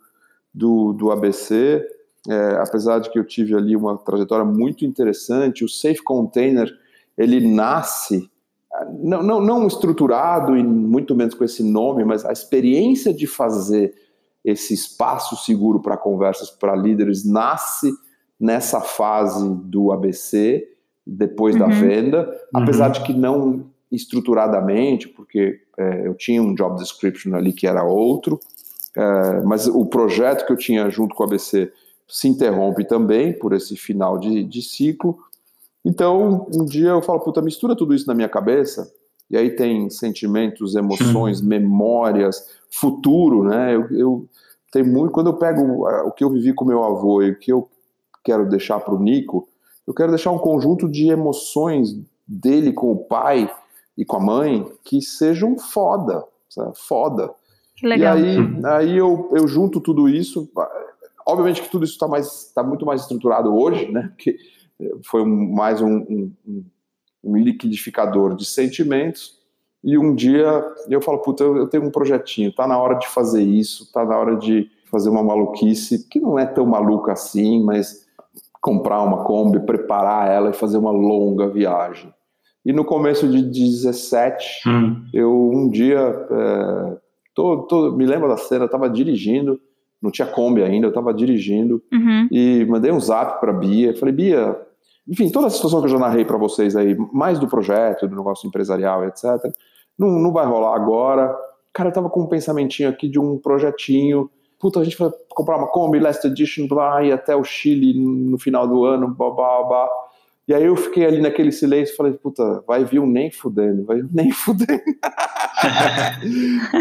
do, 0.51 0.91
do 0.91 1.11
ABC, 1.11 1.85
é, 2.27 2.57
apesar 2.59 2.97
de 2.97 3.11
que 3.11 3.19
eu 3.19 3.23
tive 3.23 3.53
ali 3.55 3.75
uma 3.75 3.95
trajetória 3.95 4.43
muito 4.43 4.83
interessante, 4.83 5.63
o 5.63 5.69
Safe 5.69 6.01
Container, 6.01 6.67
ele 7.15 7.47
nasce, 7.47 8.27
não, 8.99 9.21
não, 9.21 9.39
não 9.39 9.67
estruturado 9.67 10.57
e 10.57 10.63
muito 10.63 11.13
menos 11.13 11.35
com 11.35 11.43
esse 11.43 11.61
nome, 11.61 12.03
mas 12.03 12.25
a 12.25 12.31
experiência 12.31 13.13
de 13.13 13.27
fazer 13.27 13.93
esse 14.43 14.73
espaço 14.73 15.35
seguro 15.45 15.79
para 15.79 15.95
conversas 15.95 16.49
para 16.49 16.75
líderes 16.75 17.23
nasce 17.23 17.93
nessa 18.39 18.81
fase 18.81 19.47
do 19.65 19.91
ABC, 19.91 20.67
depois 21.05 21.53
uhum. 21.53 21.61
da 21.61 21.67
venda, 21.67 22.35
apesar 22.51 22.87
uhum. 22.87 22.93
de 22.93 23.03
que 23.03 23.13
não 23.13 23.76
estruturadamente, 23.91 25.07
porque 25.07 25.59
é, 25.77 26.07
eu 26.07 26.13
tinha 26.15 26.41
um 26.41 26.53
job 26.53 26.77
description 26.77 27.35
ali 27.35 27.53
que 27.53 27.67
era 27.67 27.83
outro, 27.83 28.39
é, 28.95 29.41
mas 29.41 29.67
o 29.67 29.85
projeto 29.85 30.45
que 30.45 30.51
eu 30.51 30.57
tinha 30.57 30.89
junto 30.89 31.15
com 31.15 31.23
a 31.23 31.25
ABC 31.25 31.71
se 32.07 32.27
interrompe 32.27 32.85
também 32.85 33.33
por 33.33 33.53
esse 33.53 33.75
final 33.75 34.17
de, 34.17 34.43
de 34.43 34.61
ciclo. 34.61 35.17
Então, 35.83 36.47
um 36.53 36.65
dia 36.65 36.89
eu 36.89 37.01
falo, 37.01 37.19
puta, 37.19 37.41
mistura 37.41 37.75
tudo 37.75 37.93
isso 37.93 38.07
na 38.07 38.13
minha 38.13 38.29
cabeça 38.29 38.91
e 39.29 39.37
aí 39.37 39.51
tem 39.51 39.89
sentimentos, 39.89 40.75
emoções, 40.75 41.41
memórias, 41.41 42.47
futuro, 42.69 43.43
né? 43.43 43.75
Eu, 43.75 43.87
eu 43.91 44.29
tenho 44.71 44.85
muito. 44.85 45.11
Quando 45.11 45.27
eu 45.27 45.33
pego 45.33 45.85
o 46.05 46.11
que 46.11 46.23
eu 46.23 46.29
vivi 46.29 46.53
com 46.53 46.65
meu 46.65 46.83
avô 46.83 47.21
e 47.21 47.31
o 47.31 47.39
que 47.39 47.51
eu 47.51 47.69
quero 48.23 48.47
deixar 48.47 48.79
para 48.79 48.93
o 48.93 48.99
Nico, 48.99 49.47
eu 49.85 49.93
quero 49.93 50.11
deixar 50.11 50.31
um 50.31 50.37
conjunto 50.37 50.89
de 50.89 51.09
emoções 51.09 51.97
dele 52.27 52.71
com 52.71 52.91
o 52.91 52.97
pai 52.97 53.49
e 53.97 54.05
com 54.05 54.17
a 54.17 54.19
mãe 54.19 54.71
que 54.83 55.01
sejam 55.01 55.57
foda, 55.57 56.23
sabe? 56.49 56.71
foda. 56.75 57.33
Que 57.75 57.87
legal. 57.87 58.17
E 58.19 58.23
aí, 58.23 58.65
aí 58.65 58.97
eu, 58.97 59.29
eu 59.33 59.47
junto 59.47 59.81
tudo 59.81 60.07
isso. 60.07 60.49
Obviamente 61.25 61.61
que 61.61 61.69
tudo 61.69 61.83
isso 61.83 61.93
está 61.93 62.07
mais, 62.07 62.51
tá 62.53 62.63
muito 62.63 62.85
mais 62.85 63.01
estruturado 63.01 63.53
hoje, 63.53 63.91
né? 63.91 64.11
Porque 64.15 64.37
foi 65.03 65.23
um, 65.23 65.53
mais 65.53 65.81
um, 65.81 65.97
um, 65.97 66.33
um, 67.23 67.37
liquidificador 67.37 68.35
de 68.35 68.45
sentimentos. 68.45 69.37
E 69.83 69.97
um 69.97 70.13
dia 70.13 70.63
eu 70.89 71.01
falo, 71.01 71.19
puta, 71.19 71.43
eu, 71.43 71.57
eu 71.57 71.67
tenho 71.67 71.85
um 71.85 71.91
projetinho, 71.91 72.53
tá 72.53 72.67
na 72.67 72.77
hora 72.77 72.95
de 72.95 73.07
fazer 73.07 73.43
isso, 73.43 73.91
tá 73.91 74.05
na 74.05 74.17
hora 74.17 74.35
de 74.35 74.69
fazer 74.89 75.09
uma 75.09 75.23
maluquice, 75.23 76.07
que 76.07 76.19
não 76.19 76.37
é 76.39 76.45
tão 76.45 76.65
maluca 76.65 77.11
assim, 77.11 77.63
mas 77.63 78.05
comprar 78.61 79.01
uma 79.03 79.23
Kombi, 79.23 79.59
preparar 79.59 80.29
ela 80.29 80.49
e 80.49 80.53
fazer 80.53 80.77
uma 80.77 80.91
longa 80.91 81.47
viagem. 81.47 82.13
E 82.67 82.73
no 82.73 82.83
começo 82.83 83.29
de 83.29 83.41
17, 83.41 84.67
hum. 84.67 85.05
eu 85.13 85.51
um 85.53 85.69
dia, 85.69 85.99
é, 85.99 86.97
tô, 87.33 87.59
tô, 87.59 87.93
me 87.93 88.05
lembro 88.05 88.27
da 88.27 88.35
cena, 88.35 88.65
eu 88.65 88.69
tava 88.69 88.89
dirigindo, 88.89 89.57
não 90.01 90.11
tinha 90.11 90.27
Kombi 90.27 90.61
ainda, 90.61 90.87
eu 90.87 90.91
tava 90.91 91.13
dirigindo 91.13 91.81
uhum. 91.93 92.27
e 92.29 92.65
mandei 92.65 92.91
um 92.91 92.99
zap 92.99 93.39
para 93.39 93.53
Bia, 93.53 93.95
falei, 93.95 94.13
Bia, 94.13 94.59
enfim, 95.07 95.29
toda 95.29 95.47
a 95.47 95.49
situação 95.49 95.79
que 95.79 95.85
eu 95.85 95.91
já 95.91 95.97
narrei 95.97 96.25
para 96.25 96.35
vocês 96.35 96.75
aí, 96.75 96.93
mais 97.13 97.39
do 97.39 97.47
projeto, 97.47 98.05
do 98.05 98.17
negócio 98.17 98.45
empresarial, 98.45 99.05
etc., 99.05 99.25
não, 99.97 100.09
não 100.19 100.33
vai 100.33 100.45
rolar 100.45 100.75
agora. 100.75 101.33
Cara, 101.73 101.87
eu 101.87 101.93
tava 101.93 102.09
com 102.09 102.23
um 102.23 102.27
pensamentinho 102.27 102.89
aqui 102.89 103.07
de 103.07 103.17
um 103.17 103.37
projetinho. 103.37 104.29
Puta, 104.59 104.81
a 104.81 104.83
gente 104.83 104.97
vai 104.97 105.09
comprar 105.29 105.55
uma 105.55 105.67
Kombi, 105.67 105.99
Last 105.99 106.27
Edition, 106.27 106.67
blá, 106.67 107.01
e 107.01 107.13
até 107.13 107.33
o 107.33 107.45
Chile 107.45 107.97
no 107.97 108.37
final 108.37 108.67
do 108.67 108.83
ano, 108.83 109.07
blá, 109.07 109.31
blá, 109.31 109.63
blá. 109.63 109.89
E 110.47 110.53
aí 110.53 110.63
eu 110.63 110.75
fiquei 110.75 111.05
ali 111.05 111.19
naquele 111.19 111.51
silêncio 111.51 111.93
e 111.93 111.97
falei, 111.97 112.13
puta, 112.13 112.63
vai 112.65 112.85
vir 112.85 112.99
um 112.99 113.07
nem 113.07 113.29
fudendo, 113.29 113.85
vai 113.85 113.97
vir 113.97 114.05
um 114.05 114.09
nem 114.13 114.31
fudendo. 114.33 114.81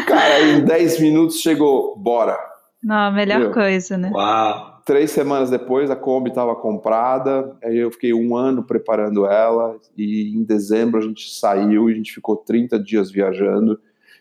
Cara, 0.07 0.41
em 0.43 0.65
10 0.65 1.01
minutos 1.01 1.41
chegou, 1.41 1.97
bora. 1.97 2.39
Não, 2.83 2.97
a 2.97 3.11
melhor 3.11 3.41
Meu. 3.41 3.53
coisa, 3.53 3.99
né? 3.99 4.11
Uau 4.13 4.77
três 4.87 5.11
semanas 5.11 5.51
depois 5.51 5.91
a 5.91 5.97
Kombi 5.97 6.31
estava 6.31 6.55
comprada, 6.55 7.57
aí 7.63 7.77
eu 7.77 7.91
fiquei 7.91 8.15
um 8.15 8.37
ano 8.37 8.63
preparando 8.63 9.27
ela 9.27 9.77
e 9.99 10.33
em 10.33 10.45
dezembro 10.45 11.01
a 11.01 11.03
gente 11.03 11.35
saiu 11.35 11.91
e 11.91 11.93
a 11.93 11.97
gente 11.97 12.15
ficou 12.15 12.37
30 12.37 12.79
dias 12.79 13.11
viajando 13.11 13.81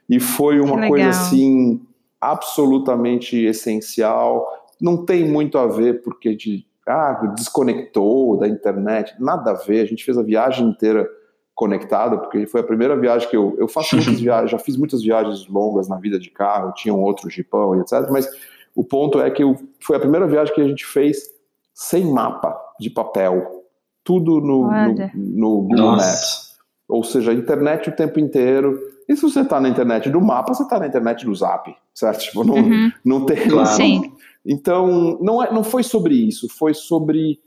e 0.09 0.19
foi 0.19 0.59
uma 0.59 0.87
coisa 0.87 1.09
assim 1.09 1.79
absolutamente 2.19 3.37
essencial. 3.37 4.43
Não 4.81 5.05
tem 5.05 5.23
muito 5.29 5.59
a 5.59 5.67
ver 5.67 6.01
porque 6.01 6.35
de 6.35 6.65
ah, 6.87 7.33
desconectou 7.35 8.37
da 8.37 8.47
internet, 8.47 9.15
nada 9.19 9.51
a 9.51 9.53
ver. 9.55 9.81
A 9.81 9.85
gente 9.85 10.03
fez 10.03 10.17
a 10.17 10.23
viagem 10.23 10.67
inteira 10.67 11.07
conectada, 11.53 12.17
porque 12.17 12.45
foi 12.45 12.61
a 12.61 12.63
primeira 12.63 12.99
viagem 12.99 13.29
que 13.29 13.37
eu, 13.37 13.55
eu 13.57 13.67
faço 13.67 13.95
muitas 13.97 14.19
viagens, 14.19 14.51
já 14.51 14.59
fiz 14.59 14.77
muitas 14.77 15.01
viagens 15.01 15.47
longas 15.47 15.87
na 15.87 15.97
vida 15.97 16.19
de 16.19 16.29
carro, 16.29 16.73
tinha 16.73 16.93
um 16.93 17.01
outro 17.01 17.29
jipão 17.29 17.75
e 17.75 17.79
etc, 17.79 18.09
mas 18.11 18.29
o 18.75 18.83
ponto 18.83 19.21
é 19.21 19.31
que 19.31 19.41
eu, 19.41 19.55
foi 19.79 19.95
a 19.95 19.99
primeira 19.99 20.27
viagem 20.27 20.53
que 20.53 20.61
a 20.61 20.67
gente 20.67 20.85
fez 20.85 21.29
sem 21.73 22.05
mapa 22.11 22.55
de 22.79 22.89
papel. 22.89 23.63
Tudo 24.03 24.39
no, 24.39 24.69
no, 24.69 25.11
no, 25.15 25.61
Google 25.61 25.77
Nossa. 25.77 26.05
Maps. 26.05 26.55
Ou 26.87 27.03
seja, 27.03 27.33
internet 27.33 27.89
o 27.89 27.95
tempo 27.95 28.19
inteiro. 28.19 28.79
E 29.07 29.15
se 29.15 29.21
você 29.21 29.41
está 29.41 29.59
na 29.59 29.69
internet 29.69 30.09
do 30.09 30.21
mapa, 30.21 30.53
você 30.53 30.63
está 30.63 30.77
na 30.77 30.87
internet 30.87 31.25
do 31.25 31.33
Zap, 31.33 31.75
certo? 31.93 32.19
Tipo, 32.19 32.43
não, 32.43 32.55
uhum. 32.55 32.91
não 33.03 33.25
tem. 33.25 33.49
Claro. 33.49 33.67
Sim. 33.67 34.11
Então, 34.45 35.17
não, 35.21 35.41
é, 35.41 35.51
não 35.51 35.63
foi 35.63 35.83
sobre 35.83 36.13
isso, 36.15 36.47
foi 36.49 36.73
sobre, 36.73 37.39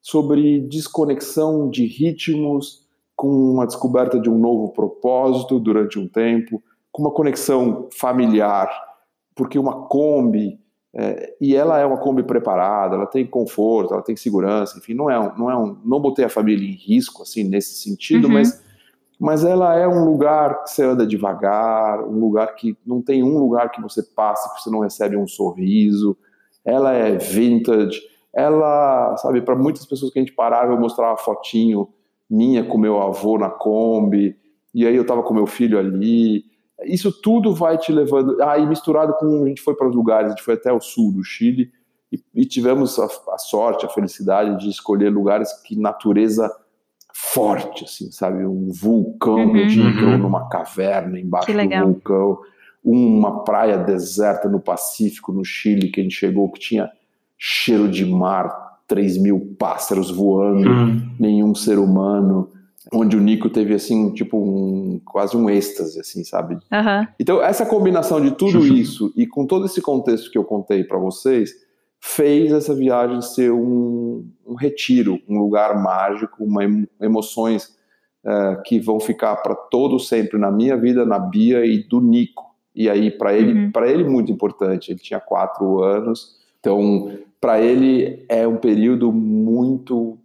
sobre 0.00 0.60
desconexão 0.60 1.70
de 1.70 1.86
ritmos, 1.86 2.82
com 3.16 3.28
uma 3.28 3.66
descoberta 3.66 4.18
de 4.18 4.28
um 4.28 4.38
novo 4.38 4.72
propósito 4.72 5.60
durante 5.60 5.98
um 5.98 6.08
tempo, 6.08 6.62
com 6.90 7.02
uma 7.02 7.10
conexão 7.10 7.88
familiar, 7.92 8.68
porque 9.34 9.58
uma 9.58 9.86
Kombi 9.86 10.58
é, 10.94 11.34
e 11.40 11.56
ela 11.56 11.78
é 11.78 11.86
uma 11.86 11.96
Kombi 11.96 12.22
preparada, 12.22 12.96
ela 12.96 13.06
tem 13.06 13.26
conforto, 13.26 13.94
ela 13.94 14.02
tem 14.02 14.14
segurança, 14.14 14.78
enfim, 14.78 14.92
não 14.92 15.08
é 15.08 15.18
um, 15.18 15.38
não 15.38 15.50
é 15.50 15.56
um, 15.56 15.78
não 15.84 16.00
botei 16.00 16.24
a 16.24 16.28
família 16.28 16.68
em 16.68 16.74
risco 16.74 17.22
assim 17.22 17.44
nesse 17.44 17.76
sentido, 17.76 18.26
uhum. 18.26 18.34
mas 18.34 18.62
mas 19.18 19.44
ela 19.44 19.78
é 19.78 19.86
um 19.86 20.04
lugar 20.04 20.64
que 20.64 20.70
você 20.70 20.82
anda 20.82 21.06
devagar, 21.06 22.02
um 22.02 22.18
lugar 22.18 22.56
que 22.56 22.76
não 22.84 23.00
tem 23.00 23.22
um 23.22 23.38
lugar 23.38 23.70
que 23.70 23.80
você 23.80 24.02
passe 24.02 24.52
que 24.52 24.60
você 24.60 24.68
não 24.68 24.80
recebe 24.80 25.16
um 25.16 25.28
sorriso. 25.28 26.18
Ela 26.64 26.92
é 26.92 27.16
vintage, 27.16 28.00
ela, 28.32 29.16
sabe, 29.16 29.42
para 29.42 29.54
muitas 29.54 29.84
pessoas 29.84 30.12
que 30.12 30.18
a 30.18 30.22
gente 30.22 30.34
parava, 30.34 30.72
eu 30.72 30.80
mostrava 30.80 31.16
fotinho 31.16 31.88
minha 32.30 32.64
com 32.64 32.78
meu 32.78 33.00
avô 33.00 33.36
na 33.36 33.50
Kombi, 33.50 34.36
e 34.74 34.86
aí 34.86 34.96
eu 34.96 35.06
tava 35.06 35.22
com 35.22 35.34
meu 35.34 35.46
filho 35.46 35.78
ali, 35.78 36.44
isso 36.84 37.12
tudo 37.12 37.54
vai 37.54 37.78
te 37.78 37.92
levando. 37.92 38.40
Aí, 38.42 38.62
ah, 38.62 38.66
misturado 38.66 39.14
com. 39.14 39.44
A 39.44 39.48
gente 39.48 39.62
foi 39.62 39.74
para 39.74 39.88
os 39.88 39.94
lugares, 39.94 40.26
a 40.26 40.30
gente 40.30 40.42
foi 40.42 40.54
até 40.54 40.72
o 40.72 40.80
sul 40.80 41.12
do 41.12 41.22
Chile 41.22 41.70
e, 42.10 42.18
e 42.34 42.46
tivemos 42.46 42.98
a, 42.98 43.06
a, 43.32 43.38
sorte, 43.38 43.86
a 43.86 43.88
felicidade 43.88 44.58
de 44.58 44.70
escolher 44.70 45.10
lugares 45.10 45.52
que 45.62 45.78
natureza 45.78 46.50
forte, 47.12 47.84
assim, 47.84 48.10
sabe? 48.10 48.44
Um 48.44 48.70
vulcão, 48.72 49.46
uhum. 49.46 49.54
a 49.54 49.68
gente 49.68 49.80
entrou 49.80 50.10
uhum. 50.10 50.18
numa 50.18 50.48
caverna 50.48 51.18
embaixo 51.18 51.52
do 51.52 51.84
vulcão, 51.84 52.38
uma 52.84 53.44
praia 53.44 53.78
deserta 53.78 54.48
no 54.48 54.60
Pacífico, 54.60 55.32
no 55.32 55.44
Chile, 55.44 55.90
que 55.90 56.00
a 56.00 56.02
gente 56.02 56.16
chegou, 56.16 56.50
que 56.50 56.60
tinha 56.60 56.90
cheiro 57.38 57.88
de 57.88 58.04
mar, 58.04 58.80
3 58.88 59.18
mil 59.18 59.54
pássaros 59.58 60.10
voando, 60.10 60.68
uhum. 60.68 61.10
nenhum 61.18 61.54
ser 61.54 61.78
humano 61.78 62.50
onde 62.92 63.16
o 63.16 63.20
Nico 63.20 63.48
teve 63.48 63.74
assim, 63.74 64.12
tipo 64.12 64.36
um 64.38 65.00
quase 65.04 65.36
um 65.36 65.48
êxtase, 65.48 66.00
assim, 66.00 66.24
sabe? 66.24 66.54
Uhum. 66.54 67.06
Então 67.18 67.42
essa 67.42 67.64
combinação 67.64 68.20
de 68.20 68.32
tudo 68.32 68.66
isso 68.66 69.12
e 69.16 69.26
com 69.26 69.46
todo 69.46 69.66
esse 69.66 69.80
contexto 69.80 70.30
que 70.30 70.38
eu 70.38 70.44
contei 70.44 70.82
para 70.82 70.98
vocês 70.98 71.52
fez 72.00 72.52
essa 72.52 72.74
viagem 72.74 73.22
ser 73.22 73.52
um, 73.52 74.26
um 74.46 74.54
retiro, 74.54 75.20
um 75.28 75.38
lugar 75.38 75.80
mágico, 75.80 76.42
uma 76.42 76.62
emoções 77.00 77.76
uh, 78.24 78.60
que 78.64 78.80
vão 78.80 78.98
ficar 78.98 79.36
para 79.36 79.54
todo 79.54 80.00
sempre 80.00 80.38
na 80.38 80.50
minha 80.50 80.76
vida, 80.76 81.06
na 81.06 81.18
Bia 81.18 81.64
e 81.64 81.86
do 81.86 82.00
Nico. 82.00 82.51
E 82.74 82.88
aí 82.88 83.10
para 83.10 83.34
ele, 83.34 83.52
uhum. 83.52 83.70
para 83.70 83.88
ele 83.88 84.04
muito 84.04 84.32
importante. 84.32 84.90
Ele 84.90 85.00
tinha 85.00 85.20
quatro 85.20 85.82
anos, 85.82 86.36
então 86.58 87.12
para 87.40 87.60
ele 87.60 88.24
é 88.28 88.46
um 88.46 88.56
período 88.56 89.12
muito 89.12 90.18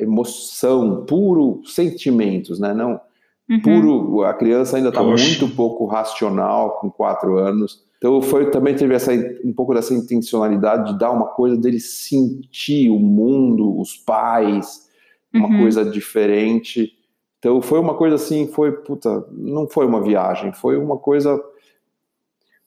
emoção, 0.00 1.04
puro 1.04 1.60
sentimentos, 1.64 2.58
né? 2.58 2.74
Não 2.74 3.00
uhum. 3.48 3.60
puro. 3.60 4.22
A 4.24 4.34
criança 4.34 4.76
ainda 4.76 4.88
está 4.88 5.02
muito 5.02 5.48
pouco 5.54 5.86
racional 5.86 6.78
com 6.78 6.90
quatro 6.90 7.38
anos. 7.38 7.82
Então 7.98 8.20
foi 8.20 8.50
também 8.50 8.74
teve 8.74 8.94
essa 8.94 9.12
um 9.44 9.52
pouco 9.52 9.74
dessa 9.74 9.94
intencionalidade 9.94 10.92
de 10.92 10.98
dar 10.98 11.10
uma 11.10 11.28
coisa 11.28 11.56
dele 11.56 11.80
sentir 11.80 12.90
o 12.90 12.98
mundo, 12.98 13.78
os 13.78 13.96
pais, 13.96 14.88
uma 15.32 15.48
uhum. 15.48 15.60
coisa 15.60 15.84
diferente. 15.84 16.92
Então 17.38 17.62
foi 17.62 17.78
uma 17.78 17.94
coisa 17.94 18.16
assim, 18.16 18.46
foi 18.48 18.72
puta, 18.72 19.26
não 19.32 19.66
foi 19.66 19.86
uma 19.86 20.02
viagem, 20.02 20.52
foi 20.52 20.76
uma 20.76 20.98
coisa 20.98 21.42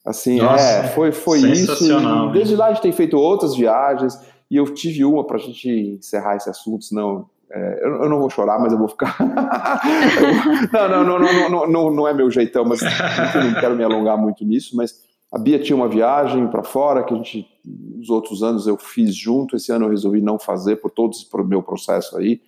assim, 0.04 0.38
Nossa, 0.38 0.62
é, 0.62 0.88
foi 0.88 1.12
foi 1.12 1.40
isso. 1.40 1.84
E 1.84 2.32
desde 2.32 2.56
lá 2.56 2.66
a 2.66 2.72
gente 2.72 2.82
tem 2.82 2.92
feito 2.92 3.16
outras 3.16 3.54
viagens. 3.54 4.18
E 4.50 4.56
eu 4.56 4.64
tive 4.72 5.04
uma 5.04 5.26
para 5.26 5.36
a 5.36 5.40
gente 5.40 5.68
encerrar 5.98 6.36
esse 6.36 6.48
assunto, 6.48 6.84
senão 6.84 7.28
é, 7.50 7.80
eu, 7.82 8.02
eu, 8.02 8.08
não 8.08 8.18
vou 8.18 8.30
chorar, 8.30 8.58
mas 8.58 8.72
eu 8.72 8.78
vou 8.78 8.88
ficar. 8.88 9.16
não, 10.72 11.04
não, 11.04 11.04
não, 11.04 11.18
não, 11.18 11.50
não, 11.50 11.66
não, 11.66 11.90
não 11.90 12.08
é 12.08 12.14
meu 12.14 12.30
jeitão, 12.30 12.64
mas 12.64 12.80
enfim, 12.82 13.52
não 13.52 13.60
quero 13.60 13.76
me 13.76 13.84
alongar 13.84 14.18
muito 14.18 14.44
nisso. 14.44 14.76
Mas 14.76 15.02
a 15.32 15.38
Bia 15.38 15.58
tinha 15.58 15.76
uma 15.76 15.88
viagem 15.88 16.46
para 16.48 16.62
fora 16.62 17.04
que 17.04 17.12
a 17.12 17.16
gente, 17.16 17.46
nos 17.64 18.08
outros 18.10 18.42
anos 18.42 18.66
eu 18.66 18.76
fiz 18.76 19.14
junto. 19.14 19.56
Esse 19.56 19.72
ano 19.72 19.86
eu 19.86 19.90
resolvi 19.90 20.20
não 20.20 20.38
fazer 20.38 20.76
por 20.76 20.90
todo 20.90 21.12
esse 21.12 21.26
meu 21.46 21.62
processo 21.62 22.16
aí. 22.16 22.40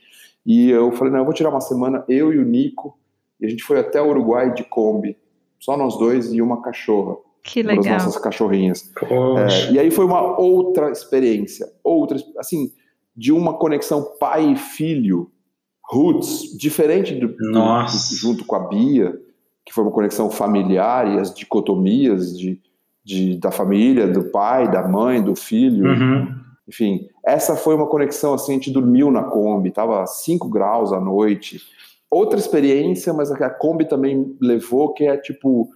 E 0.45 0.71
eu 0.71 0.91
falei, 0.93 1.13
não, 1.13 1.21
eu 1.21 1.25
vou 1.25 1.35
tirar 1.35 1.51
uma 1.51 1.61
semana, 1.61 2.05
eu 2.09 2.33
e 2.33 2.39
o 2.39 2.45
Nico, 2.45 2.99
e 3.39 3.47
a 3.47 3.49
gente 3.49 3.63
foi 3.63 3.79
até 3.79 4.01
o 4.01 4.09
Uruguai 4.09 4.53
de 4.53 4.65
Kombi, 4.65 5.17
só 5.59 5.77
nós 5.77 5.99
dois 5.99 6.33
e 6.33 6.41
uma 6.41 6.63
cachorra. 6.63 7.17
Que 7.43 7.63
legal. 7.63 7.83
Das 7.83 8.05
nossas 8.05 8.23
cachorrinhas. 8.23 8.91
É, 9.03 9.73
e 9.73 9.79
aí 9.79 9.91
foi 9.91 10.05
uma 10.05 10.39
outra 10.39 10.91
experiência, 10.91 11.67
outra, 11.83 12.19
assim, 12.39 12.73
de 13.17 13.33
uma 13.33 13.55
conexão 13.55 14.15
pai 14.19 14.53
e 14.53 14.57
filho, 14.57 15.31
roots, 15.83 16.57
diferente 16.57 17.15
do, 17.15 17.29
do, 17.29 17.87
junto 18.21 18.45
com 18.45 18.57
a 18.57 18.69
Bia, 18.69 19.13
que 19.65 19.73
foi 19.73 19.85
uma 19.85 19.93
conexão 19.93 20.31
familiar 20.31 21.07
e 21.07 21.19
as 21.19 21.35
dicotomias 21.35 22.39
de, 22.39 22.61
de 23.05 23.37
da 23.39 23.51
família, 23.51 24.07
do 24.07 24.25
pai, 24.25 24.71
da 24.71 24.87
mãe, 24.87 25.23
do 25.23 25.35
filho. 25.35 25.87
Uhum. 25.87 26.41
Enfim, 26.69 27.09
essa 27.27 27.57
foi 27.57 27.75
uma 27.75 27.87
conexão 27.87 28.35
assim, 28.35 28.53
a 28.53 28.55
gente 28.55 28.71
dormiu 28.71 29.11
na 29.11 29.25
Kombi, 29.25 29.71
tava 29.73 30.07
5 30.07 30.49
graus 30.49 30.93
à 30.93 31.01
noite, 31.01 31.61
outra 32.09 32.39
experiência, 32.39 33.13
mas 33.13 33.31
a 33.31 33.51
Kombi 33.51 33.87
também 33.87 34.37
levou, 34.41 34.93
que 34.93 35.05
é 35.05 35.17
tipo 35.17 35.69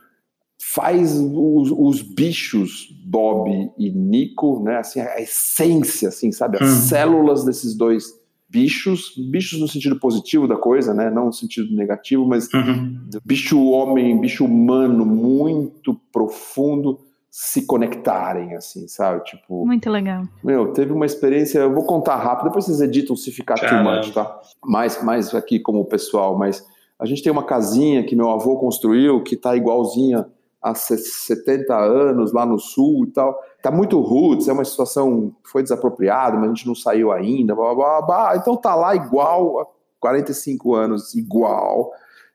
faz 0.59 1.18
os, 1.18 1.70
os, 1.70 2.02
bichos 2.02 2.88
Bob 3.05 3.50
e 3.78 3.90
Nico, 3.90 4.62
né? 4.62 4.78
Assim, 4.78 5.00
a 5.00 5.20
essência, 5.20 6.09
assim, 6.09 6.32
sabe, 6.32 6.59
as 6.61 6.68
hum. 6.68 6.80
células 6.88 7.44
desses 7.44 7.74
dois 7.74 8.12
bichos, 8.48 9.14
bichos 9.16 9.61
no 9.61 9.66
sentido 9.66 9.98
positivo 9.98 10.46
da 10.46 10.57
coisa, 10.57 10.94
né? 10.94 11.11
Não 11.11 11.26
no 11.26 11.32
sentido 11.32 11.74
negativo, 11.74 12.24
mas 12.24 12.48
uhum. 12.52 13.09
bicho 13.24 13.61
homem, 13.70 14.20
bicho 14.20 14.44
humano 14.44 15.05
muito 15.05 16.00
profundo 16.12 17.00
se 17.28 17.66
conectarem, 17.66 18.55
assim, 18.55 18.86
sabe? 18.86 19.24
Tipo. 19.24 19.66
Muito 19.66 19.90
legal. 19.90 20.22
Meu, 20.42 20.72
teve 20.72 20.92
uma 20.92 21.05
experiência. 21.05 21.59
Eu 21.59 21.74
vou 21.74 21.84
contar 21.84 22.14
rápido, 22.14 22.46
depois 22.46 22.64
vocês 22.64 22.80
editam 22.80 23.16
se 23.16 23.32
ficar 23.32 23.57
Caramba. 23.57 23.90
too 23.90 23.98
much, 23.98 24.14
tá? 24.14 24.40
Mais, 24.64 25.02
mais 25.02 25.34
aqui 25.34 25.59
como 25.59 25.84
pessoal, 25.84 26.38
mas 26.38 26.64
a 26.96 27.05
gente 27.07 27.24
tem 27.24 27.32
uma 27.32 27.42
casinha 27.42 28.05
que 28.05 28.14
meu 28.14 28.30
avô 28.30 28.57
construiu 28.57 29.20
que 29.20 29.34
tá 29.34 29.57
igualzinha 29.57 30.24
há 30.64 30.74
70 30.74 31.76
anos 31.76 32.32
lá 32.32 32.46
no 32.46 32.58
sul 32.58 33.04
e 33.04 33.10
tal. 33.10 33.38
Tá 33.62 33.70
muito 33.70 34.00
roots, 34.00 34.48
é 34.48 34.52
uma 34.52 34.64
situação 34.64 35.36
foi 35.44 35.62
desapropriada, 35.62 36.36
mas 36.36 36.46
a 36.46 36.54
gente 36.54 36.66
não 36.66 36.74
saiu 36.74 37.12
ainda, 37.12 37.54
blá, 37.54 37.74
blá, 37.74 38.00
blá. 38.02 38.36
Então 38.36 38.56
tá 38.56 38.74
lá 38.74 38.96
igual 38.96 39.60
há 39.60 39.66
45 40.00 40.74
anos, 40.74 41.14
igual. 41.14 41.92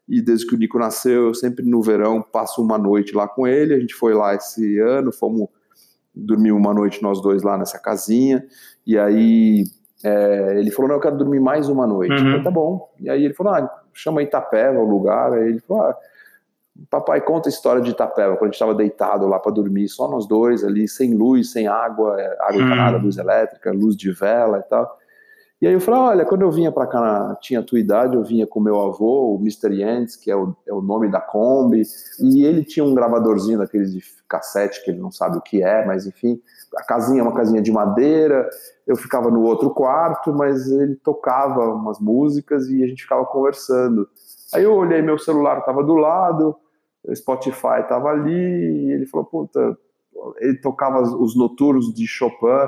E 0.07 0.21
desde 0.21 0.45
que 0.45 0.53
o 0.53 0.57
Nico 0.57 0.77
nasceu, 0.77 1.27
eu 1.27 1.33
sempre 1.33 1.65
no 1.65 1.81
verão 1.81 2.21
passo 2.21 2.61
uma 2.61 2.77
noite 2.77 3.15
lá 3.15 3.27
com 3.27 3.47
ele. 3.47 3.73
A 3.73 3.79
gente 3.79 3.95
foi 3.95 4.13
lá 4.13 4.35
esse 4.35 4.79
ano, 4.79 5.11
fomos 5.11 5.47
dormir 6.13 6.51
uma 6.51 6.73
noite 6.73 7.01
nós 7.01 7.21
dois 7.21 7.41
lá 7.41 7.57
nessa 7.57 7.79
casinha. 7.79 8.45
E 8.85 8.97
aí 8.97 9.63
é, 10.03 10.55
ele 10.59 10.69
falou: 10.69 10.89
Não, 10.89 10.95
eu 10.97 11.01
quero 11.01 11.17
dormir 11.17 11.39
mais 11.39 11.67
uma 11.67 11.87
noite. 11.87 12.11
Uhum. 12.11 12.17
Eu 12.17 12.25
falei, 12.25 12.43
tá 12.43 12.51
bom. 12.51 12.89
E 12.99 13.09
aí 13.09 13.25
ele 13.25 13.33
falou: 13.33 13.53
ah, 13.53 13.81
chama 13.93 14.21
Itapeva 14.21 14.79
o 14.79 14.89
lugar. 14.89 15.33
Aí 15.33 15.49
ele 15.49 15.59
falou: 15.59 15.83
ah, 15.83 15.95
Papai 16.89 17.21
conta 17.21 17.49
a 17.49 17.51
história 17.51 17.81
de 17.81 17.91
Itapeva, 17.91 18.33
quando 18.33 18.43
a 18.43 18.45
gente 18.47 18.55
estava 18.55 18.75
deitado 18.75 19.27
lá 19.27 19.39
para 19.39 19.51
dormir, 19.51 19.87
só 19.87 20.07
nós 20.07 20.27
dois 20.27 20.63
ali, 20.63 20.87
sem 20.87 21.13
luz, 21.13 21.51
sem 21.51 21.67
água, 21.67 22.19
é, 22.19 22.37
água 22.41 22.61
encanada, 22.61 22.97
hum. 22.97 23.01
luz 23.01 23.17
elétrica, 23.17 23.71
luz 23.71 23.95
de 23.95 24.11
vela 24.11 24.59
e 24.59 24.69
tal. 24.69 24.97
E 25.61 25.67
aí 25.67 25.73
eu 25.73 25.81
falei, 25.81 25.99
olha, 25.99 26.25
quando 26.25 26.43
eu 26.43 26.51
vinha 26.51 26.71
para 26.71 26.87
cá, 26.87 27.37
tinha 27.41 27.59
a 27.59 27.63
tua 27.63 27.79
idade, 27.79 28.15
eu 28.15 28.23
vinha 28.23 28.47
com 28.47 28.61
meu 28.61 28.79
avô, 28.79 29.35
o 29.35 29.39
Mr. 29.41 29.73
Yentz, 29.73 30.15
que 30.15 30.31
é 30.31 30.35
o, 30.35 30.55
é 30.65 30.73
o 30.73 30.79
nome 30.79 31.11
da 31.11 31.19
Kombi, 31.19 31.83
e 32.21 32.45
ele 32.45 32.63
tinha 32.63 32.85
um 32.85 32.93
gravadorzinho 32.93 33.57
daqueles 33.57 33.91
de 33.91 34.01
cassete, 34.25 34.81
que 34.85 34.91
ele 34.91 35.01
não 35.01 35.11
sabe 35.11 35.37
o 35.37 35.41
que 35.41 35.61
é, 35.61 35.85
mas 35.85 36.07
enfim, 36.07 36.41
a 36.77 36.83
casinha 36.83 37.19
é 37.19 37.23
uma 37.23 37.33
casinha 37.33 37.61
de 37.61 37.73
madeira, 37.73 38.49
eu 38.87 38.95
ficava 38.95 39.29
no 39.29 39.41
outro 39.41 39.71
quarto, 39.71 40.31
mas 40.31 40.71
ele 40.71 40.95
tocava 40.95 41.73
umas 41.73 41.99
músicas 41.99 42.69
e 42.69 42.81
a 42.81 42.87
gente 42.87 43.03
ficava 43.03 43.25
conversando. 43.25 44.07
Aí 44.53 44.63
eu 44.63 44.73
olhei, 44.73 45.01
meu 45.01 45.19
celular 45.19 45.59
estava 45.59 45.83
do 45.83 45.95
lado, 45.95 46.55
Spotify 47.13 47.81
estava 47.81 48.09
ali, 48.09 48.31
e 48.31 48.91
ele 48.91 49.05
falou, 49.05 49.25
puta, 49.25 49.77
ele 50.37 50.57
tocava 50.57 51.01
os 51.01 51.35
noturnos 51.35 51.93
de 51.93 52.05
Chopin. 52.07 52.67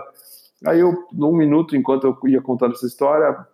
Aí 0.65 0.79
eu, 0.79 0.93
num 1.11 1.35
minuto, 1.35 1.75
enquanto 1.75 2.05
eu 2.05 2.29
ia 2.29 2.41
contando 2.41 2.73
essa 2.73 2.85
história, 2.85 3.45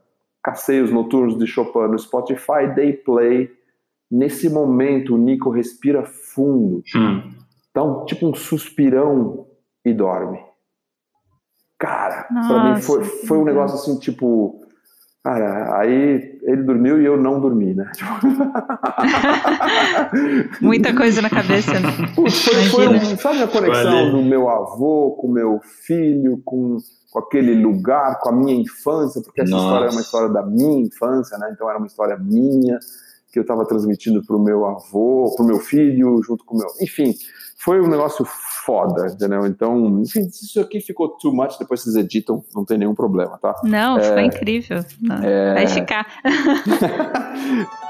cacei 0.43 0.81
os 0.81 0.91
noturnos 0.91 1.37
de 1.37 1.47
Chopin 1.47 1.91
no 1.91 1.97
Spotify, 1.97 2.73
dei 2.75 2.93
play. 2.93 3.49
Nesse 4.09 4.49
momento, 4.49 5.15
o 5.15 5.17
Nico 5.17 5.49
respira 5.49 6.05
fundo. 6.05 6.81
Hum. 6.95 7.31
Então, 7.69 8.05
tipo 8.05 8.27
um 8.27 8.33
suspirão 8.33 9.47
e 9.83 9.93
dorme. 9.93 10.39
Cara, 11.77 12.27
Nossa, 12.31 12.47
pra 12.47 12.63
mim 12.63 12.81
foi, 12.81 13.03
foi 13.03 13.37
um 13.37 13.43
negócio 13.43 13.75
assim, 13.75 13.99
tipo, 13.99 14.67
Cara, 15.27 15.81
aí 15.81 16.26
ele 16.47 16.63
dormiu 16.63 17.01
e 17.01 17.05
eu 17.05 17.21
não 17.21 17.41
dormi, 17.41 17.73
né? 17.73 17.91
Muita 20.61 20.95
coisa 20.95 21.21
na 21.21 21.29
cabeça. 21.29 21.77
Né? 21.77 21.91
Foi, 22.15 22.29
foi 22.29 22.87
um, 22.87 23.17
sabe 23.17 23.43
a 23.43 23.47
conexão 23.47 23.83
Valeu. 23.83 24.11
do 24.13 24.23
meu 24.23 24.49
avô 24.49 25.17
com 25.19 25.27
meu 25.27 25.59
filho, 25.85 26.41
com, 26.45 26.77
com 27.11 27.19
aquele 27.19 27.53
lugar, 27.53 28.17
com 28.19 28.29
a 28.29 28.31
minha 28.31 28.55
infância, 28.55 29.21
porque 29.21 29.41
essa 29.41 29.51
Nossa. 29.51 29.65
história 29.65 29.87
é 29.87 29.91
uma 29.91 30.01
história 30.01 30.29
da 30.29 30.41
minha 30.41 30.87
infância, 30.87 31.37
né? 31.37 31.49
Então 31.51 31.69
era 31.69 31.77
uma 31.77 31.87
história 31.87 32.17
minha 32.17 32.79
que 33.29 33.37
eu 33.37 33.41
estava 33.41 33.65
transmitindo 33.65 34.23
para 34.25 34.37
o 34.37 34.41
meu 34.41 34.65
avô, 34.65 35.33
para 35.35 35.43
o 35.43 35.47
meu 35.47 35.59
filho, 35.59 36.23
junto 36.23 36.45
com 36.45 36.55
o 36.55 36.59
meu. 36.59 36.67
Enfim, 36.81 37.13
foi 37.57 37.81
um 37.81 37.89
negócio 37.89 38.25
foda, 38.67 39.07
entendeu? 39.07 39.47
Então, 39.47 40.01
enfim, 40.01 40.27
se 40.29 40.45
isso 40.45 40.59
aqui 40.59 40.81
ficou 40.81 41.07
too 41.07 41.33
much, 41.33 41.57
depois 41.57 41.81
vocês 41.81 41.95
editam, 41.95 42.43
não 42.53 42.65
tem 42.65 42.77
nenhum 42.77 42.93
problema, 42.93 43.37
tá? 43.37 43.55
Não, 43.63 43.97
é, 43.97 44.03
ficou 44.03 44.19
incrível. 44.19 44.83
Não, 45.01 45.23
é... 45.23 45.53
Vai 45.53 45.67
ficar. 45.67 46.05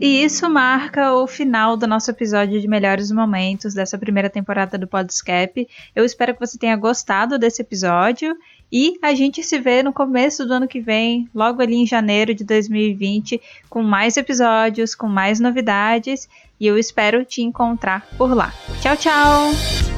E 0.00 0.22
isso 0.22 0.48
marca 0.48 1.12
o 1.12 1.26
final 1.26 1.76
do 1.76 1.84
nosso 1.84 2.08
episódio 2.08 2.60
de 2.60 2.68
melhores 2.68 3.10
momentos 3.10 3.74
dessa 3.74 3.98
primeira 3.98 4.30
temporada 4.30 4.78
do 4.78 4.86
Podscape. 4.86 5.66
Eu 5.92 6.04
espero 6.04 6.34
que 6.34 6.38
você 6.38 6.56
tenha 6.56 6.76
gostado 6.76 7.36
desse 7.36 7.62
episódio 7.62 8.36
e 8.70 8.98
a 9.02 9.14
gente 9.14 9.42
se 9.42 9.58
vê 9.58 9.82
no 9.82 9.92
começo 9.92 10.46
do 10.46 10.52
ano 10.52 10.68
que 10.68 10.80
vem, 10.80 11.28
logo 11.34 11.62
ali 11.62 11.76
em 11.76 11.86
janeiro 11.86 12.34
de 12.34 12.44
2020, 12.44 13.40
com 13.68 13.82
mais 13.82 14.16
episódios, 14.16 14.94
com 14.94 15.08
mais 15.08 15.40
novidades 15.40 16.28
e 16.60 16.66
eu 16.66 16.76
espero 16.76 17.24
te 17.24 17.42
encontrar 17.42 18.06
por 18.16 18.34
lá. 18.34 18.52
Tchau, 18.80 18.96
tchau! 18.96 19.97